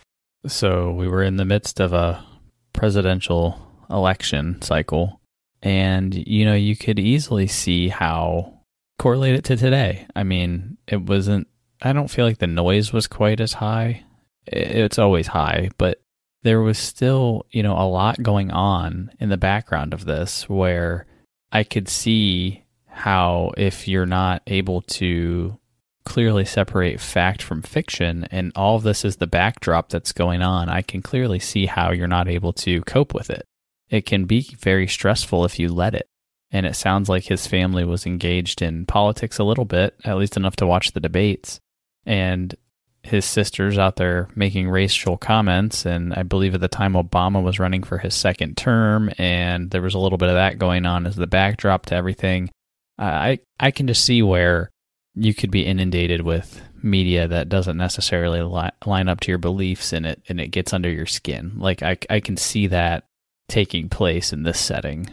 So 0.48 0.92
we 0.92 1.10
were 1.10 1.22
in 1.22 1.36
the 1.36 1.44
midst 1.44 1.82
of 1.82 1.92
a 1.92 2.26
presidential 2.72 3.73
election 3.94 4.62
cycle. 4.62 5.22
And, 5.62 6.14
you 6.28 6.44
know, 6.44 6.56
you 6.56 6.76
could 6.76 7.00
easily 7.00 7.48
see 7.48 7.88
how 7.88 8.60
correlate 9.00 9.36
it 9.36 9.44
to 9.46 9.56
today. 9.56 10.08
I 10.16 10.24
mean, 10.24 10.78
it 10.88 11.02
wasn't, 11.02 11.48
I 11.82 11.94
don't 11.94 12.10
feel 12.10 12.26
like 12.26 12.40
the 12.40 12.48
noise 12.48 12.92
was 12.92 13.08
quite 13.08 13.40
as 13.40 13.54
high. 13.54 14.04
It's 14.46 15.00
always 15.00 15.28
high, 15.28 15.70
but 15.78 16.02
there 16.44 16.62
was 16.62 16.78
still, 16.78 17.46
you 17.52 17.64
know, 17.64 17.78
a 17.78 17.88
lot 17.88 18.22
going 18.22 18.52
on 18.52 19.12
in 19.20 19.30
the 19.30 19.38
background 19.38 19.94
of 19.94 20.06
this 20.06 20.50
where 20.50 21.06
I 21.52 21.64
could 21.64 21.88
see 21.88 22.66
how 22.88 23.52
if 23.58 23.88
you're 23.88 24.06
not 24.06 24.42
able 24.48 24.82
to 24.82 25.58
clearly 26.06 26.44
separate 26.44 27.00
fact 27.00 27.42
from 27.42 27.62
fiction 27.62 28.26
and 28.26 28.52
all 28.56 28.76
of 28.76 28.84
this 28.84 29.06
is 29.06 29.16
the 29.16 29.28
backdrop 29.28 29.90
that's 29.90 30.12
going 30.12 30.42
on, 30.42 30.68
I 30.68 30.82
can 30.82 31.02
clearly 31.02 31.40
see 31.40 31.66
how 31.66 31.92
you're 31.92 32.08
not 32.08 32.28
able 32.28 32.54
to 32.54 32.82
cope 32.82 33.14
with 33.14 33.30
it. 33.30 33.46
It 33.90 34.06
can 34.06 34.26
be 34.26 34.42
very 34.60 34.88
stressful 34.88 35.46
if 35.46 35.60
you 35.60 35.70
let 35.70 35.94
it 35.94 36.08
and 36.54 36.68
it 36.68 36.76
sounds 36.76 37.10
like 37.10 37.26
his 37.26 37.48
family 37.48 37.84
was 37.84 38.06
engaged 38.06 38.62
in 38.62 38.86
politics 38.86 39.40
a 39.40 39.44
little 39.44 39.66
bit, 39.66 39.96
at 40.06 40.18
least 40.18 40.38
enough 40.38 40.56
to 40.58 40.68
watch 40.68 40.92
the 40.92 41.00
debates. 41.00 41.60
And 42.06 42.56
his 43.02 43.26
sister's 43.26 43.80
out 43.80 43.96
there 43.96 44.30
making 44.36 44.70
racial 44.70 45.18
comments, 45.18 45.86
and 45.86 46.14
I 46.14 46.22
believe 46.22 46.54
at 46.54 46.62
the 46.62 46.68
time 46.68 46.94
Obama 46.94 47.42
was 47.44 47.60
running 47.60 47.82
for 47.82 47.98
his 47.98 48.14
second 48.14 48.56
term, 48.56 49.10
and 49.18 49.72
there 49.72 49.82
was 49.82 49.96
a 49.96 50.00
little 50.00 50.20
bit 50.20 50.30
of 50.30 50.36
that 50.36 50.60
going 50.60 50.86
on 50.86 51.08
as 51.08 51.16
the 51.16 51.28
backdrop 51.28 51.88
to 51.88 51.96
everything. 51.96 52.52
I 53.00 53.40
I 53.60 53.72
can 53.72 53.88
just 53.88 54.06
see 54.06 54.22
where 54.22 54.70
you 55.16 55.34
could 55.34 55.50
be 55.52 55.66
inundated 55.66 56.22
with 56.22 56.62
media 56.84 57.28
that 57.28 57.50
doesn't 57.50 57.78
necessarily 57.78 58.42
li- 58.42 58.70
line 58.86 59.10
up 59.10 59.22
to 59.22 59.32
your 59.32 59.40
beliefs, 59.40 59.92
and 59.92 60.06
it 60.06 60.22
and 60.30 60.40
it 60.40 60.50
gets 60.50 60.72
under 60.72 60.90
your 60.90 61.08
skin. 61.08 61.54
Like 61.58 61.82
I 61.82 61.98
I 62.12 62.20
can 62.20 62.38
see 62.38 62.68
that 62.68 63.06
taking 63.54 63.88
place 63.88 64.34
in 64.34 64.42
this 64.42 64.60
setting. 64.60 65.08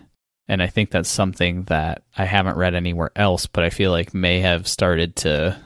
And 0.49 0.63
I 0.63 0.67
think 0.67 0.91
that's 0.91 1.11
something 1.11 1.65
that 1.65 2.05
I 2.17 2.25
haven't 2.25 2.57
read 2.57 2.75
anywhere 2.75 3.11
else, 3.15 3.45
but 3.45 3.65
I 3.65 3.69
feel 3.69 3.91
like 3.91 4.15
may 4.15 4.41
have 4.41 4.67
started 4.67 5.15
to 5.17 5.61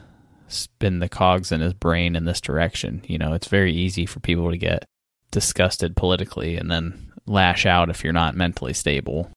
spin 0.49 0.99
the 0.99 1.07
cogs 1.07 1.53
in 1.53 1.61
his 1.61 1.73
brain 1.73 2.17
in 2.17 2.25
this 2.25 2.41
direction. 2.41 3.01
You 3.07 3.17
know, 3.17 3.31
it's 3.31 3.47
very 3.47 3.73
easy 3.73 4.05
for 4.05 4.19
people 4.19 4.51
to 4.51 4.57
get 4.57 4.83
disgusted 5.31 5.95
politically 5.95 6.57
and 6.57 6.69
then 6.69 7.13
lash 7.25 7.65
out 7.65 7.89
if 7.89 8.03
you're 8.03 8.11
not 8.11 8.35
mentally 8.35 8.73
stable. 8.73 9.31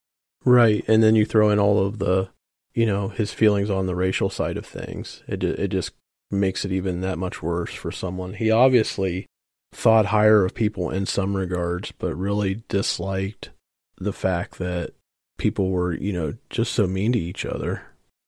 Right. 0.44 0.84
And 0.88 1.00
then 1.00 1.14
you 1.14 1.24
throw 1.24 1.50
in 1.50 1.60
all 1.60 1.86
of 1.86 2.00
the, 2.00 2.30
you 2.74 2.86
know, 2.86 3.08
his 3.08 3.32
feelings 3.32 3.70
on 3.70 3.86
the 3.86 3.94
racial 3.94 4.30
side 4.30 4.56
of 4.56 4.66
things. 4.66 5.22
It 5.28 5.44
it 5.44 5.68
just 5.68 5.92
makes 6.28 6.64
it 6.64 6.72
even 6.72 7.02
that 7.02 7.18
much 7.18 7.40
worse 7.40 7.72
for 7.72 7.92
someone. 7.92 8.34
He 8.34 8.50
obviously 8.50 9.28
thought 9.72 10.06
higher 10.06 10.44
of 10.44 10.54
people 10.54 10.90
in 10.90 11.06
some 11.06 11.36
regards, 11.36 11.92
but 11.92 12.14
really 12.14 12.62
disliked 12.68 13.50
the 13.98 14.12
fact 14.12 14.58
that 14.58 14.92
people 15.36 15.70
were, 15.70 15.92
you 15.92 16.12
know, 16.12 16.34
just 16.50 16.72
so 16.72 16.86
mean 16.86 17.12
to 17.12 17.18
each 17.18 17.44
other. 17.44 17.82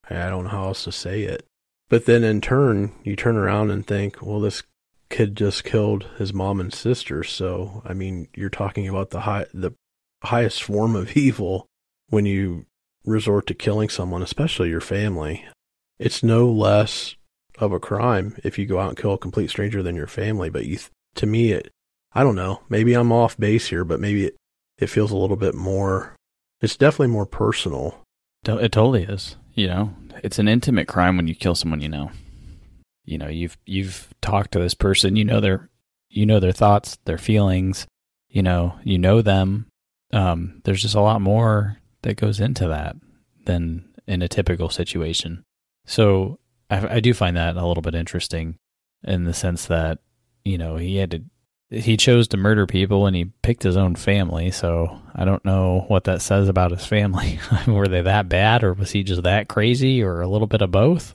I 0.08 0.28
don't 0.28 0.44
know 0.44 0.50
how 0.50 0.64
else 0.64 0.84
to 0.84 0.92
say 0.92 1.22
it. 1.22 1.46
But 1.88 2.06
then 2.06 2.24
in 2.24 2.40
turn, 2.40 2.92
you 3.04 3.16
turn 3.16 3.36
around 3.36 3.70
and 3.70 3.86
think, 3.86 4.22
well, 4.22 4.40
this 4.40 4.62
kid 5.08 5.36
just 5.36 5.64
killed 5.64 6.06
his 6.18 6.32
mom 6.32 6.60
and 6.60 6.72
sister. 6.72 7.22
So, 7.24 7.82
I 7.84 7.94
mean, 7.94 8.28
you're 8.34 8.48
talking 8.48 8.88
about 8.88 9.10
the 9.10 9.20
high, 9.20 9.46
the 9.52 9.72
highest 10.22 10.62
form 10.62 10.96
of 10.96 11.16
evil 11.16 11.66
when 12.08 12.26
you 12.26 12.66
resort 13.04 13.46
to 13.48 13.54
killing 13.54 13.88
someone, 13.88 14.22
especially 14.22 14.68
your 14.68 14.80
family. 14.80 15.44
It's 15.98 16.22
no 16.22 16.50
less 16.50 17.16
of 17.58 17.72
a 17.72 17.80
crime 17.80 18.36
if 18.42 18.58
you 18.58 18.66
go 18.66 18.78
out 18.78 18.88
and 18.88 18.98
kill 18.98 19.14
a 19.14 19.18
complete 19.18 19.50
stranger 19.50 19.82
than 19.82 19.96
your 19.96 20.06
family. 20.06 20.48
But 20.48 20.66
you, 20.66 20.78
to 21.16 21.26
me, 21.26 21.52
it, 21.52 21.70
I 22.12 22.22
don't 22.22 22.36
know, 22.36 22.62
maybe 22.68 22.94
I'm 22.94 23.12
off 23.12 23.36
base 23.36 23.68
here, 23.68 23.84
but 23.84 24.00
maybe 24.00 24.26
it, 24.26 24.36
it 24.78 24.88
feels 24.88 25.10
a 25.10 25.16
little 25.16 25.36
bit 25.36 25.54
more 25.54 26.14
it's 26.60 26.76
definitely 26.76 27.08
more 27.08 27.26
personal. 27.26 28.02
It 28.46 28.72
totally 28.72 29.04
is. 29.04 29.36
You 29.54 29.66
know, 29.66 29.94
it's 30.22 30.38
an 30.38 30.48
intimate 30.48 30.88
crime 30.88 31.16
when 31.16 31.26
you 31.26 31.34
kill 31.34 31.54
someone 31.54 31.80
you 31.80 31.88
know. 31.88 32.10
You 33.04 33.18
know, 33.18 33.28
you've 33.28 33.56
you've 33.66 34.08
talked 34.20 34.52
to 34.52 34.58
this 34.58 34.74
person, 34.74 35.16
you 35.16 35.24
know 35.24 35.40
their 35.40 35.68
you 36.08 36.26
know 36.26 36.40
their 36.40 36.52
thoughts, 36.52 36.98
their 37.04 37.18
feelings, 37.18 37.86
you 38.28 38.42
know, 38.42 38.74
you 38.84 38.98
know 38.98 39.22
them. 39.22 39.66
Um, 40.12 40.60
there's 40.64 40.82
just 40.82 40.94
a 40.94 41.00
lot 41.00 41.20
more 41.20 41.78
that 42.02 42.16
goes 42.16 42.40
into 42.40 42.68
that 42.68 42.96
than 43.46 43.88
in 44.06 44.22
a 44.22 44.28
typical 44.28 44.68
situation. 44.68 45.42
So 45.86 46.38
I, 46.68 46.96
I 46.96 47.00
do 47.00 47.14
find 47.14 47.36
that 47.36 47.56
a 47.56 47.66
little 47.66 47.82
bit 47.82 47.94
interesting 47.94 48.56
in 49.04 49.24
the 49.24 49.34
sense 49.34 49.66
that, 49.66 49.98
you 50.44 50.58
know, 50.58 50.76
he 50.76 50.96
had 50.96 51.10
to 51.12 51.22
he 51.70 51.96
chose 51.96 52.26
to 52.28 52.36
murder 52.36 52.66
people 52.66 53.06
and 53.06 53.14
he 53.14 53.26
picked 53.42 53.62
his 53.62 53.76
own 53.76 53.94
family. 53.94 54.50
So 54.50 55.00
I 55.14 55.24
don't 55.24 55.44
know 55.44 55.84
what 55.86 56.04
that 56.04 56.20
says 56.20 56.48
about 56.48 56.72
his 56.72 56.84
family. 56.84 57.38
Were 57.66 57.86
they 57.86 58.02
that 58.02 58.28
bad 58.28 58.64
or 58.64 58.74
was 58.74 58.90
he 58.90 59.04
just 59.04 59.22
that 59.22 59.48
crazy 59.48 60.02
or 60.02 60.20
a 60.20 60.28
little 60.28 60.48
bit 60.48 60.62
of 60.62 60.72
both? 60.72 61.14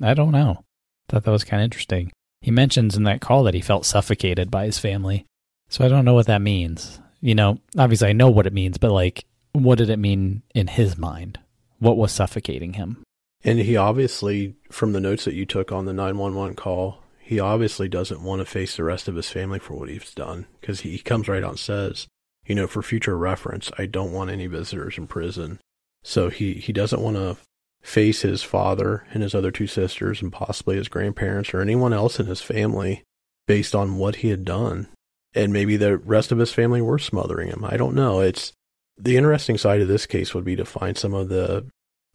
I 0.00 0.14
don't 0.14 0.30
know. 0.30 0.64
Thought 1.08 1.24
that 1.24 1.30
was 1.30 1.44
kind 1.44 1.60
of 1.60 1.64
interesting. 1.64 2.12
He 2.40 2.50
mentions 2.50 2.96
in 2.96 3.02
that 3.04 3.20
call 3.20 3.42
that 3.44 3.54
he 3.54 3.60
felt 3.60 3.84
suffocated 3.84 4.50
by 4.50 4.66
his 4.66 4.78
family. 4.78 5.26
So 5.68 5.84
I 5.84 5.88
don't 5.88 6.04
know 6.04 6.14
what 6.14 6.26
that 6.26 6.42
means. 6.42 7.00
You 7.20 7.34
know, 7.34 7.58
obviously 7.76 8.08
I 8.08 8.12
know 8.12 8.30
what 8.30 8.46
it 8.46 8.52
means, 8.52 8.78
but 8.78 8.92
like, 8.92 9.24
what 9.52 9.78
did 9.78 9.90
it 9.90 9.98
mean 9.98 10.42
in 10.54 10.68
his 10.68 10.96
mind? 10.96 11.40
What 11.80 11.96
was 11.96 12.12
suffocating 12.12 12.74
him? 12.74 13.02
And 13.42 13.58
he 13.58 13.76
obviously, 13.76 14.54
from 14.70 14.92
the 14.92 15.00
notes 15.00 15.24
that 15.24 15.34
you 15.34 15.46
took 15.46 15.72
on 15.72 15.84
the 15.86 15.92
911 15.92 16.54
call, 16.56 17.02
he 17.26 17.40
obviously 17.40 17.88
doesn't 17.88 18.22
want 18.22 18.38
to 18.38 18.44
face 18.44 18.76
the 18.76 18.84
rest 18.84 19.08
of 19.08 19.16
his 19.16 19.28
family 19.28 19.58
for 19.58 19.74
what 19.74 19.88
he's 19.88 20.14
done 20.14 20.46
because 20.60 20.82
he 20.82 20.96
comes 20.96 21.26
right 21.26 21.42
out 21.42 21.50
and 21.50 21.58
says, 21.58 22.06
you 22.46 22.54
know, 22.54 22.68
for 22.68 22.82
future 22.82 23.18
reference, 23.18 23.68
I 23.76 23.86
don't 23.86 24.12
want 24.12 24.30
any 24.30 24.46
visitors 24.46 24.96
in 24.96 25.08
prison. 25.08 25.58
So 26.04 26.30
he, 26.30 26.54
he 26.54 26.72
doesn't 26.72 27.02
want 27.02 27.16
to 27.16 27.36
face 27.82 28.22
his 28.22 28.44
father 28.44 29.08
and 29.12 29.24
his 29.24 29.34
other 29.34 29.50
two 29.50 29.66
sisters 29.66 30.22
and 30.22 30.32
possibly 30.32 30.76
his 30.76 30.86
grandparents 30.86 31.52
or 31.52 31.60
anyone 31.60 31.92
else 31.92 32.20
in 32.20 32.26
his 32.26 32.42
family 32.42 33.02
based 33.48 33.74
on 33.74 33.96
what 33.96 34.16
he 34.16 34.28
had 34.28 34.44
done. 34.44 34.86
And 35.34 35.52
maybe 35.52 35.76
the 35.76 35.98
rest 35.98 36.30
of 36.30 36.38
his 36.38 36.52
family 36.52 36.80
were 36.80 36.96
smothering 36.96 37.48
him. 37.48 37.64
I 37.64 37.76
don't 37.76 37.96
know. 37.96 38.20
It's 38.20 38.52
the 38.96 39.16
interesting 39.16 39.58
side 39.58 39.80
of 39.80 39.88
this 39.88 40.06
case 40.06 40.32
would 40.32 40.44
be 40.44 40.54
to 40.54 40.64
find 40.64 40.96
some 40.96 41.12
of 41.12 41.28
the 41.28 41.66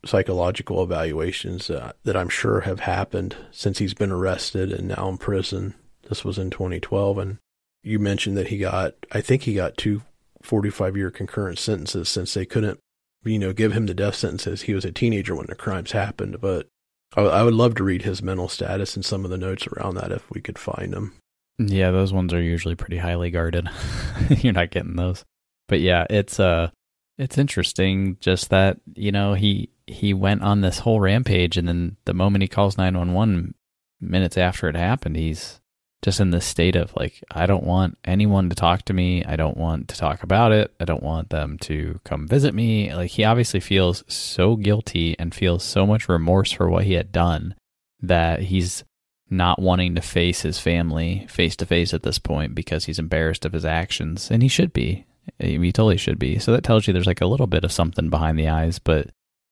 psychological 0.05 0.83
evaluations 0.83 1.69
uh, 1.69 1.93
that 2.03 2.17
I'm 2.17 2.29
sure 2.29 2.61
have 2.61 2.81
happened 2.81 3.35
since 3.51 3.77
he's 3.77 3.93
been 3.93 4.11
arrested 4.11 4.71
and 4.71 4.87
now 4.87 5.09
in 5.09 5.17
prison. 5.17 5.75
This 6.09 6.25
was 6.25 6.37
in 6.37 6.49
2012. 6.49 7.17
And 7.17 7.37
you 7.83 7.99
mentioned 7.99 8.37
that 8.37 8.47
he 8.47 8.57
got, 8.57 8.95
I 9.11 9.21
think 9.21 9.43
he 9.43 9.53
got 9.53 9.77
two 9.77 10.01
45 10.41 10.97
year 10.97 11.11
concurrent 11.11 11.59
sentences 11.59 12.09
since 12.09 12.33
they 12.33 12.45
couldn't, 12.45 12.79
you 13.23 13.37
know, 13.37 13.53
give 13.53 13.73
him 13.73 13.85
the 13.85 13.93
death 13.93 14.15
sentences. 14.15 14.63
He 14.63 14.73
was 14.73 14.85
a 14.85 14.91
teenager 14.91 15.35
when 15.35 15.47
the 15.47 15.55
crimes 15.55 15.91
happened. 15.91 16.41
But 16.41 16.67
I, 17.15 17.21
I 17.21 17.43
would 17.43 17.53
love 17.53 17.75
to 17.75 17.83
read 17.83 18.01
his 18.01 18.23
mental 18.23 18.49
status 18.49 18.95
and 18.95 19.05
some 19.05 19.23
of 19.23 19.31
the 19.31 19.37
notes 19.37 19.67
around 19.67 19.95
that 19.95 20.11
if 20.11 20.29
we 20.31 20.41
could 20.41 20.57
find 20.57 20.93
them. 20.93 21.13
Yeah, 21.59 21.91
those 21.91 22.11
ones 22.11 22.33
are 22.33 22.41
usually 22.41 22.75
pretty 22.75 22.97
highly 22.97 23.29
guarded. 23.29 23.69
You're 24.29 24.53
not 24.53 24.71
getting 24.71 24.95
those. 24.95 25.23
But 25.67 25.79
yeah, 25.79 26.07
it's 26.09 26.39
uh 26.39 26.71
it's 27.17 27.37
interesting 27.37 28.17
just 28.19 28.49
that, 28.49 28.79
you 28.95 29.11
know, 29.11 29.35
he 29.35 29.69
he 29.91 30.13
went 30.13 30.41
on 30.41 30.61
this 30.61 30.79
whole 30.79 30.99
rampage 30.99 31.57
and 31.57 31.67
then 31.67 31.97
the 32.05 32.13
moment 32.13 32.41
he 32.41 32.47
calls 32.47 32.77
911 32.77 33.53
minutes 33.99 34.37
after 34.37 34.67
it 34.67 34.75
happened, 34.75 35.15
he's 35.15 35.59
just 36.01 36.19
in 36.19 36.31
this 36.31 36.45
state 36.45 36.75
of 36.75 36.95
like 36.95 37.23
I 37.29 37.45
don't 37.45 37.63
want 37.63 37.97
anyone 38.03 38.49
to 38.49 38.55
talk 38.55 38.83
to 38.85 38.93
me. 38.93 39.23
I 39.23 39.35
don't 39.35 39.57
want 39.57 39.87
to 39.89 39.97
talk 39.97 40.23
about 40.23 40.51
it. 40.51 40.73
I 40.79 40.85
don't 40.85 41.03
want 41.03 41.29
them 41.29 41.57
to 41.59 41.99
come 42.03 42.27
visit 42.27 42.55
me. 42.55 42.93
Like 42.93 43.11
he 43.11 43.23
obviously 43.23 43.59
feels 43.59 44.03
so 44.07 44.55
guilty 44.55 45.15
and 45.19 45.33
feels 45.33 45.63
so 45.63 45.85
much 45.85 46.09
remorse 46.09 46.51
for 46.51 46.69
what 46.69 46.85
he 46.85 46.93
had 46.93 47.11
done 47.11 47.55
that 48.01 48.39
he's 48.41 48.83
not 49.29 49.61
wanting 49.61 49.95
to 49.95 50.01
face 50.01 50.41
his 50.41 50.59
family 50.59 51.25
face 51.29 51.55
to 51.55 51.65
face 51.65 51.93
at 51.93 52.03
this 52.03 52.19
point 52.19 52.53
because 52.55 52.85
he's 52.85 52.99
embarrassed 52.99 53.45
of 53.45 53.53
his 53.53 53.63
actions 53.63 54.31
and 54.31 54.41
he 54.41 54.49
should 54.49 54.73
be. 54.73 55.05
He 55.37 55.71
totally 55.71 55.97
should 55.97 56.17
be. 56.17 56.39
So 56.39 56.51
that 56.51 56.63
tells 56.63 56.87
you 56.87 56.93
there's 56.93 57.05
like 57.05 57.21
a 57.21 57.27
little 57.27 57.47
bit 57.47 57.63
of 57.63 57.71
something 57.71 58.09
behind 58.09 58.39
the 58.39 58.49
eyes, 58.49 58.79
but 58.79 59.11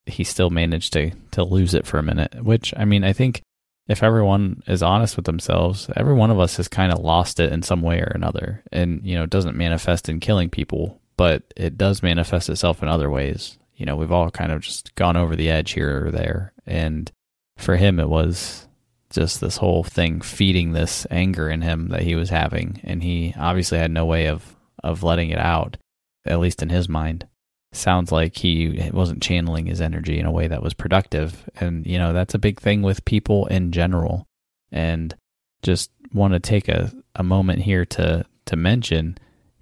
he 0.09 0.23
still 0.23 0.49
managed 0.49 0.93
to 0.93 1.11
to 1.31 1.43
lose 1.43 1.73
it 1.73 1.85
for 1.85 1.97
a 1.97 2.03
minute, 2.03 2.43
which 2.43 2.73
I 2.77 2.85
mean, 2.85 3.03
I 3.03 3.13
think 3.13 3.41
if 3.89 4.03
everyone 4.03 4.61
is 4.67 4.83
honest 4.83 5.15
with 5.15 5.25
themselves, 5.25 5.89
every 5.95 6.13
one 6.13 6.29
of 6.29 6.39
us 6.39 6.57
has 6.57 6.67
kind 6.67 6.93
of 6.93 6.99
lost 6.99 7.39
it 7.39 7.51
in 7.51 7.63
some 7.63 7.81
way 7.81 7.99
or 7.99 8.11
another. 8.13 8.63
And, 8.71 9.01
you 9.03 9.15
know, 9.15 9.23
it 9.23 9.31
doesn't 9.31 9.57
manifest 9.57 10.07
in 10.07 10.19
killing 10.19 10.51
people, 10.51 11.01
but 11.17 11.43
it 11.57 11.75
does 11.75 12.03
manifest 12.03 12.49
itself 12.49 12.83
in 12.83 12.87
other 12.87 13.09
ways. 13.09 13.57
You 13.75 13.87
know, 13.87 13.95
we've 13.95 14.11
all 14.11 14.29
kind 14.29 14.51
of 14.51 14.61
just 14.61 14.93
gone 14.93 15.17
over 15.17 15.35
the 15.35 15.49
edge 15.49 15.71
here 15.71 16.05
or 16.05 16.11
there. 16.11 16.53
And 16.67 17.11
for 17.57 17.77
him, 17.77 17.99
it 17.99 18.09
was 18.09 18.67
just 19.09 19.41
this 19.41 19.57
whole 19.57 19.83
thing 19.83 20.21
feeding 20.21 20.71
this 20.71 21.07
anger 21.09 21.49
in 21.49 21.63
him 21.63 21.87
that 21.87 22.03
he 22.03 22.13
was 22.13 22.29
having. 22.29 22.81
And 22.83 23.01
he 23.01 23.33
obviously 23.39 23.79
had 23.79 23.89
no 23.89 24.05
way 24.05 24.27
of, 24.27 24.55
of 24.83 25.01
letting 25.01 25.31
it 25.31 25.39
out, 25.39 25.77
at 26.25 26.39
least 26.39 26.61
in 26.61 26.69
his 26.69 26.87
mind 26.87 27.25
sounds 27.71 28.11
like 28.11 28.37
he 28.37 28.89
wasn't 28.91 29.21
channeling 29.21 29.67
his 29.67 29.81
energy 29.81 30.19
in 30.19 30.25
a 30.25 30.31
way 30.31 30.47
that 30.47 30.63
was 30.63 30.73
productive. 30.73 31.47
And, 31.59 31.85
you 31.85 31.97
know, 31.97 32.13
that's 32.13 32.33
a 32.33 32.39
big 32.39 32.59
thing 32.59 32.81
with 32.81 33.05
people 33.05 33.45
in 33.47 33.71
general. 33.71 34.25
And 34.71 35.15
just 35.61 35.91
want 36.13 36.33
to 36.33 36.39
take 36.39 36.67
a, 36.67 36.91
a 37.15 37.23
moment 37.23 37.61
here 37.61 37.85
to, 37.85 38.25
to 38.45 38.55
mention 38.55 39.17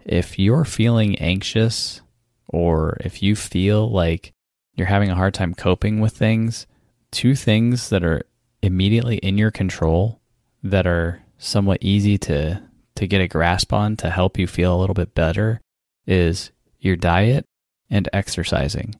if 0.05 0.39
you're 0.39 0.65
feeling 0.65 1.17
anxious 1.17 2.01
or 2.47 2.97
if 3.01 3.21
you 3.21 3.35
feel 3.35 3.91
like 3.91 4.31
you're 4.75 4.87
having 4.87 5.09
a 5.09 5.15
hard 5.15 5.33
time 5.33 5.53
coping 5.53 5.99
with 5.99 6.15
things, 6.15 6.65
two 7.11 7.35
things 7.35 7.89
that 7.89 8.03
are 8.03 8.23
immediately 8.61 9.17
in 9.17 9.37
your 9.37 9.51
control 9.51 10.21
that 10.63 10.87
are 10.87 11.23
somewhat 11.37 11.77
easy 11.81 12.17
to 12.17 12.61
to 12.95 13.07
get 13.07 13.21
a 13.21 13.27
grasp 13.27 13.71
on 13.71 13.95
to 13.95 14.09
help 14.09 14.39
you 14.39 14.47
feel 14.47 14.75
a 14.75 14.79
little 14.79 14.95
bit 14.95 15.13
better 15.13 15.61
is 16.07 16.51
your 16.79 16.95
diet 16.95 17.45
and 17.89 18.09
exercising. 18.13 18.95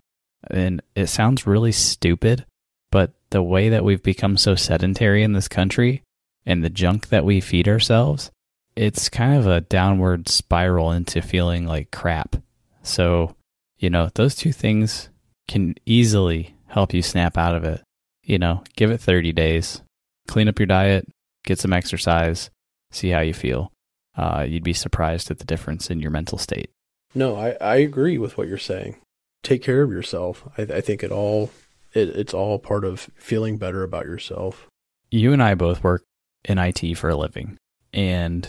And 0.49 0.81
it 0.95 1.07
sounds 1.07 1.47
really 1.47 1.71
stupid, 1.71 2.45
but 2.91 3.13
the 3.29 3.43
way 3.43 3.69
that 3.69 3.83
we've 3.83 4.03
become 4.03 4.37
so 4.37 4.55
sedentary 4.55 5.23
in 5.23 5.33
this 5.33 5.47
country 5.47 6.03
and 6.45 6.63
the 6.63 6.69
junk 6.69 7.09
that 7.09 7.25
we 7.25 7.41
feed 7.41 7.67
ourselves, 7.67 8.31
it's 8.75 9.09
kind 9.09 9.37
of 9.37 9.47
a 9.47 9.61
downward 9.61 10.29
spiral 10.29 10.91
into 10.91 11.21
feeling 11.21 11.65
like 11.65 11.91
crap. 11.91 12.37
So, 12.83 13.35
you 13.77 13.89
know, 13.89 14.09
those 14.15 14.35
two 14.35 14.51
things 14.51 15.09
can 15.47 15.75
easily 15.85 16.55
help 16.67 16.93
you 16.93 17.01
snap 17.01 17.37
out 17.37 17.55
of 17.55 17.63
it. 17.63 17.81
You 18.23 18.37
know, 18.37 18.63
give 18.75 18.91
it 18.91 19.01
30 19.01 19.31
days, 19.33 19.81
clean 20.27 20.47
up 20.47 20.59
your 20.59 20.67
diet, 20.67 21.07
get 21.45 21.59
some 21.59 21.73
exercise, 21.73 22.49
see 22.91 23.09
how 23.09 23.21
you 23.21 23.33
feel. 23.33 23.71
Uh, 24.15 24.45
you'd 24.47 24.63
be 24.63 24.73
surprised 24.73 25.31
at 25.31 25.39
the 25.39 25.45
difference 25.45 25.89
in 25.89 25.99
your 25.99 26.11
mental 26.11 26.37
state. 26.37 26.71
No, 27.17 27.35
I, 27.35 27.57
I 27.59 27.77
agree 27.77 28.19
with 28.19 28.37
what 28.37 28.47
you're 28.47 28.59
saying. 28.59 28.97
Take 29.41 29.63
care 29.63 29.81
of 29.81 29.91
yourself. 29.91 30.47
I, 30.55 30.61
I 30.61 30.81
think 30.81 31.01
it 31.01 31.11
all 31.11 31.49
it, 31.93 32.09
it's 32.09 32.33
all 32.33 32.59
part 32.59 32.85
of 32.85 33.09
feeling 33.15 33.57
better 33.57 33.81
about 33.81 34.05
yourself. 34.05 34.67
You 35.09 35.33
and 35.33 35.41
I 35.41 35.55
both 35.55 35.83
work 35.83 36.03
in 36.45 36.59
IT 36.59 36.95
for 36.95 37.09
a 37.09 37.15
living, 37.15 37.57
and 37.91 38.47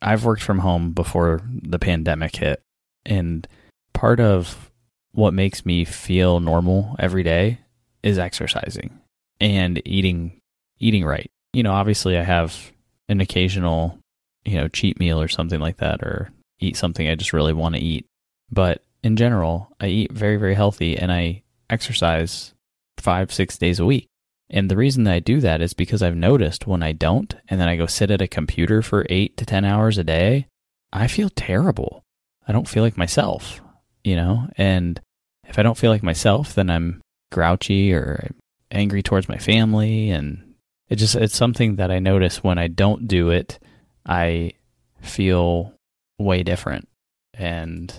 I've 0.00 0.24
worked 0.24 0.42
from 0.42 0.60
home 0.60 0.92
before 0.92 1.42
the 1.44 1.80
pandemic 1.80 2.36
hit. 2.36 2.62
And 3.04 3.48
part 3.94 4.20
of 4.20 4.70
what 5.10 5.34
makes 5.34 5.66
me 5.66 5.84
feel 5.84 6.38
normal 6.38 6.94
every 7.00 7.24
day 7.24 7.58
is 8.04 8.16
exercising 8.16 9.00
and 9.40 9.82
eating 9.84 10.40
eating 10.78 11.04
right. 11.04 11.30
You 11.52 11.64
know, 11.64 11.72
obviously 11.72 12.16
I 12.16 12.22
have 12.22 12.70
an 13.08 13.20
occasional, 13.20 13.98
you 14.44 14.54
know, 14.54 14.68
cheat 14.68 15.00
meal 15.00 15.20
or 15.20 15.28
something 15.28 15.58
like 15.58 15.78
that 15.78 16.00
or 16.00 16.30
eat 16.64 16.76
something 16.76 17.08
I 17.08 17.14
just 17.14 17.32
really 17.32 17.52
want 17.52 17.74
to 17.74 17.80
eat. 17.80 18.06
But 18.50 18.82
in 19.02 19.16
general, 19.16 19.70
I 19.80 19.86
eat 19.86 20.12
very, 20.12 20.36
very 20.36 20.54
healthy 20.54 20.96
and 20.96 21.12
I 21.12 21.42
exercise 21.70 22.54
five, 22.98 23.32
six 23.32 23.58
days 23.58 23.80
a 23.80 23.84
week. 23.84 24.08
And 24.50 24.70
the 24.70 24.76
reason 24.76 25.04
that 25.04 25.14
I 25.14 25.20
do 25.20 25.40
that 25.40 25.60
is 25.60 25.74
because 25.74 26.02
I've 26.02 26.16
noticed 26.16 26.66
when 26.66 26.82
I 26.82 26.92
don't, 26.92 27.34
and 27.48 27.60
then 27.60 27.68
I 27.68 27.76
go 27.76 27.86
sit 27.86 28.10
at 28.10 28.22
a 28.22 28.28
computer 28.28 28.82
for 28.82 29.06
eight 29.08 29.36
to 29.38 29.46
10 29.46 29.64
hours 29.64 29.98
a 29.98 30.04
day, 30.04 30.46
I 30.92 31.06
feel 31.08 31.30
terrible. 31.30 32.02
I 32.46 32.52
don't 32.52 32.68
feel 32.68 32.82
like 32.82 32.96
myself, 32.96 33.60
you 34.04 34.16
know? 34.16 34.48
And 34.56 35.00
if 35.46 35.58
I 35.58 35.62
don't 35.62 35.78
feel 35.78 35.90
like 35.90 36.02
myself, 36.02 36.54
then 36.54 36.70
I'm 36.70 37.00
grouchy 37.32 37.92
or 37.92 38.30
angry 38.70 39.02
towards 39.02 39.28
my 39.28 39.38
family. 39.38 40.10
And 40.10 40.54
it 40.88 40.96
just, 40.96 41.16
it's 41.16 41.36
something 41.36 41.76
that 41.76 41.90
I 41.90 41.98
notice 41.98 42.44
when 42.44 42.58
I 42.58 42.68
don't 42.68 43.08
do 43.08 43.30
it, 43.30 43.58
I 44.06 44.52
feel 45.00 45.73
way 46.18 46.42
different. 46.42 46.88
And 47.32 47.92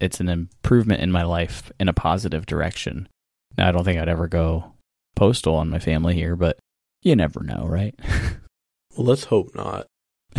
it's 0.00 0.20
an 0.20 0.28
improvement 0.28 1.00
in 1.00 1.12
my 1.12 1.22
life 1.22 1.70
in 1.78 1.88
a 1.88 1.92
positive 1.92 2.46
direction. 2.46 3.08
Now, 3.56 3.68
I 3.68 3.72
don't 3.72 3.84
think 3.84 4.00
I'd 4.00 4.08
ever 4.08 4.28
go 4.28 4.72
postal 5.14 5.54
on 5.54 5.70
my 5.70 5.78
family 5.78 6.14
here, 6.14 6.36
but 6.36 6.58
you 7.02 7.14
never 7.14 7.42
know, 7.42 7.66
right? 7.66 7.94
well, 8.96 9.06
let's 9.06 9.24
hope 9.24 9.54
not. 9.54 9.86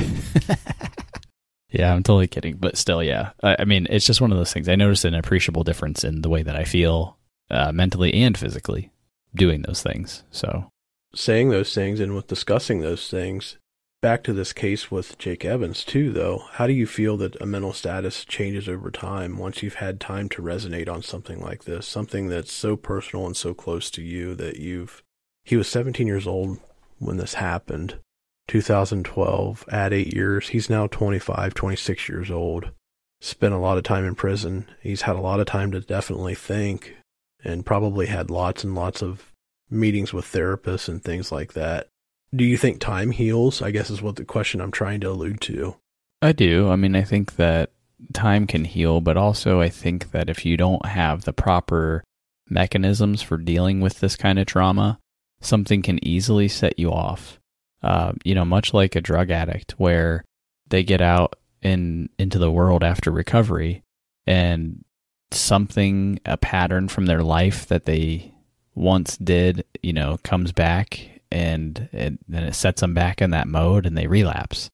yeah, 1.69 1.93
I'm 1.93 2.03
totally 2.03 2.27
kidding, 2.27 2.57
but 2.57 2.77
still, 2.77 3.03
yeah. 3.03 3.31
I, 3.41 3.57
I, 3.59 3.65
mean, 3.65 3.87
it's 3.89 4.05
just 4.05 4.21
one 4.21 4.31
of 4.31 4.37
those 4.37 4.51
things. 4.51 4.67
I 4.67 4.75
noticed 4.75 5.05
an 5.05 5.13
appreciable 5.13 5.63
difference 5.63 6.03
in 6.03 6.21
the 6.21 6.29
way 6.29 6.43
that 6.43 6.55
I 6.55 6.63
feel 6.63 7.17
uh, 7.51 7.71
mentally 7.71 8.13
and 8.13 8.37
physically 8.37 8.91
doing 9.35 9.61
those 9.61 9.83
things. 9.83 10.23
So, 10.31 10.69
saying 11.15 11.49
those 11.49 11.73
things 11.73 11.99
and 11.99 12.15
with 12.15 12.27
discussing 12.27 12.81
those 12.81 13.09
things, 13.09 13.57
back 14.03 14.21
to 14.21 14.33
this 14.33 14.51
case 14.51 14.91
with 14.91 15.17
Jake 15.17 15.45
Evans 15.45 15.85
too, 15.85 16.11
though. 16.11 16.43
How 16.51 16.67
do 16.67 16.73
you 16.73 16.85
feel 16.85 17.15
that 17.17 17.39
a 17.41 17.45
mental 17.45 17.71
status 17.71 18.25
changes 18.25 18.67
over 18.67 18.91
time 18.91 19.37
once 19.37 19.63
you've 19.63 19.75
had 19.75 20.01
time 20.01 20.27
to 20.29 20.41
resonate 20.41 20.89
on 20.89 21.01
something 21.01 21.39
like 21.39 21.63
this? 21.63 21.87
Something 21.87 22.27
that's 22.27 22.51
so 22.51 22.75
personal 22.75 23.25
and 23.25 23.37
so 23.37 23.53
close 23.53 23.89
to 23.91 24.01
you 24.01 24.35
that 24.35 24.57
you've. 24.57 25.01
He 25.45 25.55
was 25.55 25.69
17 25.69 26.05
years 26.05 26.27
old 26.27 26.59
when 26.99 27.15
this 27.15 27.35
happened. 27.35 27.97
2012, 28.49 29.63
at 29.71 29.93
eight 29.93 30.13
years. 30.13 30.49
He's 30.49 30.69
now 30.69 30.87
25, 30.87 31.53
26 31.53 32.09
years 32.09 32.29
old. 32.29 32.71
Spent 33.21 33.53
a 33.53 33.57
lot 33.57 33.77
of 33.77 33.85
time 33.85 34.03
in 34.03 34.15
prison. 34.15 34.69
He's 34.81 35.03
had 35.03 35.15
a 35.15 35.21
lot 35.21 35.39
of 35.39 35.45
time 35.45 35.71
to 35.71 35.79
definitely 35.79 36.35
think 36.35 36.97
and 37.41 37.65
probably 37.65 38.07
had 38.07 38.29
lots 38.29 38.65
and 38.65 38.75
lots 38.75 39.01
of 39.01 39.31
meetings 39.69 40.11
with 40.11 40.25
therapists 40.25 40.89
and 40.89 41.01
things 41.01 41.31
like 41.31 41.53
that 41.53 41.87
do 42.35 42.43
you 42.43 42.57
think 42.57 42.79
time 42.79 43.11
heals? 43.11 43.61
I 43.61 43.71
guess 43.71 43.89
is 43.89 44.01
what 44.01 44.15
the 44.15 44.25
question 44.25 44.61
I'm 44.61 44.71
trying 44.71 45.01
to 45.01 45.09
allude 45.11 45.41
to. 45.41 45.75
I 46.21 46.31
do. 46.31 46.69
I 46.69 46.75
mean, 46.75 46.95
I 46.95 47.03
think 47.03 47.35
that 47.35 47.71
time 48.13 48.47
can 48.47 48.65
heal, 48.65 49.01
but 49.01 49.17
also 49.17 49.61
I 49.61 49.69
think 49.69 50.11
that 50.11 50.29
if 50.29 50.45
you 50.45 50.57
don't 50.57 50.85
have 50.85 51.25
the 51.25 51.33
proper 51.33 52.03
mechanisms 52.49 53.21
for 53.21 53.37
dealing 53.37 53.81
with 53.81 53.99
this 53.99 54.15
kind 54.15 54.39
of 54.39 54.45
trauma, 54.45 54.99
something 55.41 55.81
can 55.81 56.03
easily 56.05 56.47
set 56.47 56.79
you 56.79 56.91
off. 56.91 57.39
uh, 57.83 58.13
you 58.23 58.33
know, 58.33 58.45
much 58.45 58.73
like 58.73 58.95
a 58.95 59.01
drug 59.01 59.29
addict, 59.29 59.73
where 59.73 60.23
they 60.69 60.83
get 60.83 61.01
out 61.01 61.37
in 61.61 62.09
into 62.17 62.39
the 62.39 62.51
world 62.51 62.83
after 62.83 63.11
recovery, 63.11 63.83
and 64.25 64.83
something, 65.31 66.19
a 66.25 66.37
pattern 66.37 66.87
from 66.87 67.05
their 67.05 67.21
life 67.23 67.67
that 67.67 67.85
they 67.85 68.33
once 68.73 69.17
did, 69.17 69.65
you 69.81 69.93
know, 69.93 70.17
comes 70.23 70.51
back, 70.51 71.12
and, 71.33 71.89
then 71.91 72.43
it 72.43 72.55
sets 72.55 72.81
them 72.81 72.93
back 72.93 73.21
in 73.21 73.31
that 73.31 73.47
mode, 73.47 73.85
and 73.85 73.97
they 73.97 74.07
relapse. 74.07 74.69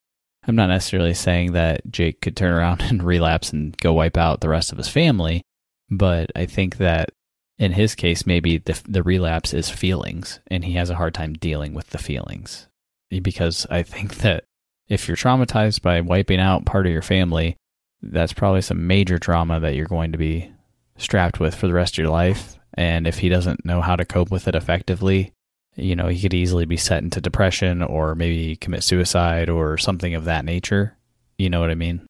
I'm 0.48 0.56
not 0.56 0.68
necessarily 0.68 1.14
saying 1.14 1.54
that 1.54 1.90
Jake 1.90 2.22
could 2.22 2.36
turn 2.36 2.54
around 2.54 2.82
and 2.90 3.02
relapse 3.02 3.52
and 3.52 3.76
go 3.78 3.94
wipe 3.94 4.18
out 4.18 4.42
the 4.42 4.50
rest 4.50 4.72
of 4.72 4.78
his 4.78 4.90
family, 4.90 5.42
but 5.90 6.32
I 6.36 6.46
think 6.46 6.78
that 6.78 7.10
in 7.58 7.74
his 7.74 7.96
case, 7.96 8.26
maybe 8.26 8.58
the, 8.58 8.82
the 8.88 9.04
relapse 9.04 9.54
is 9.54 9.70
feelings, 9.70 10.40
and 10.48 10.64
he 10.64 10.74
has 10.74 10.90
a 10.90 10.96
hard 10.96 11.14
time 11.14 11.34
dealing 11.34 11.74
with 11.74 11.90
the 11.90 11.98
feelings. 11.98 12.68
Because 13.10 13.66
I 13.70 13.84
think 13.84 14.18
that 14.18 14.46
if 14.88 15.08
you're 15.08 15.18
traumatized 15.18 15.82
by 15.82 16.02
wiping 16.02 16.40
out 16.40 16.66
part 16.66 16.86
of 16.86 16.92
your 16.92 17.02
family, 17.02 17.58
that's 18.02 18.34
probably 18.34 18.62
some 18.62 18.88
major 18.88 19.20
trauma 19.20 19.60
that 19.60 19.76
you're 19.76 19.88
going 19.88 20.12
to 20.12 20.18
be 20.18 20.52
strapped 20.98 21.40
with 21.40 21.56
for 21.56 21.68
the 21.68 21.74
rest 21.74 21.96
of 21.96 21.98
your 21.98 22.10
life. 22.10 22.58
And 22.76 23.08
if 23.08 23.20
he 23.20 23.30
doesn't 23.30 23.66
know 23.66 23.82
how 23.82 23.96
to 23.96 24.06
cope 24.06 24.32
with 24.32 24.48
it 24.48 24.56
effectively, 24.56 25.34
you 25.76 25.96
know, 25.96 26.08
he 26.08 26.22
could 26.22 26.34
easily 26.34 26.66
be 26.66 26.78
set 26.78 27.04
into 27.04 27.22
depression 27.22 27.82
or 27.82 28.16
maybe 28.16 28.56
commit 28.56 28.84
suicide 28.84 29.50
or 29.50 29.78
something 29.78 30.16
of 30.16 30.26
that 30.26 30.46
nature. 30.46 30.98
You 31.38 31.50
know 31.50 31.60
what 31.60 31.72
I 31.72 31.76
mean? 31.76 32.06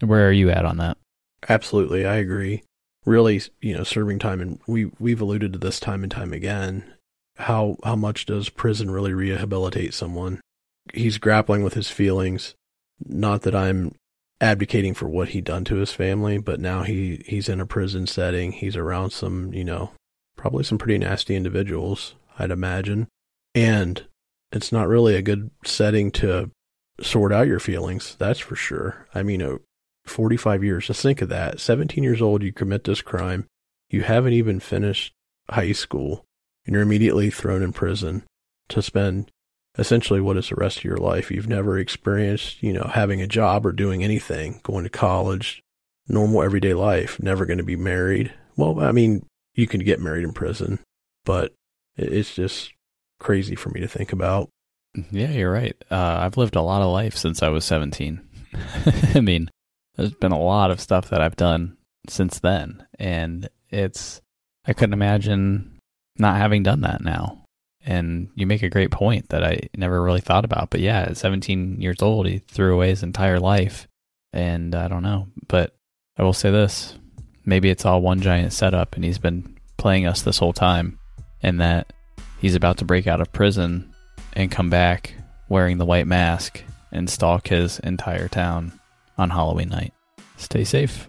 Where 0.00 0.28
are 0.28 0.32
you 0.32 0.50
at 0.50 0.64
on 0.64 0.76
that? 0.78 0.98
Absolutely, 1.48 2.06
I 2.06 2.16
agree. 2.16 2.62
Really, 3.04 3.40
you 3.60 3.76
know, 3.76 3.84
serving 3.84 4.18
time, 4.18 4.40
and 4.40 4.58
we 4.66 4.90
we've 4.98 5.20
alluded 5.20 5.52
to 5.52 5.58
this 5.58 5.78
time 5.78 6.02
and 6.02 6.10
time 6.10 6.32
again. 6.32 6.94
How 7.36 7.76
how 7.84 7.96
much 7.96 8.26
does 8.26 8.48
prison 8.48 8.90
really 8.90 9.12
rehabilitate 9.12 9.92
someone? 9.92 10.40
He's 10.92 11.18
grappling 11.18 11.62
with 11.62 11.74
his 11.74 11.90
feelings. 11.90 12.54
Not 13.04 13.42
that 13.42 13.54
I'm 13.54 13.94
advocating 14.40 14.94
for 14.94 15.08
what 15.08 15.30
he 15.30 15.40
done 15.40 15.64
to 15.64 15.76
his 15.76 15.92
family, 15.92 16.38
but 16.38 16.60
now 16.60 16.82
he 16.82 17.22
he's 17.26 17.48
in 17.48 17.60
a 17.60 17.66
prison 17.66 18.06
setting. 18.06 18.52
He's 18.52 18.76
around 18.76 19.10
some, 19.10 19.52
you 19.52 19.64
know, 19.64 19.92
probably 20.36 20.64
some 20.64 20.78
pretty 20.78 20.98
nasty 20.98 21.36
individuals, 21.36 22.14
I'd 22.38 22.50
imagine. 22.50 23.08
And 23.54 24.06
it's 24.52 24.72
not 24.72 24.88
really 24.88 25.16
a 25.16 25.22
good 25.22 25.50
setting 25.64 26.10
to 26.12 26.50
sort 27.00 27.32
out 27.32 27.46
your 27.46 27.60
feelings, 27.60 28.16
that's 28.18 28.40
for 28.40 28.56
sure. 28.56 29.06
I 29.14 29.22
mean, 29.22 29.42
uh, 29.42 29.56
45 30.06 30.62
years, 30.62 30.86
just 30.86 31.02
think 31.02 31.22
of 31.22 31.28
that. 31.30 31.60
17 31.60 32.04
years 32.04 32.22
old, 32.22 32.42
you 32.42 32.52
commit 32.52 32.84
this 32.84 33.02
crime. 33.02 33.46
You 33.88 34.02
haven't 34.02 34.32
even 34.32 34.60
finished 34.60 35.12
high 35.50 35.72
school, 35.72 36.24
and 36.66 36.74
you're 36.74 36.82
immediately 36.82 37.30
thrown 37.30 37.62
in 37.62 37.72
prison 37.72 38.24
to 38.68 38.82
spend 38.82 39.30
essentially 39.78 40.20
what 40.20 40.36
is 40.36 40.48
the 40.48 40.54
rest 40.54 40.78
of 40.78 40.84
your 40.84 40.96
life. 40.96 41.30
You've 41.30 41.48
never 41.48 41.78
experienced, 41.78 42.62
you 42.62 42.72
know, 42.72 42.90
having 42.94 43.20
a 43.20 43.26
job 43.26 43.66
or 43.66 43.72
doing 43.72 44.04
anything, 44.04 44.60
going 44.62 44.84
to 44.84 44.90
college, 44.90 45.62
normal 46.06 46.42
everyday 46.42 46.74
life, 46.74 47.20
never 47.20 47.46
going 47.46 47.58
to 47.58 47.64
be 47.64 47.76
married. 47.76 48.32
Well, 48.56 48.80
I 48.80 48.92
mean, 48.92 49.26
you 49.54 49.66
can 49.66 49.80
get 49.80 50.00
married 50.00 50.24
in 50.24 50.32
prison, 50.32 50.78
but 51.24 51.52
it's 51.96 52.34
just 52.34 52.72
crazy 53.20 53.54
for 53.54 53.70
me 53.70 53.80
to 53.80 53.88
think 53.88 54.12
about. 54.12 54.50
Yeah, 55.10 55.30
you're 55.30 55.52
right. 55.52 55.76
Uh, 55.90 56.18
I've 56.20 56.36
lived 56.36 56.56
a 56.56 56.62
lot 56.62 56.82
of 56.82 56.92
life 56.92 57.16
since 57.16 57.42
I 57.42 57.48
was 57.48 57.64
17. 57.64 58.20
I 59.14 59.20
mean, 59.20 59.50
there's 59.96 60.14
been 60.14 60.32
a 60.32 60.38
lot 60.38 60.70
of 60.70 60.80
stuff 60.80 61.10
that 61.10 61.20
I've 61.20 61.36
done 61.36 61.76
since 62.08 62.38
then, 62.38 62.86
and 62.98 63.48
it's 63.70 64.20
I 64.66 64.72
couldn't 64.72 64.92
imagine 64.92 65.78
not 66.18 66.36
having 66.36 66.62
done 66.62 66.82
that 66.82 67.02
now. 67.02 67.40
And 67.86 68.30
you 68.34 68.46
make 68.46 68.62
a 68.62 68.70
great 68.70 68.90
point 68.90 69.28
that 69.28 69.44
I 69.44 69.68
never 69.76 70.02
really 70.02 70.22
thought 70.22 70.44
about. 70.44 70.70
But 70.70 70.80
yeah, 70.80 71.00
at 71.02 71.18
17 71.18 71.82
years 71.82 72.00
old, 72.00 72.26
he 72.26 72.38
threw 72.38 72.72
away 72.72 72.88
his 72.88 73.02
entire 73.02 73.38
life, 73.38 73.86
and 74.32 74.74
I 74.74 74.88
don't 74.88 75.02
know. 75.02 75.28
But 75.48 75.74
I 76.16 76.22
will 76.22 76.32
say 76.32 76.50
this: 76.50 76.96
maybe 77.44 77.68
it's 77.68 77.84
all 77.84 78.00
one 78.00 78.20
giant 78.20 78.52
setup, 78.52 78.94
and 78.94 79.04
he's 79.04 79.18
been 79.18 79.58
playing 79.76 80.06
us 80.06 80.22
this 80.22 80.38
whole 80.38 80.54
time, 80.54 80.98
and 81.44 81.60
that 81.60 81.92
he's 82.38 82.54
about 82.54 82.78
to 82.78 82.86
break 82.86 83.06
out 83.06 83.20
of 83.20 83.30
prison 83.30 83.94
and 84.32 84.50
come 84.50 84.70
back 84.70 85.14
wearing 85.50 85.76
the 85.76 85.84
white 85.84 86.06
mask 86.06 86.62
and 86.90 87.08
stalk 87.08 87.48
his 87.48 87.78
entire 87.80 88.28
town 88.28 88.72
on 89.18 89.28
Halloween 89.28 89.68
night. 89.68 89.92
Stay 90.38 90.64
safe. 90.64 91.08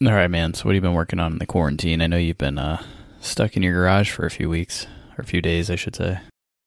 All 0.00 0.14
right, 0.14 0.28
man. 0.28 0.54
So, 0.54 0.64
what 0.64 0.70
have 0.70 0.76
you 0.76 0.80
been 0.80 0.94
working 0.94 1.18
on 1.18 1.32
in 1.32 1.38
the 1.38 1.44
quarantine? 1.46 2.00
I 2.00 2.06
know 2.06 2.16
you've 2.16 2.38
been 2.38 2.56
uh, 2.56 2.80
stuck 3.20 3.56
in 3.56 3.64
your 3.64 3.74
garage 3.74 4.12
for 4.12 4.24
a 4.24 4.30
few 4.30 4.48
weeks 4.48 4.86
or 5.18 5.22
a 5.22 5.26
few 5.26 5.42
days, 5.42 5.70
I 5.70 5.76
should 5.76 5.96
say. 5.96 6.20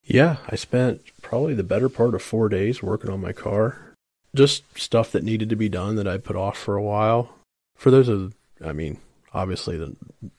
Yeah, 0.03 0.37
I 0.49 0.55
spent 0.55 1.01
probably 1.21 1.53
the 1.53 1.63
better 1.63 1.89
part 1.89 2.15
of 2.15 2.21
four 2.21 2.49
days 2.49 2.83
working 2.83 3.09
on 3.09 3.21
my 3.21 3.31
car. 3.31 3.95
Just 4.35 4.63
stuff 4.77 5.11
that 5.11 5.23
needed 5.23 5.49
to 5.49 5.55
be 5.55 5.69
done 5.69 5.95
that 5.95 6.07
I 6.07 6.17
put 6.17 6.35
off 6.35 6.57
for 6.57 6.75
a 6.75 6.83
while. 6.83 7.35
For 7.75 7.91
those 7.91 8.09
of, 8.09 8.33
I 8.63 8.73
mean, 8.73 8.99
obviously, 9.33 9.77
the, 9.77 9.95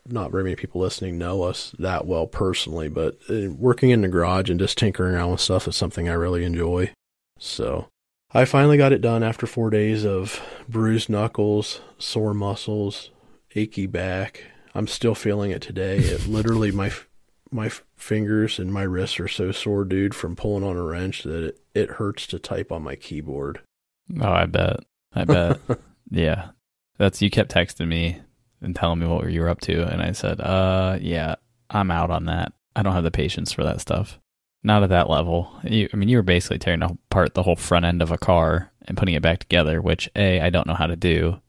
not 0.06 0.30
very 0.30 0.44
many 0.44 0.56
people 0.56 0.80
listening 0.80 1.18
know 1.18 1.42
us 1.42 1.74
that 1.78 2.06
well 2.06 2.26
personally, 2.26 2.88
but 2.88 3.18
uh, 3.30 3.50
working 3.50 3.90
in 3.90 4.02
the 4.02 4.08
garage 4.08 4.50
and 4.50 4.60
just 4.60 4.78
tinkering 4.78 5.14
around 5.14 5.32
with 5.32 5.40
stuff 5.40 5.68
is 5.68 5.76
something 5.76 6.08
I 6.08 6.14
really 6.14 6.44
enjoy. 6.44 6.90
So 7.38 7.88
I 8.32 8.44
finally 8.44 8.78
got 8.78 8.92
it 8.92 9.00
done 9.00 9.22
after 9.22 9.46
four 9.46 9.70
days 9.70 10.04
of 10.04 10.40
bruised 10.68 11.08
knuckles, 11.08 11.80
sore 11.98 12.34
muscles, 12.34 13.10
achy 13.54 13.86
back. 13.86 14.44
I'm 14.74 14.86
still 14.86 15.14
feeling 15.14 15.50
it 15.50 15.60
today. 15.60 15.98
It 15.98 16.26
literally, 16.26 16.72
my 16.72 16.90
my 17.50 17.70
fingers 18.02 18.58
and 18.58 18.72
my 18.72 18.82
wrists 18.82 19.20
are 19.20 19.28
so 19.28 19.52
sore, 19.52 19.84
dude, 19.84 20.14
from 20.14 20.36
pulling 20.36 20.64
on 20.64 20.76
a 20.76 20.82
wrench 20.82 21.22
that 21.22 21.44
it, 21.44 21.60
it 21.74 21.90
hurts 21.92 22.26
to 22.26 22.38
type 22.38 22.72
on 22.72 22.82
my 22.82 22.96
keyboard. 22.96 23.60
Oh, 24.20 24.30
I 24.30 24.46
bet. 24.46 24.80
I 25.14 25.24
bet. 25.24 25.60
yeah. 26.10 26.50
That's 26.98 27.22
you 27.22 27.30
kept 27.30 27.54
texting 27.54 27.88
me 27.88 28.20
and 28.60 28.76
telling 28.76 28.98
me 28.98 29.06
what 29.06 29.30
you 29.30 29.40
were 29.40 29.48
up 29.48 29.60
to 29.62 29.86
and 29.86 30.02
I 30.02 30.12
said, 30.12 30.40
"Uh, 30.40 30.98
yeah, 31.00 31.36
I'm 31.70 31.90
out 31.90 32.10
on 32.10 32.26
that. 32.26 32.52
I 32.76 32.82
don't 32.82 32.94
have 32.94 33.04
the 33.04 33.10
patience 33.10 33.52
for 33.52 33.64
that 33.64 33.80
stuff." 33.80 34.18
Not 34.64 34.84
at 34.84 34.90
that 34.90 35.10
level. 35.10 35.50
You, 35.64 35.88
I 35.92 35.96
mean, 35.96 36.08
you 36.08 36.18
were 36.18 36.22
basically 36.22 36.58
tearing 36.58 36.82
apart 36.82 37.34
the 37.34 37.42
whole 37.42 37.56
front 37.56 37.84
end 37.84 38.00
of 38.00 38.12
a 38.12 38.18
car 38.18 38.70
and 38.86 38.96
putting 38.96 39.14
it 39.14 39.22
back 39.22 39.40
together, 39.40 39.80
which 39.82 40.08
A, 40.14 40.40
I 40.40 40.50
don't 40.50 40.68
know 40.68 40.74
how 40.74 40.86
to 40.86 40.94
do. 40.94 41.40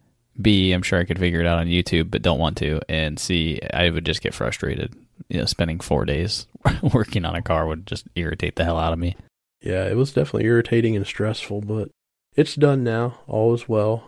B, 0.42 0.72
I'm 0.72 0.82
sure 0.82 1.00
I 1.00 1.04
could 1.04 1.20
figure 1.20 1.40
it 1.40 1.46
out 1.46 1.60
on 1.60 1.68
YouTube, 1.68 2.10
but 2.10 2.24
don't 2.24 2.40
want 2.40 2.58
to. 2.58 2.80
And 2.90 3.20
C, 3.20 3.60
I 3.72 3.92
would 3.92 4.04
just 4.04 4.22
get 4.22 4.34
frustrated 4.34 4.96
you 5.30 5.40
know, 5.40 5.46
spending 5.46 5.80
four 5.80 6.06
days 6.06 6.48
working 6.94 7.26
on 7.26 7.36
a 7.36 7.42
car 7.42 7.68
would 7.68 7.86
just 7.86 8.08
irritate 8.16 8.56
the 8.56 8.64
hell 8.64 8.78
out 8.78 8.94
of 8.94 9.00
me. 9.00 9.16
Yeah, 9.62 9.86
it 9.86 9.96
was 9.96 10.12
definitely 10.12 10.46
irritating 10.46 10.96
and 10.96 11.08
stressful, 11.08 11.62
but 11.62 11.90
it's 12.36 12.56
done 12.56 12.84
now. 12.84 13.20
All 13.28 13.54
is 13.54 13.70
well. 13.70 14.04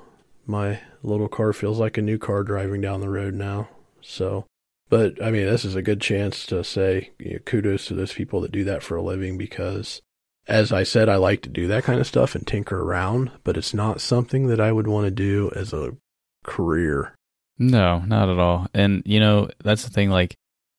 My 0.46 0.82
little 1.02 1.30
car 1.30 1.54
feels 1.54 1.80
like 1.80 1.98
a 1.98 2.02
new 2.02 2.18
car 2.18 2.44
driving 2.44 2.82
down 2.82 3.02
the 3.02 3.10
road 3.10 3.34
now. 3.34 3.70
So, 4.02 4.46
but 4.90 5.22
I 5.24 5.32
mean, 5.32 5.46
this 5.46 5.66
is 5.66 5.76
a 5.76 5.82
good 5.82 6.02
chance 6.02 6.46
to 6.48 6.64
say 6.64 7.12
you 7.20 7.34
know, 7.34 7.40
kudos 7.40 7.88
to 7.88 7.96
those 7.96 8.14
people 8.14 8.42
that 8.42 8.52
do 8.52 8.64
that 8.66 8.84
for 8.84 8.98
a 8.98 9.02
living 9.02 9.38
because, 9.38 10.02
as 10.48 10.72
I 10.72 10.84
said, 10.84 11.10
I 11.10 11.16
like 11.16 11.42
to 11.44 11.50
do 11.50 11.68
that 11.68 11.84
kind 11.84 12.00
of 12.00 12.08
stuff 12.08 12.36
and 12.36 12.46
tinker 12.46 12.82
around, 12.82 13.32
but 13.44 13.58
it's 13.58 13.74
not 13.74 14.02
something 14.02 14.48
that 14.48 14.60
I 14.60 14.72
would 14.72 14.88
want 14.88 15.06
to 15.06 15.12
do 15.12 15.52
as 15.56 15.74
a 15.74 15.96
career. 16.44 17.16
No, 17.58 18.00
not 18.00 18.30
at 18.30 18.38
all. 18.38 18.68
And, 18.74 19.02
you 19.06 19.20
know, 19.20 19.50
that's 19.64 19.84
the 19.84 19.90
thing. 19.90 20.10
Like, 20.10 20.36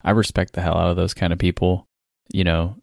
I 0.07 0.13
respect 0.13 0.55
the 0.55 0.63
hell 0.63 0.79
out 0.79 0.91
of 0.91 0.97
those 0.97 1.13
kind 1.13 1.33
of 1.33 1.39
people. 1.39 1.87
You 2.33 2.45
know, 2.45 2.77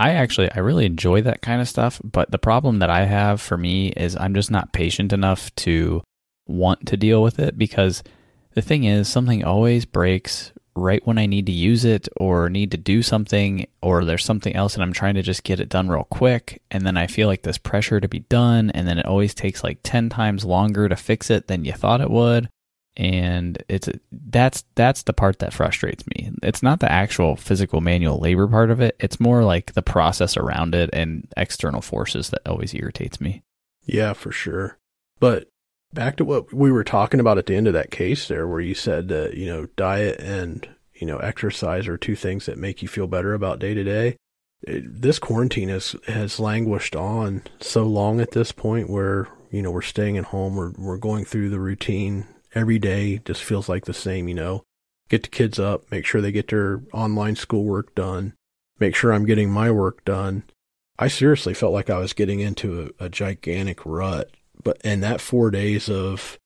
I 0.00 0.10
actually 0.10 0.50
I 0.52 0.60
really 0.60 0.86
enjoy 0.86 1.22
that 1.22 1.42
kind 1.42 1.60
of 1.60 1.68
stuff, 1.68 2.00
but 2.04 2.30
the 2.30 2.38
problem 2.38 2.78
that 2.78 2.90
I 2.90 3.04
have 3.04 3.40
for 3.40 3.56
me 3.56 3.88
is 3.88 4.16
I'm 4.16 4.34
just 4.34 4.50
not 4.50 4.72
patient 4.72 5.12
enough 5.12 5.54
to 5.56 6.02
want 6.46 6.86
to 6.86 6.96
deal 6.96 7.22
with 7.22 7.38
it 7.38 7.58
because 7.58 8.02
the 8.54 8.62
thing 8.62 8.84
is 8.84 9.08
something 9.08 9.44
always 9.44 9.84
breaks 9.84 10.52
right 10.74 11.04
when 11.04 11.18
I 11.18 11.26
need 11.26 11.46
to 11.46 11.52
use 11.52 11.84
it 11.84 12.08
or 12.16 12.48
need 12.48 12.70
to 12.70 12.76
do 12.76 13.02
something 13.02 13.66
or 13.82 14.04
there's 14.04 14.24
something 14.24 14.54
else 14.54 14.74
and 14.74 14.82
I'm 14.82 14.92
trying 14.92 15.14
to 15.14 15.22
just 15.22 15.42
get 15.42 15.58
it 15.58 15.68
done 15.68 15.88
real 15.88 16.04
quick 16.04 16.62
and 16.70 16.86
then 16.86 16.96
I 16.96 17.08
feel 17.08 17.26
like 17.26 17.42
this 17.42 17.58
pressure 17.58 18.00
to 18.00 18.08
be 18.08 18.20
done 18.20 18.70
and 18.70 18.86
then 18.86 18.98
it 18.98 19.04
always 19.04 19.34
takes 19.34 19.64
like 19.64 19.80
10 19.82 20.08
times 20.08 20.44
longer 20.44 20.88
to 20.88 20.94
fix 20.96 21.30
it 21.30 21.48
than 21.48 21.64
you 21.64 21.72
thought 21.72 22.00
it 22.00 22.10
would 22.10 22.48
and 22.98 23.62
it's 23.68 23.88
that's 24.10 24.64
that's 24.74 25.04
the 25.04 25.12
part 25.12 25.38
that 25.38 25.54
frustrates 25.54 26.04
me. 26.08 26.32
It's 26.42 26.64
not 26.64 26.80
the 26.80 26.90
actual 26.90 27.36
physical 27.36 27.80
manual 27.80 28.18
labor 28.18 28.48
part 28.48 28.70
of 28.70 28.80
it. 28.80 28.96
It's 28.98 29.20
more 29.20 29.44
like 29.44 29.72
the 29.72 29.82
process 29.82 30.36
around 30.36 30.74
it 30.74 30.90
and 30.92 31.26
external 31.36 31.80
forces 31.80 32.30
that 32.30 32.46
always 32.46 32.74
irritates 32.74 33.20
me. 33.20 33.42
Yeah, 33.86 34.14
for 34.14 34.32
sure. 34.32 34.78
But 35.20 35.48
back 35.94 36.16
to 36.16 36.24
what 36.24 36.52
we 36.52 36.72
were 36.72 36.84
talking 36.84 37.20
about 37.20 37.38
at 37.38 37.46
the 37.46 37.54
end 37.54 37.68
of 37.68 37.72
that 37.72 37.92
case 37.92 38.26
there 38.26 38.46
where 38.46 38.60
you 38.60 38.74
said 38.74 39.08
that, 39.08 39.34
you 39.34 39.46
know, 39.46 39.66
diet 39.76 40.18
and, 40.20 40.68
you 40.92 41.06
know, 41.06 41.18
exercise 41.18 41.86
are 41.86 41.96
two 41.96 42.16
things 42.16 42.46
that 42.46 42.58
make 42.58 42.82
you 42.82 42.88
feel 42.88 43.06
better 43.06 43.32
about 43.32 43.60
day 43.60 43.74
to 43.74 43.84
day. 43.84 44.16
this 44.66 45.20
quarantine 45.20 45.68
has 45.68 45.94
has 46.08 46.40
languished 46.40 46.96
on 46.96 47.42
so 47.60 47.84
long 47.84 48.20
at 48.20 48.32
this 48.32 48.50
point 48.50 48.90
where 48.90 49.28
you 49.52 49.62
know 49.62 49.70
we're 49.70 49.82
staying 49.82 50.18
at 50.18 50.24
home 50.24 50.56
we're 50.56 50.72
we're 50.76 50.98
going 50.98 51.24
through 51.24 51.48
the 51.48 51.60
routine 51.60 52.26
every 52.54 52.78
day 52.78 53.20
just 53.24 53.42
feels 53.42 53.68
like 53.68 53.84
the 53.84 53.94
same 53.94 54.28
you 54.28 54.34
know? 54.34 54.64
Get 55.08 55.22
the 55.22 55.28
kids 55.28 55.58
up 55.58 55.90
make 55.90 56.04
sure 56.04 56.20
they 56.20 56.32
get 56.32 56.48
their 56.48 56.82
online 56.92 57.36
schoolwork 57.36 57.94
done 57.94 58.34
make 58.78 58.94
sure 58.94 59.12
I'm 59.12 59.26
getting 59.26 59.50
my 59.50 59.70
work 59.70 60.04
done. 60.04 60.44
I 60.98 61.08
seriously 61.08 61.54
felt 61.54 61.72
like 61.72 61.90
I 61.90 61.98
was 61.98 62.12
getting 62.12 62.40
into 62.40 62.92
a, 63.00 63.06
a 63.06 63.08
gigantic 63.08 63.84
rut 63.84 64.30
but 64.62 64.80
in 64.84 65.00
that 65.00 65.20
4 65.20 65.50
days 65.50 65.88
of 65.88 66.38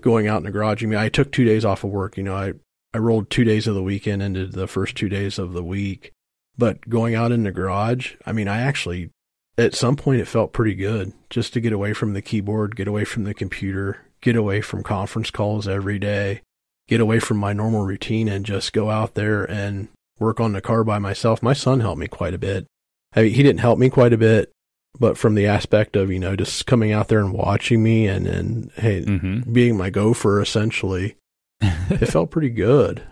going 0.00 0.26
out 0.26 0.38
in 0.38 0.44
the 0.44 0.50
garage 0.50 0.82
I 0.82 0.86
mean 0.86 0.98
I 0.98 1.08
took 1.08 1.32
2 1.32 1.44
days 1.44 1.64
off 1.64 1.84
of 1.84 1.90
work 1.90 2.16
you 2.16 2.22
know 2.22 2.36
I 2.36 2.54
I 2.94 2.98
rolled 2.98 3.28
2 3.28 3.44
days 3.44 3.66
of 3.66 3.74
the 3.74 3.82
weekend 3.82 4.22
into 4.22 4.46
the 4.46 4.66
first 4.66 4.96
2 4.96 5.08
days 5.08 5.38
of 5.38 5.52
the 5.52 5.62
week. 5.62 6.12
But 6.58 6.88
going 6.88 7.14
out 7.14 7.32
in 7.32 7.42
the 7.42 7.52
garage, 7.52 8.14
I 8.24 8.32
mean, 8.32 8.48
I 8.48 8.60
actually, 8.60 9.10
at 9.58 9.74
some 9.74 9.96
point, 9.96 10.20
it 10.20 10.28
felt 10.28 10.54
pretty 10.54 10.74
good 10.74 11.12
just 11.28 11.52
to 11.52 11.60
get 11.60 11.72
away 11.72 11.92
from 11.92 12.14
the 12.14 12.22
keyboard, 12.22 12.76
get 12.76 12.88
away 12.88 13.04
from 13.04 13.24
the 13.24 13.34
computer, 13.34 13.98
get 14.26 14.34
away 14.36 14.60
from 14.60 14.82
conference 14.82 15.30
calls 15.30 15.68
every 15.68 16.00
day, 16.00 16.40
get 16.88 17.00
away 17.00 17.20
from 17.20 17.36
my 17.36 17.52
normal 17.52 17.84
routine 17.86 18.26
and 18.28 18.44
just 18.44 18.72
go 18.72 18.90
out 18.90 19.14
there 19.14 19.44
and 19.44 19.86
work 20.18 20.40
on 20.40 20.52
the 20.52 20.60
car 20.60 20.82
by 20.82 20.98
myself. 20.98 21.44
My 21.44 21.52
son 21.52 21.78
helped 21.78 22.00
me 22.00 22.08
quite 22.08 22.34
a 22.34 22.38
bit. 22.38 22.66
I 23.14 23.22
mean, 23.22 23.34
he 23.34 23.44
didn't 23.44 23.60
help 23.60 23.78
me 23.78 23.88
quite 23.88 24.12
a 24.12 24.18
bit, 24.18 24.50
but 24.98 25.16
from 25.16 25.36
the 25.36 25.46
aspect 25.46 25.94
of, 25.94 26.10
you 26.10 26.18
know, 26.18 26.34
just 26.34 26.66
coming 26.66 26.90
out 26.90 27.06
there 27.06 27.20
and 27.20 27.32
watching 27.32 27.84
me 27.84 28.08
and, 28.08 28.26
and 28.26 28.72
hey, 28.74 29.02
Mm-hmm. 29.02 29.52
being 29.52 29.76
my 29.76 29.90
gopher 29.90 30.40
essentially, 30.42 31.14
it 31.60 32.06
felt 32.08 32.32
pretty 32.32 32.50
good. 32.50 33.02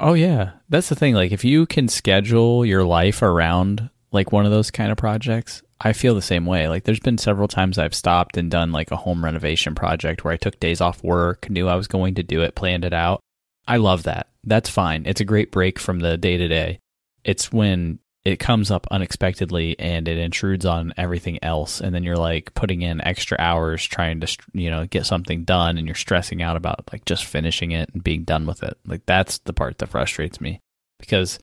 Oh 0.00 0.14
yeah, 0.14 0.50
that's 0.68 0.88
the 0.88 0.96
thing. 0.96 1.14
Like 1.14 1.30
if 1.30 1.44
you 1.44 1.64
can 1.64 1.86
schedule 1.86 2.66
your 2.66 2.82
life 2.82 3.22
around 3.22 3.88
like 4.12 4.32
one 4.32 4.44
of 4.44 4.52
those 4.52 4.70
kind 4.70 4.90
of 4.90 4.98
projects, 4.98 5.62
I 5.80 5.92
feel 5.92 6.14
the 6.14 6.22
same 6.22 6.46
way. 6.46 6.68
Like 6.68 6.84
there's 6.84 7.00
been 7.00 7.18
several 7.18 7.48
times 7.48 7.78
I've 7.78 7.94
stopped 7.94 8.36
and 8.36 8.50
done 8.50 8.72
like 8.72 8.90
a 8.90 8.96
home 8.96 9.24
renovation 9.24 9.74
project 9.74 10.24
where 10.24 10.32
I 10.32 10.38
took 10.38 10.58
days 10.60 10.80
off 10.80 11.02
work, 11.04 11.50
knew 11.50 11.68
I 11.68 11.76
was 11.76 11.88
going 11.88 12.14
to 12.14 12.22
do 12.22 12.42
it, 12.42 12.54
planned 12.54 12.84
it 12.84 12.94
out. 12.94 13.20
I 13.68 13.76
love 13.78 14.04
that. 14.04 14.28
That's 14.44 14.70
fine. 14.70 15.04
It's 15.06 15.20
a 15.20 15.24
great 15.24 15.50
break 15.50 15.78
from 15.78 16.00
the 16.00 16.16
day 16.16 16.36
to 16.36 16.48
day. 16.48 16.78
It's 17.24 17.52
when 17.52 17.98
it 18.26 18.40
comes 18.40 18.72
up 18.72 18.88
unexpectedly 18.90 19.78
and 19.78 20.08
it 20.08 20.18
intrudes 20.18 20.66
on 20.66 20.92
everything 20.96 21.38
else 21.44 21.80
and 21.80 21.94
then 21.94 22.02
you're 22.02 22.16
like 22.16 22.52
putting 22.54 22.82
in 22.82 23.00
extra 23.02 23.38
hours 23.38 23.84
trying 23.84 24.18
to 24.18 24.36
you 24.52 24.68
know 24.68 24.84
get 24.84 25.06
something 25.06 25.44
done 25.44 25.78
and 25.78 25.86
you're 25.86 25.94
stressing 25.94 26.42
out 26.42 26.56
about 26.56 26.82
like 26.92 27.04
just 27.04 27.24
finishing 27.24 27.70
it 27.70 27.88
and 27.94 28.02
being 28.02 28.24
done 28.24 28.44
with 28.44 28.64
it 28.64 28.76
like 28.84 29.06
that's 29.06 29.38
the 29.38 29.52
part 29.52 29.78
that 29.78 29.88
frustrates 29.88 30.40
me 30.40 30.60
because 30.98 31.38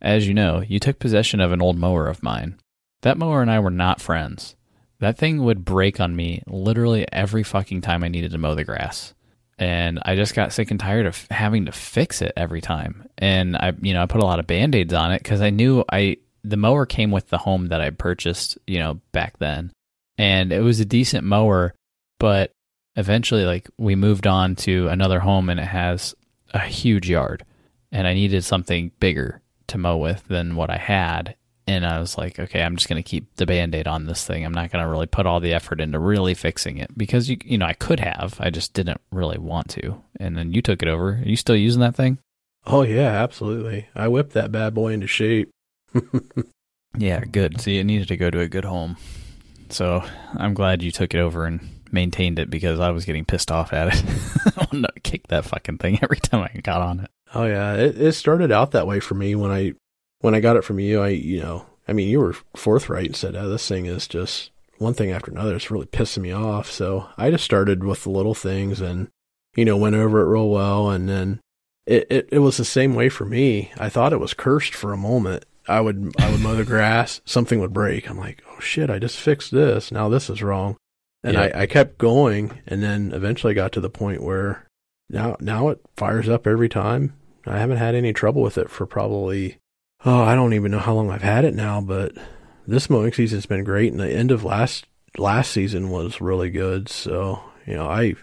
as 0.00 0.26
you 0.26 0.34
know 0.34 0.62
you 0.66 0.78
took 0.78 0.98
possession 0.98 1.40
of 1.40 1.52
an 1.52 1.62
old 1.62 1.78
mower 1.78 2.06
of 2.06 2.22
mine. 2.22 2.58
That 3.02 3.18
mower 3.18 3.42
and 3.42 3.50
I 3.50 3.60
were 3.60 3.70
not 3.70 4.00
friends. 4.00 4.56
That 5.00 5.16
thing 5.16 5.44
would 5.44 5.64
break 5.64 6.00
on 6.00 6.16
me 6.16 6.42
literally 6.46 7.06
every 7.12 7.44
fucking 7.44 7.82
time 7.82 8.02
I 8.02 8.08
needed 8.08 8.32
to 8.32 8.38
mow 8.38 8.54
the 8.54 8.64
grass. 8.64 9.14
And 9.58 9.98
I 10.04 10.14
just 10.14 10.34
got 10.34 10.52
sick 10.52 10.70
and 10.70 10.78
tired 10.78 11.06
of 11.06 11.26
having 11.30 11.66
to 11.66 11.72
fix 11.72 12.22
it 12.22 12.32
every 12.36 12.60
time. 12.60 13.08
And 13.18 13.56
I, 13.56 13.72
you 13.80 13.92
know, 13.92 14.02
I 14.02 14.06
put 14.06 14.22
a 14.22 14.26
lot 14.26 14.38
of 14.38 14.46
band-aids 14.46 14.92
on 14.92 15.12
it 15.12 15.22
because 15.22 15.40
I 15.40 15.50
knew 15.50 15.84
I 15.90 16.18
the 16.44 16.56
mower 16.56 16.86
came 16.86 17.10
with 17.10 17.28
the 17.28 17.38
home 17.38 17.66
that 17.66 17.80
I 17.80 17.90
purchased, 17.90 18.58
you 18.66 18.78
know, 18.78 19.00
back 19.12 19.38
then, 19.38 19.72
and 20.16 20.52
it 20.52 20.60
was 20.60 20.80
a 20.80 20.84
decent 20.84 21.24
mower, 21.24 21.74
but 22.18 22.52
eventually, 22.96 23.44
like 23.44 23.68
we 23.76 23.96
moved 23.96 24.26
on 24.26 24.56
to 24.56 24.88
another 24.88 25.20
home, 25.20 25.48
and 25.48 25.58
it 25.60 25.66
has 25.66 26.14
a 26.54 26.60
huge 26.60 27.10
yard, 27.10 27.44
and 27.90 28.06
I 28.06 28.14
needed 28.14 28.44
something 28.44 28.92
bigger 29.00 29.42
to 29.68 29.78
mow 29.78 29.96
with 29.96 30.26
than 30.28 30.56
what 30.56 30.70
I 30.70 30.76
had. 30.76 31.36
And 31.66 31.84
I 31.84 32.00
was 32.00 32.16
like, 32.16 32.38
okay, 32.38 32.62
I'm 32.62 32.76
just 32.76 32.88
going 32.88 33.02
to 33.02 33.08
keep 33.08 33.36
the 33.36 33.44
band 33.44 33.74
aid 33.74 33.86
on 33.86 34.06
this 34.06 34.26
thing. 34.26 34.44
I'm 34.44 34.54
not 34.54 34.70
going 34.70 34.82
to 34.82 34.90
really 34.90 35.06
put 35.06 35.26
all 35.26 35.38
the 35.38 35.52
effort 35.52 35.80
into 35.80 35.98
really 35.98 36.32
fixing 36.32 36.78
it 36.78 36.96
because 36.96 37.28
you, 37.28 37.36
you 37.44 37.58
know, 37.58 37.66
I 37.66 37.74
could 37.74 38.00
have, 38.00 38.36
I 38.40 38.48
just 38.48 38.72
didn't 38.72 39.00
really 39.12 39.38
want 39.38 39.68
to. 39.70 40.02
And 40.18 40.36
then 40.36 40.52
you 40.52 40.62
took 40.62 40.82
it 40.82 40.88
over. 40.88 41.10
Are 41.16 41.22
you 41.28 41.36
still 41.36 41.56
using 41.56 41.80
that 41.82 41.94
thing? 41.94 42.18
Oh 42.66 42.82
yeah, 42.82 43.22
absolutely. 43.22 43.88
I 43.94 44.08
whipped 44.08 44.32
that 44.32 44.50
bad 44.50 44.72
boy 44.74 44.92
into 44.92 45.06
shape. 45.06 45.50
Yeah, 46.96 47.20
good. 47.24 47.60
See, 47.60 47.78
it 47.78 47.84
needed 47.84 48.08
to 48.08 48.16
go 48.16 48.30
to 48.30 48.40
a 48.40 48.48
good 48.48 48.64
home. 48.64 48.96
So 49.70 50.02
I'm 50.34 50.54
glad 50.54 50.82
you 50.82 50.90
took 50.90 51.14
it 51.14 51.18
over 51.18 51.44
and 51.44 51.60
maintained 51.92 52.38
it 52.38 52.50
because 52.50 52.80
I 52.80 52.90
was 52.90 53.04
getting 53.04 53.24
pissed 53.24 53.50
off 53.50 53.72
at 53.72 53.94
it. 53.94 54.04
I 54.56 54.66
wanted 54.72 54.88
to 54.94 55.00
kick 55.00 55.28
that 55.28 55.44
fucking 55.44 55.78
thing 55.78 55.98
every 56.02 56.16
time 56.16 56.42
I 56.42 56.60
got 56.60 56.80
on 56.80 57.00
it. 57.00 57.10
Oh 57.34 57.44
yeah, 57.44 57.74
it, 57.74 58.00
it 58.00 58.12
started 58.12 58.50
out 58.52 58.70
that 58.72 58.86
way 58.86 59.00
for 59.00 59.14
me 59.14 59.34
when 59.34 59.50
I 59.50 59.74
when 60.20 60.34
I 60.34 60.40
got 60.40 60.56
it 60.56 60.64
from 60.64 60.78
you. 60.80 61.00
I 61.02 61.08
you 61.08 61.40
know, 61.40 61.66
I 61.86 61.92
mean, 61.92 62.08
you 62.08 62.20
were 62.20 62.34
forthright 62.56 63.06
and 63.06 63.16
said, 63.16 63.36
"Oh, 63.36 63.48
this 63.48 63.66
thing 63.68 63.86
is 63.86 64.06
just 64.08 64.50
one 64.78 64.94
thing 64.94 65.10
after 65.10 65.30
another. 65.30 65.54
It's 65.56 65.70
really 65.70 65.86
pissing 65.86 66.22
me 66.22 66.32
off." 66.32 66.70
So 66.70 67.08
I 67.16 67.30
just 67.30 67.44
started 67.44 67.84
with 67.84 68.04
the 68.04 68.10
little 68.10 68.34
things 68.34 68.80
and 68.80 69.08
you 69.56 69.64
know 69.64 69.76
went 69.76 69.96
over 69.96 70.20
it 70.20 70.30
real 70.32 70.48
well, 70.48 70.90
and 70.90 71.08
then 71.08 71.40
it 71.86 72.06
it, 72.10 72.28
it 72.32 72.38
was 72.38 72.56
the 72.56 72.64
same 72.64 72.94
way 72.94 73.08
for 73.08 73.24
me. 73.24 73.72
I 73.78 73.88
thought 73.88 74.12
it 74.12 74.20
was 74.20 74.34
cursed 74.34 74.74
for 74.74 74.92
a 74.92 74.98
moment. 74.98 75.44
I 75.68 75.80
would 75.82 76.14
I 76.18 76.30
would 76.30 76.40
mow 76.40 76.54
the 76.54 76.64
grass, 76.66 77.20
something 77.26 77.60
would 77.60 77.74
break. 77.74 78.08
I'm 78.08 78.18
like, 78.18 78.42
oh 78.50 78.60
shit, 78.60 78.88
I 78.88 78.98
just 78.98 79.18
fixed 79.20 79.50
this. 79.52 79.92
Now 79.92 80.08
this 80.08 80.30
is 80.30 80.42
wrong. 80.42 80.76
And 81.22 81.34
Yeah. 81.34 81.50
I, 81.54 81.62
I 81.62 81.66
kept 81.66 81.98
going 81.98 82.60
and 82.66 82.82
then 82.82 83.12
eventually 83.12 83.52
got 83.52 83.72
to 83.72 83.80
the 83.80 83.90
point 83.90 84.22
where 84.22 84.66
now 85.10 85.36
now 85.40 85.68
it 85.68 85.80
fires 85.96 86.28
up 86.28 86.46
every 86.46 86.68
time. 86.70 87.12
I 87.46 87.58
haven't 87.58 87.78
had 87.78 87.94
any 87.94 88.12
trouble 88.12 88.42
with 88.42 88.58
it 88.58 88.70
for 88.70 88.86
probably 88.86 89.58
oh, 90.04 90.22
I 90.22 90.34
don't 90.34 90.54
even 90.54 90.70
know 90.70 90.78
how 90.78 90.94
long 90.94 91.10
I've 91.10 91.22
had 91.22 91.44
it 91.44 91.54
now, 91.54 91.80
but 91.80 92.12
this 92.66 92.88
mowing 92.90 93.12
season's 93.12 93.46
been 93.46 93.64
great 93.64 93.90
and 93.92 94.00
the 94.00 94.10
end 94.10 94.30
of 94.30 94.44
last 94.44 94.86
last 95.16 95.50
season 95.50 95.90
was 95.90 96.20
really 96.20 96.50
good. 96.50 96.88
So, 96.88 97.42
you 97.66 97.74
know, 97.74 97.88
I 97.88 98.14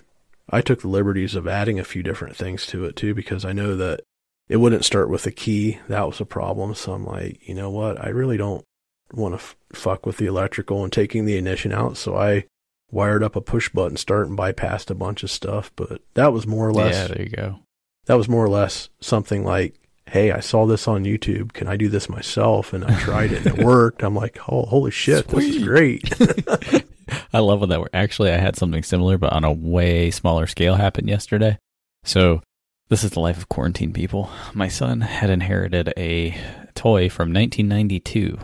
I 0.49 0.61
took 0.61 0.81
the 0.81 0.87
liberties 0.87 1.35
of 1.35 1.47
adding 1.47 1.79
a 1.79 1.83
few 1.83 2.03
different 2.03 2.35
things 2.35 2.65
to 2.67 2.85
it 2.85 2.95
too 2.95 3.13
because 3.13 3.43
I 3.45 3.51
know 3.53 3.75
that 3.75 4.01
it 4.47 4.57
wouldn't 4.57 4.85
start 4.85 5.09
with 5.09 5.25
a 5.25 5.31
key. 5.31 5.79
That 5.87 6.05
was 6.05 6.21
a 6.21 6.25
problem. 6.25 6.75
So 6.75 6.93
I'm 6.93 7.05
like, 7.05 7.47
you 7.47 7.55
know 7.55 7.71
what? 7.71 8.03
I 8.03 8.09
really 8.09 8.37
don't 8.37 8.63
want 9.11 9.33
to 9.33 9.37
f- 9.37 9.55
fuck 9.73 10.05
with 10.05 10.17
the 10.17 10.27
electrical 10.27 10.83
and 10.83 10.93
taking 10.93 11.25
the 11.25 11.35
ignition 11.35 11.71
out. 11.71 11.97
So 11.97 12.15
I 12.15 12.45
wired 12.91 13.23
up 13.23 13.35
a 13.35 13.41
push 13.41 13.69
button 13.69 13.97
start 13.97 14.27
and 14.27 14.37
bypassed 14.37 14.91
a 14.91 14.95
bunch 14.95 15.23
of 15.23 15.31
stuff. 15.31 15.71
But 15.75 16.01
that 16.13 16.31
was 16.31 16.45
more 16.45 16.67
or 16.67 16.73
less, 16.73 16.93
Yeah, 16.93 17.07
there 17.07 17.23
you 17.23 17.29
go. 17.29 17.59
That 18.05 18.15
was 18.15 18.29
more 18.29 18.43
or 18.43 18.49
less 18.49 18.89
something 18.99 19.43
like, 19.43 19.79
Hey, 20.07 20.31
I 20.31 20.39
saw 20.39 20.65
this 20.67 20.87
on 20.87 21.03
YouTube. 21.03 21.53
Can 21.53 21.67
I 21.67 21.77
do 21.77 21.89
this 21.89 22.07
myself? 22.07 22.73
And 22.73 22.85
I 22.85 22.99
tried 22.99 23.31
it 23.31 23.45
and 23.45 23.57
it 23.59 23.65
worked. 23.65 24.03
I'm 24.03 24.15
like, 24.15 24.37
Oh, 24.47 24.63
holy 24.63 24.91
shit. 24.91 25.27
This 25.27 25.45
is 25.45 25.63
great. 25.63 26.13
I 27.33 27.39
love 27.39 27.59
when 27.59 27.69
that 27.69 27.79
worked. 27.79 27.95
Actually, 27.95 28.31
I 28.31 28.37
had 28.37 28.55
something 28.55 28.83
similar, 28.83 29.17
but 29.17 29.33
on 29.33 29.43
a 29.43 29.51
way 29.51 30.11
smaller 30.11 30.47
scale 30.47 30.75
happen 30.75 31.07
yesterday. 31.07 31.57
So, 32.03 32.41
this 32.89 33.03
is 33.03 33.11
the 33.11 33.19
life 33.19 33.37
of 33.37 33.49
quarantine 33.49 33.93
people. 33.93 34.29
My 34.53 34.67
son 34.67 35.01
had 35.01 35.31
inherited 35.31 35.91
a 35.97 36.37
toy 36.75 37.09
from 37.09 37.33
1992 37.33 38.37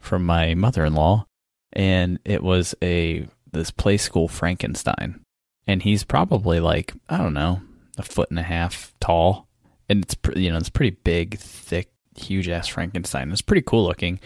from 0.00 0.24
my 0.24 0.54
mother-in-law, 0.54 1.26
and 1.74 2.18
it 2.24 2.42
was 2.42 2.74
a 2.82 3.28
this 3.52 3.70
play 3.70 3.98
school 3.98 4.28
Frankenstein. 4.28 5.20
And 5.66 5.82
he's 5.82 6.04
probably 6.04 6.58
like 6.58 6.94
I 7.08 7.18
don't 7.18 7.34
know, 7.34 7.60
a 7.98 8.02
foot 8.02 8.30
and 8.30 8.38
a 8.38 8.42
half 8.42 8.94
tall, 9.00 9.48
and 9.88 10.04
it's 10.04 10.16
you 10.36 10.50
know 10.50 10.58
it's 10.58 10.68
pretty 10.68 10.96
big, 11.04 11.38
thick, 11.38 11.90
huge 12.16 12.48
ass 12.48 12.68
Frankenstein. 12.68 13.30
It's 13.30 13.42
pretty 13.42 13.62
cool 13.62 13.84
looking, 13.84 14.20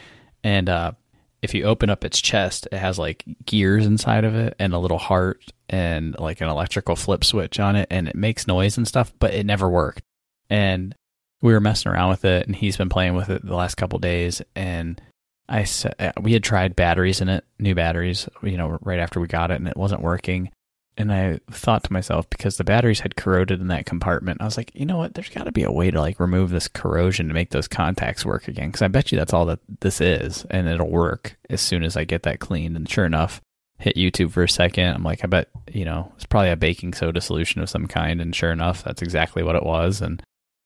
and 0.45 0.69
uh, 0.69 0.93
if 1.43 1.55
you 1.55 1.65
open 1.65 1.91
up 1.91 2.05
its 2.05 2.21
chest, 2.21 2.67
it 2.73 2.79
has 2.79 2.99
like 2.99 3.25
gears 3.45 3.87
inside 3.87 4.25
of 4.25 4.35
it 4.35 4.55
and 4.59 4.73
a 4.73 4.79
little 4.79 4.99
heart 4.99 5.43
and 5.69 6.19
like 6.19 6.41
an 6.41 6.49
electrical 6.49 6.97
flip 6.97 7.25
switch 7.25 7.61
on 7.61 7.77
it, 7.77 7.89
and 7.91 8.09
it 8.09 8.17
makes 8.17 8.47
noise 8.47 8.77
and 8.77 8.87
stuff, 8.87 9.13
but 9.19 9.35
it 9.35 9.47
never 9.47 9.69
worked. 9.69 10.03
And 10.49 10.95
we 11.43 11.53
were 11.53 11.61
messing 11.61 11.93
around 11.93 12.11
with 12.11 12.25
it, 12.25 12.47
and 12.47 12.57
he's 12.57 12.77
been 12.77 12.89
playing 12.89 13.15
with 13.15 13.29
it 13.29 13.45
the 13.45 13.55
last 13.55 13.77
couple 13.77 13.99
days, 13.99 14.43
and 14.55 15.01
I 15.49 15.65
said 15.65 15.95
we 16.21 16.33
had 16.33 16.43
tried 16.43 16.77
batteries 16.77 17.21
in 17.21 17.29
it, 17.29 17.45
new 17.59 17.75
batteries, 17.75 18.29
you 18.43 18.57
know, 18.57 18.79
right 18.81 18.99
after 18.99 19.21
we 19.21 19.29
got 19.29 19.51
it, 19.51 19.57
and 19.57 19.69
it 19.69 19.77
wasn't 19.77 20.03
working. 20.03 20.51
And 20.99 21.13
I 21.13 21.41
thought 21.51 21.85
to 21.85 21.93
myself, 21.93 22.29
because 22.31 22.57
the 22.57 22.65
batteries 22.65 23.01
had 23.01 23.17
corroded 23.17 23.61
in 23.61 23.69
that 23.69 23.85
compartment, 23.85 24.41
I 24.41 24.47
was 24.47 24.57
like, 24.57 24.71
you 24.75 24.87
know 24.87 24.97
what? 24.97 25.13
There's 25.13 25.29
got 25.29 25.45
to 25.45 25.53
be 25.53 25.63
a 25.63 25.71
way 25.71 25.91
to 25.91 26.01
like 26.01 26.19
remove 26.19 26.49
this 26.49 26.69
corrosion 26.69 27.29
to 27.29 27.35
make 27.35 27.51
those 27.51 27.69
contacts 27.69 28.25
work 28.25 28.49
again. 28.49 28.69
Because 28.69 28.81
I 28.81 28.89
bet 28.89 29.13
you 29.13 29.19
that's 29.19 29.35
all 29.35 29.45
that 29.47 29.59
this 29.81 30.01
is, 30.01 30.47
and 30.51 30.67
it'll 30.67 30.89
work 30.89 31.37
as 31.51 31.61
soon 31.61 31.85
as 31.85 31.99
I 31.99 32.05
get 32.05 32.23
that 32.23 32.41
cleaned. 32.41 32.77
And 32.77 32.89
sure 32.89 33.05
enough, 33.05 33.43
hit 33.79 33.97
YouTube 33.97 34.31
for 34.31 34.43
a 34.43 34.49
second. 34.49 34.95
I'm 34.95 35.03
like, 35.03 35.23
I 35.23 35.27
bet 35.27 35.51
you 35.71 35.85
know 35.85 36.13
it's 36.17 36.25
probably 36.25 36.51
a 36.51 36.57
baking 36.57 36.95
soda 36.95 37.21
solution 37.21 37.61
of 37.61 37.69
some 37.69 37.87
kind. 37.87 38.23
And 38.23 38.35
sure 38.35 38.53
enough, 38.53 38.83
that's 38.83 39.03
exactly 39.03 39.43
what 39.43 39.57
it 39.57 39.65
was. 39.65 40.01
And 40.01 40.23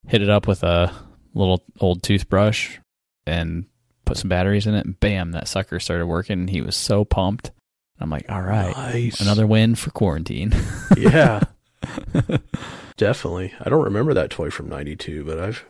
hit 0.07 0.22
it 0.22 0.31
up 0.31 0.47
with 0.47 0.62
a 0.62 0.93
little 1.35 1.64
old 1.81 2.05
toothbrush 2.05 2.78
and 3.26 3.66
put 4.05 4.16
some 4.16 4.28
batteries 4.28 4.68
in 4.68 4.74
it. 4.74 4.87
And 4.87 5.01
bam, 5.01 5.33
that 5.33 5.49
sucker 5.49 5.81
started 5.81 6.07
working. 6.07 6.39
And 6.39 6.51
he 6.51 6.61
was 6.61 6.76
so 6.76 7.05
pumped. 7.05 7.51
I'm 8.01 8.11
like, 8.11 8.30
all 8.30 8.40
right, 8.42 8.74
Nice. 8.76 9.20
another 9.20 9.46
win 9.46 9.74
for 9.74 9.90
quarantine. 9.90 10.53
yeah, 10.96 11.40
definitely. 12.96 13.53
I 13.61 13.68
don't 13.68 13.84
remember 13.84 14.14
that 14.14 14.30
toy 14.30 14.51
from 14.51 14.68
'92, 14.68 15.24
but 15.24 15.38
I've 15.38 15.64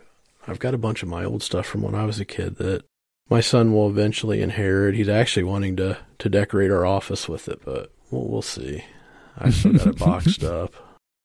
I've 0.47 0.59
got 0.59 0.73
a 0.73 0.77
bunch 0.79 1.03
of 1.03 1.09
my 1.09 1.23
old 1.23 1.43
stuff 1.43 1.65
from 1.65 1.81
when 1.81 1.95
I 1.95 2.05
was 2.05 2.19
a 2.19 2.25
kid 2.25 2.57
that 2.57 2.83
my 3.29 3.41
son 3.41 3.73
will 3.73 3.89
eventually 3.89 4.41
inherit. 4.41 4.95
He's 4.95 5.09
actually 5.09 5.43
wanting 5.43 5.75
to 5.77 5.97
to 6.19 6.29
decorate 6.29 6.71
our 6.71 6.85
office 6.85 7.27
with 7.29 7.47
it, 7.47 7.61
but 7.65 7.91
we'll 8.09 8.27
we'll 8.27 8.41
see. 8.41 8.83
I 9.37 9.49
still 9.49 9.73
got 9.73 9.87
it 9.87 9.97
boxed 9.99 10.43
up. 10.45 10.73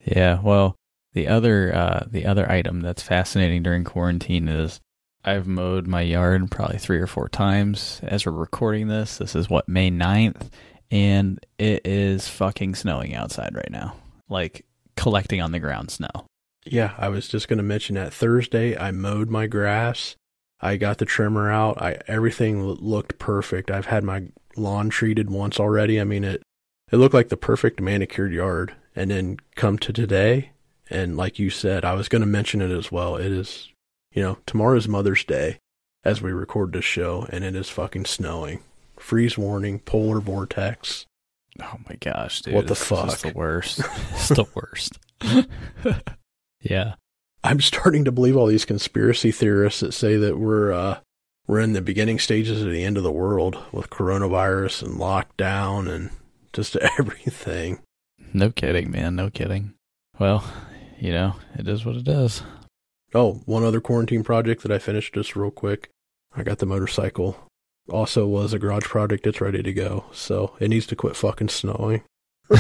Yeah, 0.04 0.40
well, 0.42 0.76
the 1.14 1.28
other 1.28 1.74
uh, 1.74 2.06
the 2.10 2.26
other 2.26 2.50
item 2.50 2.80
that's 2.80 3.02
fascinating 3.02 3.62
during 3.62 3.84
quarantine 3.84 4.48
is 4.48 4.80
I've 5.24 5.46
mowed 5.48 5.86
my 5.88 6.02
yard 6.02 6.48
probably 6.50 6.78
three 6.78 6.98
or 7.00 7.08
four 7.08 7.28
times 7.28 8.00
as 8.04 8.24
we're 8.24 8.32
recording 8.32 8.86
this. 8.86 9.18
This 9.18 9.34
is 9.34 9.50
what 9.50 9.68
May 9.68 9.90
9th 9.90 10.50
and 10.90 11.44
it 11.58 11.86
is 11.86 12.28
fucking 12.28 12.74
snowing 12.74 13.14
outside 13.14 13.54
right 13.54 13.70
now. 13.70 13.94
Like 14.28 14.64
collecting 14.96 15.40
on 15.40 15.52
the 15.52 15.60
ground 15.60 15.90
snow. 15.90 16.26
Yeah, 16.64 16.94
I 16.98 17.08
was 17.08 17.28
just 17.28 17.48
going 17.48 17.58
to 17.58 17.62
mention 17.62 17.94
that 17.94 18.12
Thursday 18.12 18.76
I 18.76 18.90
mowed 18.90 19.30
my 19.30 19.46
grass. 19.46 20.16
I 20.60 20.76
got 20.76 20.98
the 20.98 21.04
trimmer 21.04 21.50
out. 21.50 21.80
I 21.80 21.98
everything 22.06 22.64
looked 22.64 23.18
perfect. 23.18 23.70
I've 23.70 23.86
had 23.86 24.04
my 24.04 24.24
lawn 24.56 24.88
treated 24.88 25.30
once 25.30 25.60
already. 25.60 26.00
I 26.00 26.04
mean 26.04 26.24
it 26.24 26.42
it 26.90 26.96
looked 26.96 27.14
like 27.14 27.28
the 27.28 27.36
perfect 27.36 27.80
manicured 27.80 28.32
yard. 28.32 28.74
And 28.98 29.10
then 29.10 29.38
come 29.56 29.78
to 29.80 29.92
today 29.92 30.52
and 30.88 31.16
like 31.16 31.38
you 31.38 31.50
said, 31.50 31.84
I 31.84 31.92
was 31.92 32.08
going 32.08 32.22
to 32.22 32.26
mention 32.26 32.62
it 32.62 32.70
as 32.70 32.90
well. 32.90 33.16
It 33.16 33.30
is 33.30 33.68
you 34.16 34.22
know, 34.22 34.38
tomorrow's 34.46 34.88
Mother's 34.88 35.24
Day 35.24 35.58
as 36.02 36.22
we 36.22 36.32
record 36.32 36.72
this 36.72 36.86
show, 36.86 37.26
and 37.30 37.44
it 37.44 37.54
is 37.54 37.68
fucking 37.68 38.06
snowing. 38.06 38.60
Freeze 39.06 39.38
warning, 39.38 39.78
polar 39.78 40.18
vortex. 40.18 41.06
Oh 41.62 41.76
my 41.88 41.94
gosh, 42.00 42.42
dude. 42.42 42.54
What 42.54 42.66
the 42.66 42.74
fuck? 42.74 43.16
the 43.18 43.32
worst. 43.36 43.80
it's 44.10 44.30
the 44.30 44.46
worst. 44.52 44.98
yeah. 46.60 46.94
I'm 47.44 47.60
starting 47.60 48.04
to 48.04 48.10
believe 48.10 48.36
all 48.36 48.48
these 48.48 48.64
conspiracy 48.64 49.30
theorists 49.30 49.78
that 49.78 49.94
say 49.94 50.16
that 50.16 50.40
we're 50.40 50.72
uh 50.72 50.98
we're 51.46 51.60
in 51.60 51.72
the 51.72 51.80
beginning 51.80 52.18
stages 52.18 52.62
of 52.62 52.72
the 52.72 52.82
end 52.82 52.96
of 52.96 53.04
the 53.04 53.12
world 53.12 53.56
with 53.70 53.90
coronavirus 53.90 54.82
and 54.82 54.98
lockdown 54.98 55.88
and 55.88 56.10
just 56.52 56.74
everything. 56.98 57.78
No 58.34 58.50
kidding, 58.50 58.90
man. 58.90 59.14
No 59.14 59.30
kidding. 59.30 59.74
Well, 60.18 60.42
you 60.98 61.12
know, 61.12 61.36
it 61.56 61.68
is 61.68 61.86
what 61.86 61.94
it 61.94 62.08
is. 62.08 62.42
Oh, 63.14 63.34
one 63.44 63.62
other 63.62 63.80
quarantine 63.80 64.24
project 64.24 64.64
that 64.64 64.72
I 64.72 64.80
finished 64.80 65.14
just 65.14 65.36
real 65.36 65.52
quick. 65.52 65.90
I 66.34 66.42
got 66.42 66.58
the 66.58 66.66
motorcycle. 66.66 67.45
Also 67.88 68.26
was 68.26 68.52
a 68.52 68.58
garage 68.58 68.84
project. 68.84 69.26
It's 69.26 69.40
ready 69.40 69.62
to 69.62 69.72
go. 69.72 70.06
So 70.12 70.56
it 70.58 70.68
needs 70.68 70.86
to 70.86 70.96
quit 70.96 71.16
fucking 71.16 71.48
snowing. 71.48 72.02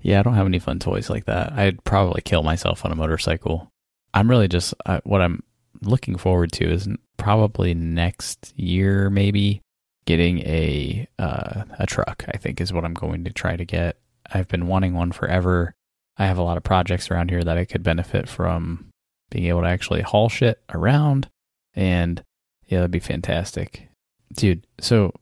yeah, 0.00 0.20
I 0.20 0.22
don't 0.22 0.34
have 0.34 0.46
any 0.46 0.58
fun 0.58 0.78
toys 0.78 1.10
like 1.10 1.26
that. 1.26 1.52
I'd 1.52 1.84
probably 1.84 2.22
kill 2.22 2.42
myself 2.42 2.84
on 2.84 2.92
a 2.92 2.96
motorcycle. 2.96 3.70
I'm 4.14 4.28
really 4.28 4.48
just, 4.48 4.74
what 5.04 5.20
I'm 5.20 5.42
looking 5.82 6.16
forward 6.16 6.52
to 6.52 6.70
is 6.70 6.88
probably 7.16 7.74
next 7.74 8.52
year, 8.56 9.10
maybe 9.10 9.62
getting 10.06 10.40
a, 10.40 11.06
uh, 11.18 11.64
a 11.78 11.86
truck, 11.86 12.24
I 12.28 12.38
think 12.38 12.60
is 12.60 12.72
what 12.72 12.84
I'm 12.84 12.94
going 12.94 13.24
to 13.24 13.32
try 13.32 13.56
to 13.56 13.64
get. 13.64 13.98
I've 14.32 14.48
been 14.48 14.66
wanting 14.66 14.94
one 14.94 15.12
forever. 15.12 15.74
I 16.16 16.26
have 16.26 16.38
a 16.38 16.42
lot 16.42 16.56
of 16.56 16.62
projects 16.62 17.10
around 17.10 17.30
here 17.30 17.44
that 17.44 17.58
I 17.58 17.64
could 17.64 17.82
benefit 17.82 18.28
from 18.28 18.90
being 19.30 19.46
able 19.46 19.62
to 19.62 19.68
actually 19.68 20.02
haul 20.02 20.28
shit 20.28 20.60
around. 20.70 21.28
And 21.74 22.22
yeah, 22.70 22.78
that'd 22.78 22.90
be 22.92 23.00
fantastic. 23.00 23.88
Dude, 24.32 24.64
so 24.80 25.12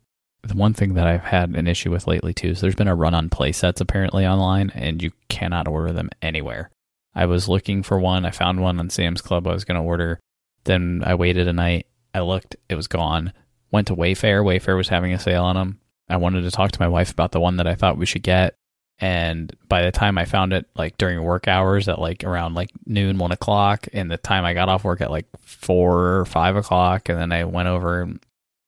the 0.43 0.55
one 0.55 0.75
thing 0.75 0.95
that 0.95 1.07
I've 1.07 1.23
had 1.23 1.51
an 1.51 1.67
issue 1.67 1.91
with 1.91 2.07
lately 2.07 2.35
too 2.35 2.49
is 2.49 2.61
there's 2.61 2.75
been 2.75 2.89
a 2.89 2.95
run 2.95 3.15
on 3.15 3.31
play 3.31 3.53
sets 3.53 3.81
apparently 3.81 4.27
online 4.27 4.71
and 4.75 5.03
you 5.03 5.11
cannot 5.29 5.67
order 5.67 5.93
them 5.93 6.11
anywhere. 6.21 6.71
I 7.15 7.25
was 7.25 7.49
looking 7.49 7.83
for 7.83 7.99
one. 7.99 8.27
I 8.27 8.31
found 8.31 8.61
one 8.61 8.79
on 8.79 8.91
Sam's 8.91 9.23
Club 9.23 9.47
I 9.47 9.55
was 9.55 9.65
going 9.65 9.81
to 9.81 9.87
order. 9.87 10.21
Then 10.65 11.03
I 11.05 11.15
waited 11.15 11.49
a 11.49 11.53
night. 11.55 11.87
I 12.15 12.21
looked, 12.21 12.55
it 12.69 12.75
was 12.75 12.87
gone. 12.87 13.33
Went 13.73 13.87
to 13.89 13.97
Wayfair. 13.97 14.45
Wayfair 14.45 14.77
was 14.77 14.89
having 14.89 15.15
a 15.15 15.19
sale 15.19 15.45
on 15.45 15.57
them. 15.57 15.81
I 16.09 16.19
wanted 16.19 16.43
to 16.43 16.51
talk 16.51 16.71
to 16.73 16.81
my 16.81 16.89
wife 16.89 17.11
about 17.11 17.33
the 17.33 17.41
one 17.41 17.57
that 17.57 17.67
I 17.67 17.75
thought 17.75 17.99
we 17.99 18.07
should 18.07 18.23
get. 18.23 18.55
And 19.01 19.55
by 19.69 19.83
the 19.83 19.93
time 19.93 20.19
I 20.19 20.25
found 20.25 20.53
it, 20.53 20.67
like 20.75 20.99
during 20.99 21.23
work 21.23 21.47
hours 21.47 21.89
at 21.89 22.01
like 22.01 22.25
around 22.25 22.55
like 22.55 22.71
noon, 22.85 23.19
one 23.19 23.31
o'clock, 23.31 23.87
and 23.93 24.11
the 24.11 24.17
time 24.17 24.45
I 24.45 24.55
got 24.55 24.69
off 24.69 24.85
work 24.85 25.01
at 25.01 25.11
like 25.11 25.27
four 25.39 26.19
or 26.19 26.25
five 26.25 26.57
o'clock, 26.57 27.09
and 27.09 27.19
then 27.19 27.31
I 27.31 27.45
went 27.45 27.69
over 27.69 28.03
and 28.03 28.21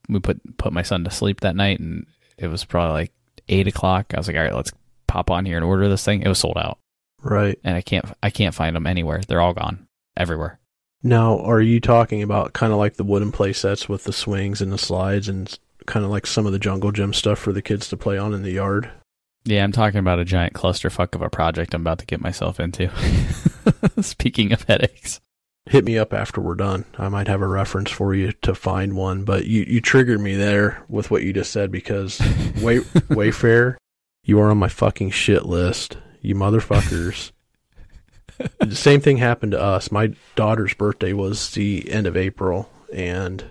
we 0.08 0.20
put 0.20 0.56
put 0.56 0.72
my 0.72 0.82
son 0.82 1.04
to 1.04 1.10
sleep 1.10 1.40
that 1.40 1.56
night, 1.56 1.80
and 1.80 2.06
it 2.38 2.46
was 2.46 2.64
probably 2.64 2.92
like 2.92 3.12
eight 3.48 3.66
o'clock. 3.66 4.14
I 4.14 4.18
was 4.18 4.28
like, 4.28 4.36
all 4.36 4.42
right, 4.42 4.54
let's 4.54 4.72
pop 5.08 5.30
on 5.30 5.44
here 5.44 5.56
and 5.56 5.64
order 5.64 5.88
this 5.88 6.04
thing. 6.04 6.22
It 6.22 6.28
was 6.28 6.38
sold 6.38 6.58
out, 6.58 6.78
right? 7.22 7.58
And 7.64 7.74
I 7.74 7.82
can't 7.82 8.04
I 8.22 8.30
can't 8.30 8.54
find 8.54 8.76
them 8.76 8.86
anywhere. 8.86 9.22
They're 9.26 9.40
all 9.40 9.54
gone 9.54 9.88
everywhere. 10.16 10.60
Now, 11.02 11.40
are 11.40 11.62
you 11.62 11.80
talking 11.80 12.22
about 12.22 12.52
kind 12.52 12.72
of 12.72 12.78
like 12.78 12.94
the 12.94 13.04
wooden 13.04 13.32
play 13.32 13.52
sets 13.52 13.88
with 13.88 14.04
the 14.04 14.12
swings 14.12 14.60
and 14.60 14.70
the 14.70 14.78
slides 14.78 15.28
and 15.28 15.58
kind 15.86 16.04
of 16.04 16.10
like 16.10 16.26
some 16.26 16.46
of 16.46 16.52
the 16.52 16.58
jungle 16.58 16.92
gym 16.92 17.14
stuff 17.14 17.38
for 17.38 17.52
the 17.52 17.62
kids 17.62 17.88
to 17.88 17.96
play 17.96 18.18
on 18.18 18.34
in 18.34 18.42
the 18.42 18.52
yard? 18.52 18.90
Yeah, 19.44 19.64
I'm 19.64 19.72
talking 19.72 20.00
about 20.00 20.18
a 20.18 20.24
giant 20.24 20.52
clusterfuck 20.52 21.14
of 21.14 21.22
a 21.22 21.30
project 21.30 21.74
I'm 21.74 21.80
about 21.80 21.98
to 22.00 22.06
get 22.06 22.20
myself 22.20 22.60
into. 22.60 22.90
Speaking 24.02 24.52
of 24.52 24.62
headaches. 24.64 25.20
Hit 25.66 25.84
me 25.84 25.98
up 25.98 26.12
after 26.12 26.40
we're 26.40 26.54
done. 26.54 26.84
I 26.98 27.08
might 27.08 27.28
have 27.28 27.42
a 27.42 27.46
reference 27.46 27.90
for 27.90 28.14
you 28.14 28.32
to 28.42 28.54
find 28.54 28.96
one, 28.96 29.24
but 29.24 29.46
you, 29.46 29.62
you 29.62 29.80
triggered 29.80 30.20
me 30.20 30.34
there 30.34 30.82
with 30.88 31.10
what 31.10 31.22
you 31.22 31.32
just 31.32 31.52
said 31.52 31.70
because 31.70 32.18
Way, 32.60 32.80
Wayfair, 33.08 33.76
you 34.24 34.40
are 34.40 34.50
on 34.50 34.58
my 34.58 34.68
fucking 34.68 35.10
shit 35.10 35.46
list, 35.46 35.96
you 36.20 36.34
motherfuckers. 36.34 37.32
the 38.58 38.76
same 38.76 39.00
thing 39.00 39.18
happened 39.18 39.52
to 39.52 39.62
us. 39.62 39.92
My 39.92 40.12
daughter's 40.34 40.74
birthday 40.74 41.12
was 41.12 41.50
the 41.52 41.90
end 41.90 42.06
of 42.06 42.16
April, 42.16 42.70
and 42.92 43.44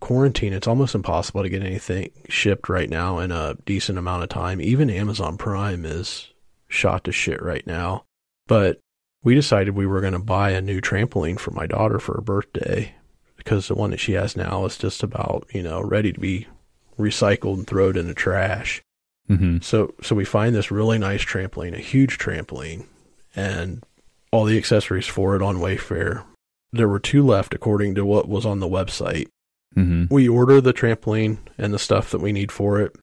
quarantine, 0.00 0.52
it's 0.52 0.66
almost 0.66 0.94
impossible 0.94 1.42
to 1.42 1.48
get 1.48 1.62
anything 1.62 2.10
shipped 2.28 2.68
right 2.68 2.90
now 2.90 3.18
in 3.18 3.30
a 3.30 3.56
decent 3.66 3.98
amount 3.98 4.22
of 4.22 4.28
time. 4.28 4.60
Even 4.60 4.90
Amazon 4.90 5.36
Prime 5.36 5.84
is 5.84 6.32
shot 6.68 7.04
to 7.04 7.12
shit 7.12 7.42
right 7.42 7.66
now. 7.66 8.04
But 8.46 8.80
we 9.22 9.34
decided 9.34 9.74
we 9.74 9.86
were 9.86 10.00
going 10.00 10.14
to 10.14 10.18
buy 10.18 10.50
a 10.50 10.60
new 10.60 10.80
trampoline 10.80 11.38
for 11.38 11.50
my 11.50 11.66
daughter 11.66 11.98
for 11.98 12.14
her 12.14 12.20
birthday 12.20 12.94
because 13.36 13.68
the 13.68 13.74
one 13.74 13.90
that 13.90 14.00
she 14.00 14.12
has 14.12 14.36
now 14.36 14.64
is 14.64 14.76
just 14.76 15.02
about, 15.02 15.46
you 15.52 15.62
know, 15.62 15.80
ready 15.80 16.12
to 16.12 16.20
be 16.20 16.46
recycled 16.98 17.54
and 17.54 17.66
thrown 17.66 17.96
in 17.96 18.06
the 18.06 18.14
trash. 18.14 18.82
Mm-hmm. 19.28 19.58
So, 19.62 19.94
so 20.02 20.14
we 20.14 20.24
find 20.24 20.54
this 20.54 20.70
really 20.70 20.98
nice 20.98 21.24
trampoline, 21.24 21.74
a 21.74 21.78
huge 21.78 22.18
trampoline, 22.18 22.86
and 23.36 23.84
all 24.32 24.44
the 24.44 24.58
accessories 24.58 25.06
for 25.06 25.36
it 25.36 25.42
on 25.42 25.56
Wayfair. 25.56 26.24
There 26.72 26.88
were 26.88 27.00
two 27.00 27.24
left 27.24 27.54
according 27.54 27.94
to 27.96 28.04
what 28.04 28.28
was 28.28 28.46
on 28.46 28.60
the 28.60 28.68
website. 28.68 29.28
Mm-hmm. 29.76 30.12
We 30.12 30.28
order 30.28 30.60
the 30.60 30.72
trampoline 30.72 31.38
and 31.56 31.72
the 31.72 31.78
stuff 31.78 32.10
that 32.10 32.20
we 32.20 32.32
need 32.32 32.50
for 32.50 32.80
it. 32.80 32.96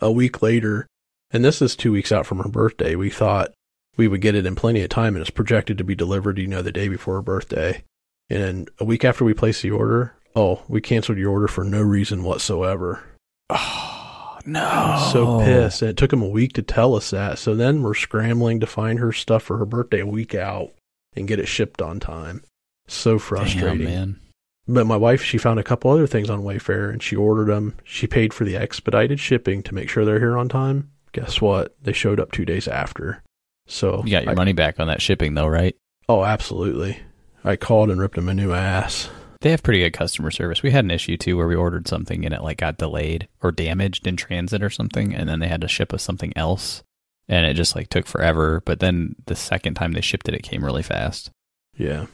A 0.00 0.10
week 0.10 0.42
later, 0.42 0.86
and 1.30 1.44
this 1.44 1.60
is 1.60 1.76
two 1.76 1.92
weeks 1.92 2.12
out 2.12 2.26
from 2.26 2.38
her 2.38 2.48
birthday, 2.48 2.94
we 2.94 3.10
thought 3.10 3.52
we 3.96 4.08
would 4.08 4.20
get 4.20 4.34
it 4.34 4.46
in 4.46 4.54
plenty 4.54 4.82
of 4.82 4.88
time, 4.88 5.14
and 5.14 5.20
it's 5.20 5.30
projected 5.30 5.78
to 5.78 5.84
be 5.84 5.94
delivered, 5.94 6.38
you 6.38 6.46
know, 6.46 6.62
the 6.62 6.72
day 6.72 6.88
before 6.88 7.14
her 7.14 7.22
birthday. 7.22 7.82
And 8.30 8.70
a 8.78 8.84
week 8.84 9.04
after 9.04 9.24
we 9.24 9.34
placed 9.34 9.62
the 9.62 9.70
order, 9.70 10.14
oh, 10.34 10.62
we 10.68 10.80
canceled 10.80 11.18
your 11.18 11.30
order 11.30 11.48
for 11.48 11.64
no 11.64 11.82
reason 11.82 12.22
whatsoever. 12.22 13.02
Oh, 13.50 14.38
no. 14.46 15.10
So 15.12 15.40
pissed. 15.40 15.82
And 15.82 15.90
it 15.90 15.96
took 15.96 16.10
them 16.10 16.22
a 16.22 16.28
week 16.28 16.54
to 16.54 16.62
tell 16.62 16.94
us 16.94 17.10
that. 17.10 17.38
So 17.38 17.54
then 17.54 17.82
we're 17.82 17.94
scrambling 17.94 18.60
to 18.60 18.66
find 18.66 18.98
her 18.98 19.12
stuff 19.12 19.42
for 19.42 19.58
her 19.58 19.66
birthday 19.66 20.00
a 20.00 20.06
week 20.06 20.34
out 20.34 20.72
and 21.14 21.28
get 21.28 21.38
it 21.38 21.48
shipped 21.48 21.82
on 21.82 22.00
time. 22.00 22.42
So 22.88 23.18
frustrating. 23.18 23.78
Damn, 23.78 23.84
man. 23.84 24.20
But 24.68 24.86
my 24.86 24.96
wife, 24.96 25.22
she 25.22 25.38
found 25.38 25.58
a 25.58 25.64
couple 25.64 25.90
other 25.90 26.06
things 26.06 26.30
on 26.30 26.42
Wayfair 26.42 26.90
and 26.90 27.02
she 27.02 27.16
ordered 27.16 27.46
them. 27.52 27.74
She 27.84 28.06
paid 28.06 28.32
for 28.32 28.44
the 28.44 28.56
expedited 28.56 29.18
shipping 29.18 29.62
to 29.64 29.74
make 29.74 29.88
sure 29.88 30.04
they're 30.04 30.20
here 30.20 30.38
on 30.38 30.48
time. 30.48 30.90
Guess 31.12 31.40
what? 31.40 31.76
They 31.82 31.92
showed 31.92 32.20
up 32.20 32.32
two 32.32 32.44
days 32.44 32.68
after. 32.68 33.22
So 33.66 34.02
you 34.04 34.12
got 34.12 34.24
your 34.24 34.32
I, 34.32 34.36
money 34.36 34.52
back 34.52 34.80
on 34.80 34.86
that 34.86 35.02
shipping, 35.02 35.34
though, 35.34 35.46
right? 35.46 35.76
Oh, 36.08 36.24
absolutely. 36.24 37.00
I 37.44 37.56
called 37.56 37.90
and 37.90 38.00
ripped 38.00 38.14
them 38.14 38.28
a 38.28 38.34
new 38.34 38.52
ass. 38.52 39.10
They 39.40 39.50
have 39.50 39.64
pretty 39.64 39.80
good 39.80 39.92
customer 39.92 40.30
service. 40.30 40.62
We 40.62 40.70
had 40.70 40.84
an 40.84 40.92
issue 40.92 41.16
too 41.16 41.36
where 41.36 41.48
we 41.48 41.56
ordered 41.56 41.88
something 41.88 42.24
and 42.24 42.32
it 42.32 42.42
like 42.42 42.58
got 42.58 42.78
delayed 42.78 43.26
or 43.42 43.50
damaged 43.50 44.06
in 44.06 44.16
transit 44.16 44.62
or 44.62 44.70
something, 44.70 45.12
and 45.12 45.28
then 45.28 45.40
they 45.40 45.48
had 45.48 45.60
to 45.62 45.68
ship 45.68 45.92
us 45.92 46.04
something 46.04 46.32
else, 46.36 46.84
and 47.28 47.44
it 47.44 47.54
just 47.54 47.74
like 47.74 47.88
took 47.88 48.06
forever. 48.06 48.62
But 48.64 48.78
then 48.78 49.16
the 49.26 49.34
second 49.34 49.74
time 49.74 49.92
they 49.92 50.00
shipped 50.00 50.28
it, 50.28 50.34
it 50.34 50.44
came 50.44 50.64
really 50.64 50.84
fast. 50.84 51.30
Yeah, 51.76 52.06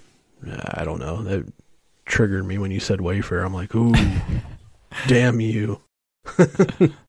I 0.73 0.85
don't 0.85 1.01
know. 1.01 1.23
That 1.23 1.53
triggered 2.09 2.45
me 2.45 2.59
when 2.59 2.71
you 2.71 2.81
said 2.81 2.99
Wayfair. 2.99 3.45
I'm 3.45 3.55
like, 3.55 3.75
ooh, 3.75 3.95
damn 5.07 5.41
you. 5.41 5.81